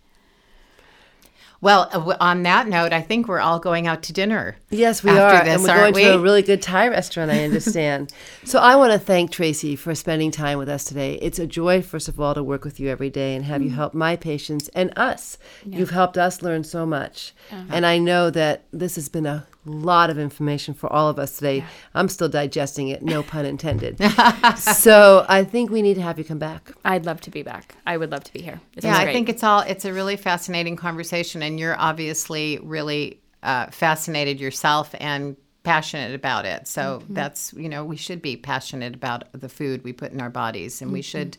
well 1.61 1.89
uh, 1.93 2.17
on 2.21 2.43
that 2.43 2.67
note 2.69 2.93
i 2.93 3.03
think 3.03 3.29
we're 3.29 3.39
all 3.41 3.59
going 3.59 3.87
out 3.87 4.03
to 4.03 4.13
dinner 4.13 4.57
Yes, 4.73 5.03
we 5.03 5.11
after 5.11 5.39
are. 5.41 5.45
this, 5.45 5.55
and 5.55 5.63
we're 5.65 5.71
aren't 5.83 5.95
going 5.97 6.07
to 6.07 6.15
a 6.15 6.23
really 6.23 6.43
good 6.43 6.63
Thai 6.63 6.87
restaurant, 6.89 7.29
I 7.31 7.43
understand. 7.43 8.13
so 8.45 8.61
I 8.61 8.77
want 8.77 8.93
to 8.93 9.01
thank 9.01 9.33
Tracy 9.33 9.75
for 9.75 9.97
spending 9.97 10.31
time 10.31 10.59
with 10.59 10.69
us 10.69 10.85
today. 10.85 11.15
It's 11.15 11.41
a 11.41 11.47
joy, 11.47 11.83
first 11.83 12.07
of 12.07 12.21
all, 12.21 12.35
to 12.35 12.43
work 12.45 12.65
with 12.65 12.79
you 12.79 12.89
every 12.89 13.11
day 13.11 13.35
and 13.35 13.43
Mm-hmm. 13.43 13.53
have 13.53 13.63
you 13.65 13.71
help 13.71 13.95
my 13.95 14.15
patients 14.15 14.69
and 14.69 14.93
us. 14.97 15.39
You've 15.67 15.91
helped 15.91 16.17
us 16.17 16.41
learn 16.41 16.63
so 16.63 16.87
much. 16.87 17.35
And 17.69 17.85
I 17.85 17.99
know 17.99 18.31
that 18.31 18.63
this 18.73 18.95
has 18.95 19.09
been 19.09 19.27
a 19.27 19.45
lot 19.65 20.11
of 20.11 20.19
information 20.19 20.75
for 20.75 20.91
all 20.93 21.09
of 21.09 21.19
us 21.19 21.37
today. 21.37 21.65
I'm 21.95 22.09
still 22.09 22.29
digesting 22.29 22.89
it, 22.89 23.03
no 23.03 23.23
pun 23.23 23.45
intended. 23.45 23.99
so 24.57 25.27
I 25.29 25.45
think 25.45 25.71
we 25.71 25.83
need 25.83 25.95
to 25.95 26.03
have 26.03 26.19
you 26.19 26.25
come 26.25 26.39
back. 26.39 26.73
i'd 26.85 27.05
love 27.07 27.21
to 27.21 27.31
be 27.31 27.43
back 27.43 27.77
i 27.87 27.97
would 27.97 28.11
love 28.11 28.25
to 28.25 28.33
be 28.33 28.41
here 28.41 28.61
This 28.75 28.85
yeah 28.85 28.97
i 28.97 29.13
think 29.13 29.29
it's 29.29 29.43
all 29.43 29.61
it's 29.61 29.85
a 29.85 29.93
really 29.93 30.17
fascinating 30.17 30.77
conversation 30.77 31.43
and 31.43 31.59
you're 31.61 31.79
obviously 31.79 32.59
really 32.63 33.21
uh, 33.43 33.67
fascinated 33.71 34.41
yourself 34.41 34.95
and 35.01 35.37
passionate 35.63 36.15
about 36.15 36.47
it 36.47 36.67
so 36.67 37.01
mm-hmm. 37.01 37.15
that's 37.15 37.53
you 37.53 37.69
know 37.69 37.85
we 37.85 37.97
should 37.97 38.23
be 38.23 38.37
passionate 38.37 38.95
about 38.95 39.25
the 39.33 39.49
food 39.49 39.85
we 39.85 39.93
put 39.93 40.11
in 40.13 40.21
our 40.21 40.31
bodies 40.31 40.81
and 40.81 40.93
we 40.93 41.01
mm-hmm. 41.01 41.05
should 41.05 41.37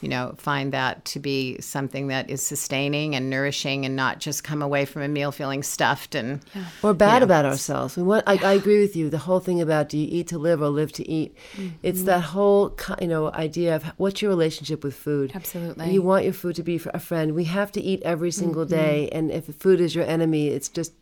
you 0.00 0.08
know 0.08 0.34
find 0.36 0.72
that 0.72 1.02
to 1.06 1.18
be 1.18 1.58
something 1.60 2.08
that 2.08 2.28
is 2.28 2.44
sustaining 2.44 3.14
and 3.14 3.30
nourishing 3.30 3.86
and 3.86 3.96
not 3.96 4.20
just 4.20 4.44
come 4.44 4.60
away 4.60 4.84
from 4.84 5.00
a 5.00 5.08
meal 5.08 5.32
feeling 5.32 5.62
stuffed 5.62 6.14
and 6.14 6.40
We're 6.82 6.92
bad 6.92 7.22
about 7.22 7.46
ourselves. 7.46 7.96
We 7.96 8.02
want. 8.02 8.24
I, 8.26 8.36
I 8.36 8.52
agree 8.52 8.80
with 8.80 8.94
you. 8.94 9.08
The 9.08 9.18
whole 9.18 9.40
thing 9.40 9.62
about 9.62 9.88
do 9.88 9.96
you 9.96 10.06
eat 10.10 10.28
to 10.28 10.38
live 10.38 10.60
or 10.60 10.68
live 10.68 10.92
to 10.92 11.08
eat? 11.08 11.34
It's 11.82 12.00
mm-hmm. 12.00 12.06
that 12.06 12.20
whole 12.20 12.76
you 13.00 13.08
know 13.08 13.32
idea 13.32 13.76
of 13.76 13.84
what's 13.96 14.20
your 14.20 14.28
relationship 14.28 14.84
with 14.84 14.94
food. 14.94 15.32
Absolutely. 15.34 15.90
You 15.90 16.02
want 16.02 16.24
your 16.24 16.34
food 16.34 16.56
to 16.56 16.62
be 16.62 16.80
a 16.92 17.00
friend. 17.00 17.34
We 17.34 17.44
have 17.44 17.72
to 17.72 17.80
eat 17.80 18.02
every 18.02 18.30
single 18.30 18.66
day, 18.66 19.08
and 19.10 19.30
if 19.30 19.46
food 19.46 19.80
is 19.80 19.94
your 19.94 20.04
enemy, 20.04 20.48
it's 20.48 20.68
just 20.68 20.92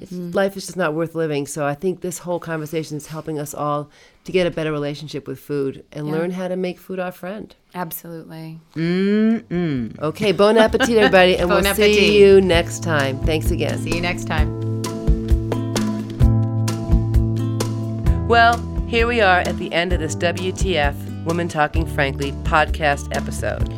it's, 0.00 0.12
mm-hmm. 0.12 0.30
life 0.30 0.56
is 0.56 0.66
just 0.66 0.76
not 0.76 0.94
worth 0.94 1.14
living. 1.14 1.46
So 1.46 1.66
I 1.66 1.74
think 1.74 2.00
this 2.00 2.18
whole 2.18 2.38
conversation 2.40 2.96
is 2.96 3.06
helping 3.06 3.38
us 3.38 3.54
all 3.54 3.90
to 4.24 4.32
get 4.32 4.46
a 4.46 4.50
better 4.50 4.70
relationship 4.72 5.26
with 5.26 5.40
food 5.40 5.84
and 5.92 6.06
learn 6.08 6.30
how 6.30 6.48
to 6.48 6.56
make 6.56 6.78
food 6.78 7.00
our 7.00 7.12
friend. 7.12 7.54
absolutely 7.74 8.60
Okay, 8.76 10.32
bon 10.32 10.56
appetit, 10.58 10.96
everybody, 10.96 11.36
and 11.36 11.48
Bon 11.48 11.62
we'll 11.62 11.66
appetit. 11.66 11.96
see 11.96 12.20
you 12.20 12.40
next 12.40 12.82
time. 12.82 13.18
Thanks 13.20 13.50
again. 13.50 13.78
see 13.78 13.94
you 13.94 14.00
next 14.00 14.26
time 14.26 14.62
Well, 18.28 18.56
here 18.86 19.06
we 19.06 19.20
are 19.20 19.40
at 19.40 19.58
the 19.58 19.72
end 19.72 19.92
of 19.92 20.00
this 20.00 20.16
WTF 20.16 21.24
Women 21.24 21.48
Talking 21.48 21.86
Frankly 21.86 22.32
podcast 22.44 23.14
episode. 23.14 23.68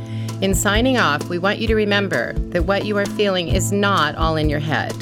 in 0.42 0.54
signing 0.54 0.98
off 0.98 1.28
we 1.28 1.38
want 1.38 1.58
you 1.58 1.66
to 1.66 1.74
remember 1.74 2.32
that 2.50 2.64
what 2.64 2.84
you 2.84 2.96
are 2.96 3.06
feeling 3.06 3.48
is 3.48 3.72
not 3.72 4.14
all 4.16 4.36
in 4.36 4.48
your 4.50 4.60
head 4.60 4.92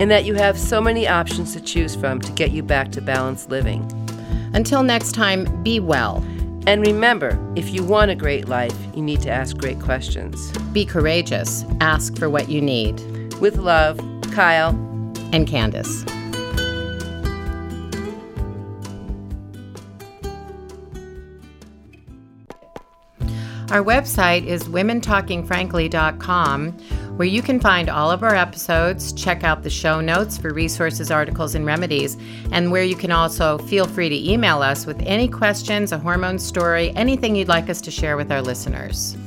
And 0.00 0.10
that 0.10 0.24
you 0.24 0.34
have 0.34 0.58
so 0.58 0.80
many 0.80 1.06
options 1.06 1.52
to 1.52 1.60
choose 1.60 1.94
from 1.94 2.20
to 2.22 2.32
get 2.32 2.50
you 2.50 2.64
back 2.64 2.90
to 2.92 3.00
balanced 3.00 3.50
living. 3.50 3.86
until 4.52 4.82
next 4.82 5.12
time 5.12 5.44
be 5.62 5.78
well 5.78 6.24
And 6.66 6.86
remember, 6.86 7.38
if 7.56 7.70
you 7.70 7.82
want 7.82 8.10
a 8.10 8.14
great 8.14 8.46
life, 8.48 8.76
you 8.94 9.00
need 9.02 9.22
to 9.22 9.30
ask 9.30 9.56
great 9.56 9.80
questions. 9.80 10.52
Be 10.72 10.84
courageous. 10.84 11.64
Ask 11.80 12.18
for 12.18 12.28
what 12.28 12.50
you 12.50 12.60
need. 12.60 13.00
With 13.40 13.56
love, 13.56 13.98
Kyle. 14.32 14.76
And 15.32 15.46
Candace. 15.46 16.04
Our 23.70 23.84
website 23.84 24.44
is 24.46 24.64
womentalkingfrankly.com, 24.64 26.78
where 27.20 27.28
you 27.28 27.42
can 27.42 27.60
find 27.60 27.90
all 27.90 28.10
of 28.10 28.22
our 28.22 28.34
episodes, 28.34 29.12
check 29.12 29.44
out 29.44 29.62
the 29.62 29.68
show 29.68 30.00
notes 30.00 30.38
for 30.38 30.54
resources, 30.54 31.10
articles, 31.10 31.54
and 31.54 31.66
remedies, 31.66 32.16
and 32.50 32.72
where 32.72 32.82
you 32.82 32.96
can 32.96 33.12
also 33.12 33.58
feel 33.58 33.86
free 33.86 34.08
to 34.08 34.32
email 34.32 34.62
us 34.62 34.86
with 34.86 34.98
any 35.02 35.28
questions, 35.28 35.92
a 35.92 35.98
hormone 35.98 36.38
story, 36.38 36.96
anything 36.96 37.36
you'd 37.36 37.46
like 37.46 37.68
us 37.68 37.82
to 37.82 37.90
share 37.90 38.16
with 38.16 38.32
our 38.32 38.40
listeners. 38.40 39.18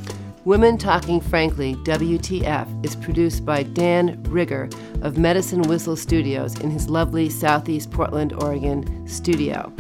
Women 0.43 0.75
Talking 0.75 1.21
Frankly, 1.21 1.75
WTF, 1.83 2.83
is 2.83 2.95
produced 2.95 3.45
by 3.45 3.61
Dan 3.61 4.23
Rigger 4.23 4.71
of 5.03 5.19
Medicine 5.19 5.61
Whistle 5.61 5.95
Studios 5.95 6.59
in 6.61 6.71
his 6.71 6.89
lovely 6.89 7.29
Southeast 7.29 7.91
Portland, 7.91 8.33
Oregon 8.33 9.07
studio. 9.07 9.71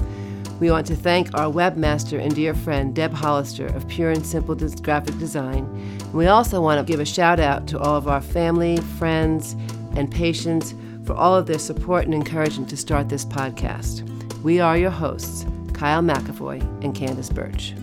We 0.63 0.71
want 0.71 0.87
to 0.87 0.95
thank 0.95 1.37
our 1.37 1.51
webmaster 1.51 2.23
and 2.23 2.33
dear 2.33 2.53
friend 2.53 2.95
Deb 2.95 3.11
Hollister 3.11 3.65
of 3.65 3.85
Pure 3.89 4.11
and 4.11 4.25
Simple 4.25 4.55
Graphic 4.55 5.19
Design. 5.19 5.65
And 5.99 6.13
we 6.13 6.27
also 6.27 6.61
want 6.61 6.79
to 6.79 6.89
give 6.89 7.01
a 7.01 7.05
shout 7.05 7.37
out 7.37 7.67
to 7.67 7.79
all 7.79 7.97
of 7.97 8.07
our 8.07 8.21
family, 8.21 8.77
friends, 8.97 9.57
and 9.97 10.09
patients 10.09 10.73
for 11.03 11.15
all 11.15 11.35
of 11.35 11.47
their 11.47 11.59
support 11.59 12.05
and 12.05 12.13
encouragement 12.13 12.69
to 12.69 12.77
start 12.77 13.09
this 13.09 13.25
podcast. 13.25 14.09
We 14.41 14.61
are 14.61 14.77
your 14.77 14.89
hosts, 14.89 15.45
Kyle 15.73 16.01
McAvoy 16.01 16.61
and 16.81 16.95
Candace 16.95 17.27
Birch. 17.27 17.73